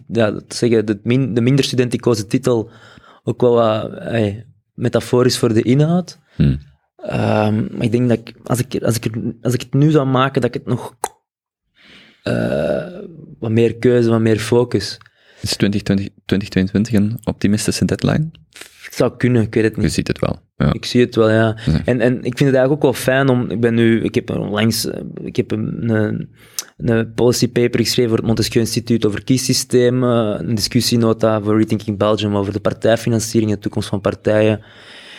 [0.07, 2.69] ja, te zeggen, de, min, de minder studenticoze titel
[3.23, 4.01] ook wel wat
[4.73, 6.19] metaforisch voor de inhoud.
[6.35, 6.57] Hmm.
[6.97, 9.09] Ehm, maar ik denk dat ik, als ik, als, ik
[9.41, 10.93] als ik het nu zou maken, dat ik het nog
[12.31, 12.99] eh,
[13.39, 14.97] wat meer keuze, wat meer focus.
[15.41, 18.29] Is 2020, 2022 een optimistische deadline?
[18.83, 19.93] Het zou kunnen, ik weet het Je niet.
[19.93, 20.39] ziet het wel.
[20.57, 20.73] Ja.
[20.73, 21.57] Ik zie het wel, ja.
[21.65, 21.81] Ja.
[21.85, 23.49] En, en ik vind het eigenlijk ook wel fijn om...
[23.49, 24.01] Ik ben nu...
[24.03, 24.85] Ik heb onlangs...
[24.85, 26.29] eh, Ik heb een, een,
[26.77, 30.39] een policy paper geschreven voor het Montesquieu Instituut over kiesystemen.
[30.49, 34.61] Een discussienota voor Rethinking Belgium over de partijfinanciering en de toekomst van partijen.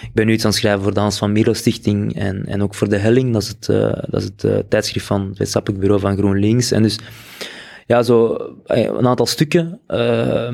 [0.03, 2.63] Ik ben nu iets aan het schrijven voor de Hans van Mierlo Stichting en, en
[2.63, 3.33] ook voor De Helling.
[3.33, 6.71] Dat is het, eh, dat is het eh, tijdschrift van het wetenschappelijk bureau van GroenLinks.
[6.71, 6.99] En dus,
[7.87, 8.35] ja, zo
[8.67, 10.53] eh, een aantal stukken eh,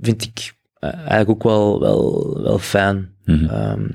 [0.00, 3.14] vind ik eigenlijk ook wel, wel, wel fijn.
[3.24, 3.44] Mhm.
[3.44, 3.88] Ehm,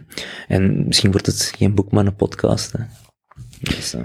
[0.48, 2.72] en misschien wordt het geen boek, maar een podcast.
[2.72, 2.84] Hè.
[3.60, 4.02] Dus, eh,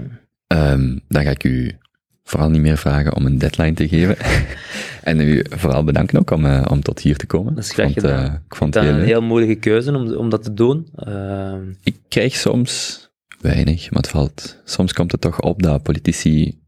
[0.51, 1.77] Ehm, dan ga ik u
[2.23, 4.17] vooral niet meer vragen om een deadline te geven.
[5.09, 7.55] en u vooral bedanken ook om, eh, om tot hier te komen.
[7.55, 8.25] Dat is graag ik vond, gedaan.
[8.25, 10.87] eh, ik vond dat het heel een heel moedige keuze om, om dat te doen.
[10.95, 12.99] Ehm, Ik krijg soms
[13.39, 14.61] weinig, maar het valt.
[14.65, 16.59] Soms komt het toch op dat politici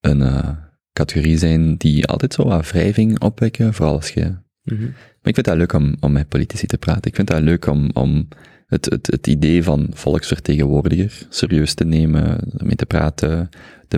[0.00, 0.48] een eh,
[0.92, 4.34] categorie zijn die altijd zo wat wrijving opwekken, vooral als je...
[4.62, 4.82] mhm.
[4.82, 7.02] Maar ik vind het leuk om, om met politici te praten.
[7.10, 8.28] Ik vind het leuk om, om
[8.66, 13.48] het, het, het idee van volksvertegenwoordiger serieus te nemen, mee te praten,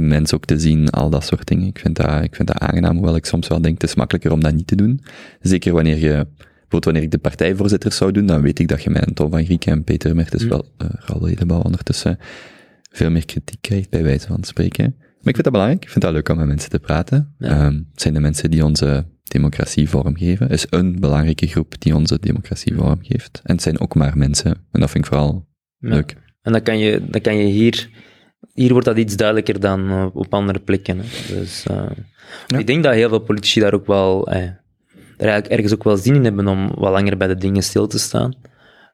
[0.01, 1.67] de mens ook te zien, al dat soort dingen.
[1.67, 4.33] Ik vind dat, ik vind dat aangenaam, hoewel ik soms wel denk, het is makkelijker
[4.33, 5.01] om dat niet te doen.
[5.41, 8.91] Zeker wanneer je, bijvoorbeeld wanneer ik de partijvoorzitters zou doen, dan weet ik dat je
[8.91, 10.49] met Tom van Grieken en Peter Mertens Mm.
[10.49, 12.19] wel, uh, Raoul Edenbouw ondertussen,
[12.91, 14.95] veel meer kritiek krijgt, bij wijze van spreken.
[14.99, 17.35] Maar ik vind dat belangrijk, ik vind dat leuk om met mensen te praten.
[17.39, 17.49] Ja.
[17.49, 22.19] Ehm, het zijn de mensen die onze democratie vormgeven, is een belangrijke groep die onze
[22.21, 23.41] democratie vormgeeft.
[23.45, 25.47] En het zijn ook maar mensen, en dat vind ik vooral
[25.79, 25.89] Ja.
[25.89, 26.17] leuk.
[26.43, 27.91] En dan kan je, dan kan je hier...
[28.53, 30.99] Hier wordt dat iets duidelijker dan eh, op andere plekken.
[30.99, 31.35] Hè.
[31.35, 31.91] Dus, eh,
[32.47, 32.59] Ja.
[32.59, 34.27] Ik denk dat heel veel politici daar ook wel...
[34.29, 37.63] Eh, er eigenlijk ergens ook wel zin in hebben om wat langer bij de dingen
[37.63, 38.35] stil te staan.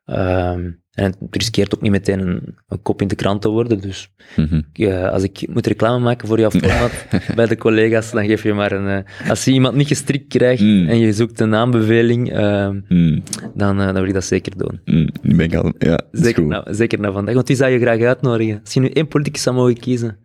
[0.04, 3.80] Ehm, en het riskeert ook niet meteen een, een kop in de krant te worden.
[3.80, 4.60] Dus Mhm.
[4.72, 6.90] Ja, als ik moet reclame maken voor jouw format
[7.34, 9.04] bij de collega's, dan geef je maar een...
[9.04, 10.88] eh, als je iemand niet gestrikt krijgt Mm.
[10.88, 13.22] en je zoekt een aanbeveling, ehm, Mm,
[13.54, 14.80] dan, eh, dan wil ik dat zeker doen.
[14.84, 17.34] mm, nu ben ik al, ja, Zeker zeker na vandaag.
[17.34, 18.60] Want wie zou je graag uitnodigen?
[18.64, 20.16] Als je nu één politicus zou mogen kiezen.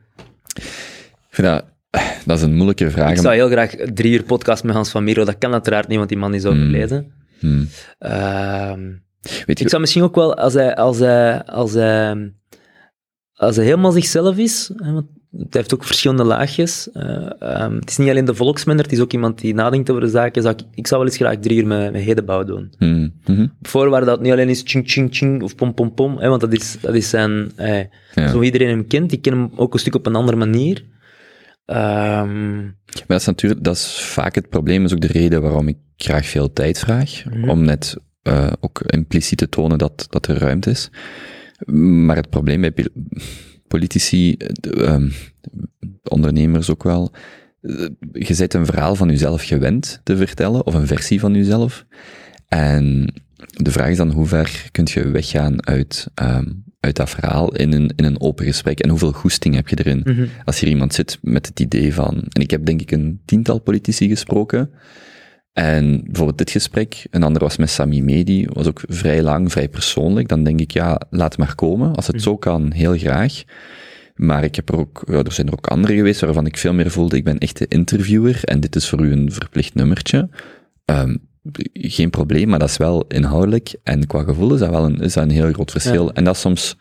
[0.56, 0.64] Ik
[1.30, 1.66] vind dat,
[2.26, 3.12] dat is een moeilijke vraag.
[3.12, 5.24] Ik zou heel graag drie uur podcast met Hans van Miro.
[5.26, 7.12] Dat kan uiteraard niet, want die man is overleden.
[7.40, 7.68] Hmm.
[8.00, 8.82] Ehm,
[9.22, 12.34] Weet je, ik zou misschien ook wel, als hij, als hij, als hij,
[13.34, 15.06] als hij helemaal zichzelf is, hè, want
[15.38, 16.92] het heeft ook verschillende laagjes.
[16.92, 20.02] eh, ehm, het is niet alleen de volksmenner, het is ook iemand die nadenkt over
[20.02, 20.42] de zaken.
[20.42, 22.74] Zou ik, ik zou wel eens graag drie uur met, met Hedebouw doen.
[22.78, 23.48] Hmm, mhm.
[23.90, 26.54] Dat het niet alleen is ching ching ching of pom pom pom, hè, want dat
[26.54, 27.52] is, dat is zijn...
[27.56, 27.80] Eh,
[28.14, 28.28] Ja.
[28.30, 30.84] Zo iedereen hem kent, ik ken hem ook een stuk op een andere manier.
[31.66, 35.68] Ehm, Maar dat is natuurlijk, dat is vaak het probleem, is ook de reden waarom
[35.68, 37.24] ik graag veel tijd vraag.
[37.26, 37.50] Mhm.
[37.50, 40.90] Om net eh, ook impliciet te tonen dat, dat er ruimte is.
[41.74, 42.74] Maar het probleem bij
[43.68, 45.10] politici, eh, de, ehm,
[46.04, 47.12] ondernemers ook wel,
[47.62, 51.86] eh, je bent een verhaal van jezelf gewend te vertellen, of een versie van jezelf.
[52.48, 56.46] En de vraag is dan hoe ver kun je weggaan uit, ehm,
[56.80, 60.02] uit dat verhaal in een, in een open gesprek en hoeveel goesting heb je erin?
[60.06, 60.26] mhm.
[60.46, 63.60] als hier iemand zit met het idee van, en ik heb denk ik een tiental
[63.60, 64.72] politici gesproken,
[65.58, 69.70] en bijvoorbeeld dit gesprek, een ander was met Sami Medi, was ook vrij lang, vrij
[69.70, 71.96] persoonlijk, dan denk ik, ja, laat maar komen.
[71.96, 73.44] Als het zo kan, heel graag.
[74.16, 76.74] Maar ik heb er ook, ja, er zijn er ook andere geweest waarvan ik veel
[76.74, 80.30] meer voelde, ik ben echt de interviewer en dit is voor u een verplicht nummertje.
[80.86, 81.16] Ehm,
[81.74, 85.14] geen probleem, maar dat is wel inhoudelijk en qua gevoel is dat wel een, is
[85.14, 86.06] dat een heel groot verschil.
[86.06, 86.12] Ja.
[86.14, 86.78] En dat is soms,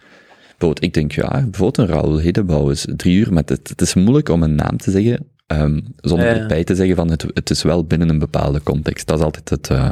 [0.49, 3.95] bijvoorbeeld, ik denk, ja, bijvoorbeeld een Raoul Hedebouw is drie uur, maar het, het is
[3.95, 7.51] moeilijk om een naam te zeggen, ehm, zonder Ja, erbij te zeggen van het, het
[7.51, 9.07] is wel binnen een bepaalde context.
[9.07, 9.91] Dat is altijd het, eh,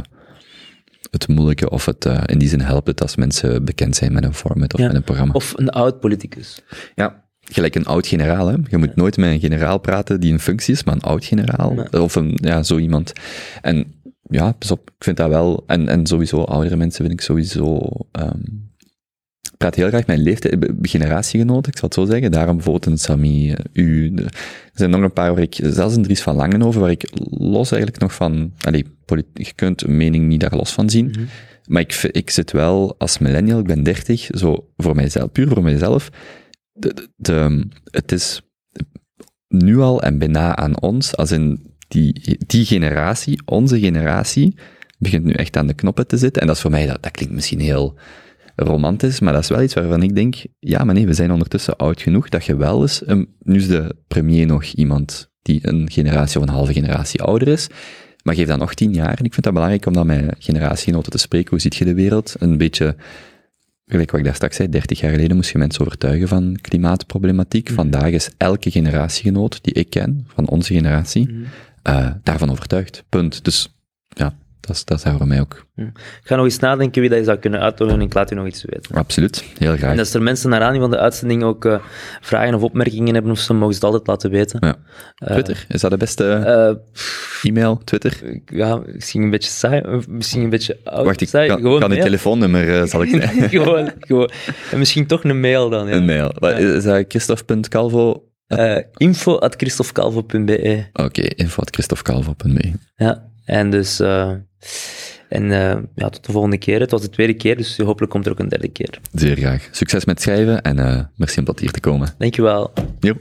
[1.11, 4.25] het moeilijke, of het, eh, in die zin helpt het als mensen bekend zijn met
[4.25, 4.87] een format of Ja.
[4.87, 5.33] met een programma.
[5.33, 6.59] Of een oud politicus.
[6.95, 8.47] Ja, gelijk een oud-generaal.
[8.47, 8.57] Hè.
[8.69, 11.73] Je moet nooit met een generaal praten die een functie is, maar een oud-generaal.
[11.73, 12.03] Nee.
[12.03, 13.13] Of een, ja, zo iemand.
[13.63, 13.95] En
[14.31, 15.65] ja, pas op, ik vind dat wel...
[15.67, 17.81] En, en sowieso, oudere mensen vind ik sowieso...
[18.13, 18.41] ehm,
[19.57, 22.31] praat heel graag mijn leeftijd, be- generatiegenoten, ik zal het zo zeggen.
[22.31, 24.13] Daarom bijvoorbeeld een Sami, eh, u.
[24.15, 24.33] er
[24.73, 28.03] zijn nog een paar waar ik, zelfs een Dries van Langenhoven, waar ik los eigenlijk
[28.03, 28.53] nog van...
[28.61, 28.85] Allee,
[29.35, 31.07] je kunt een mening niet daar los van zien.
[31.07, 31.21] Mhm.
[31.67, 35.63] Maar ik, ik zit wel als millennial, ik ben 30, zo voor mijzelf, puur voor
[35.63, 36.09] mijzelf.
[36.73, 38.41] De, de, de- het is
[39.49, 44.55] nu al en bijna aan ons, als in die, die generatie, onze generatie,
[44.99, 46.41] begint nu echt aan de knoppen te zitten.
[46.43, 47.95] En dat is voor mij, dat, dat klinkt misschien heel
[48.57, 51.77] romantisch, maar dat is wel iets waarvan ik denk, ja, maar nee, we zijn ondertussen
[51.77, 55.91] oud genoeg dat je wel eens, een, nu is de premier nog iemand die een
[55.91, 57.69] generatie of een halve generatie ouder is,
[58.25, 59.19] maar geef dat nog tien jaar.
[59.19, 61.51] En ik vind dat belangrijk om dan met generatiegenoten te spreken.
[61.51, 62.35] Hoe ziet je de wereld?
[62.39, 62.97] Een beetje,
[63.87, 67.71] gelijk wat ik daar straks zei, 30 jaar geleden moest je mensen overtuigen van klimaatproblematiek.
[67.71, 71.45] Vandaag is elke generatiegenoot die ik ken, van onze generatie,
[71.83, 73.05] eh, daarvan overtuigd.
[73.09, 73.45] Punt.
[73.45, 73.75] Dus
[74.09, 74.35] ja,
[74.67, 75.91] dat is, dat voor mij ook Ik
[76.23, 78.65] ga nog eens nadenken wie dat zou kunnen uitnodigen en ik laat u nog iets
[78.65, 78.97] weten.
[78.97, 79.93] absoluut heel graag.
[79.93, 81.79] En als er mensen naar aanleiding van de uitzending ook eh,
[82.21, 84.59] vragen of opmerkingen hebben of zo, mogen ze het altijd laten weten.
[84.61, 84.77] Ja.
[85.15, 87.81] Eh, Twitter, is dat de beste eh, e-mail?
[87.85, 88.41] Twitter?
[88.47, 91.05] ja, misschien een beetje saai, misschien een beetje oud.
[91.05, 91.49] Wacht, ik saai.
[91.49, 94.31] kan, gewoon kan telefoonnummer, zal ik gewoon, gewoon.
[94.71, 95.95] En misschien toch een mail dan, ja.
[95.95, 96.33] Een mail.
[96.39, 98.29] Wat, Is dat christophe.calvo?
[98.47, 100.85] Eh, info at christofcalvo.be.
[100.93, 101.87] Oké, info at.
[102.97, 104.01] Ja, en dus...
[105.29, 106.81] en eh, ja, tot de volgende keer.
[106.81, 109.01] Het was de tweede keer, dus hopelijk komt er ook een derde keer.
[109.13, 109.69] Zeer graag.
[109.71, 112.15] Succes met schrijven en eh merci om tot hier te komen.
[112.19, 112.73] Dankjewel.
[113.01, 113.15] Jo.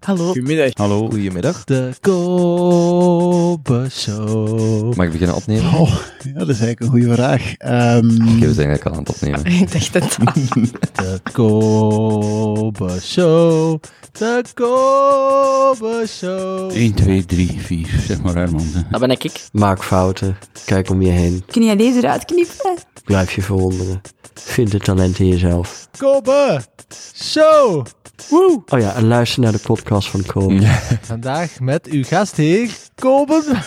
[0.00, 0.24] Hallo.
[0.26, 0.70] Goedemiddag.
[0.74, 1.08] Hallo.
[1.10, 1.64] Goedemiddag.
[1.64, 4.94] De Kobe Show.
[4.94, 5.72] Mag ik beginnen opnemen?
[5.72, 7.54] Oh, ja, dat is eigenlijk een goede vraag.
[7.56, 9.44] Ehm, Oké, we zijn eigenlijk al aan het opnemen.
[9.60, 10.16] Ik dacht het.
[10.96, 13.80] De Kobe Show.
[14.12, 16.70] De Kobe Show.
[16.70, 17.88] 1, 2, 3, 4.
[18.06, 18.66] Zeg maar Herman.
[18.90, 19.30] Dat ben ik.
[19.52, 20.36] Maak fouten.
[20.64, 21.42] Kijk om je heen.
[21.46, 22.74] Kun jij deze eruit knippen?
[23.04, 24.00] Blijf je verwonderen.
[24.34, 25.88] Vind het talent in jezelf.
[25.98, 26.60] Kobe
[27.14, 27.84] Show.
[28.28, 28.62] Woe.
[28.66, 30.66] Oh ja, en luister naar de podcast van Kobe.
[31.02, 33.42] Vandaag met uw gastheer Kobe.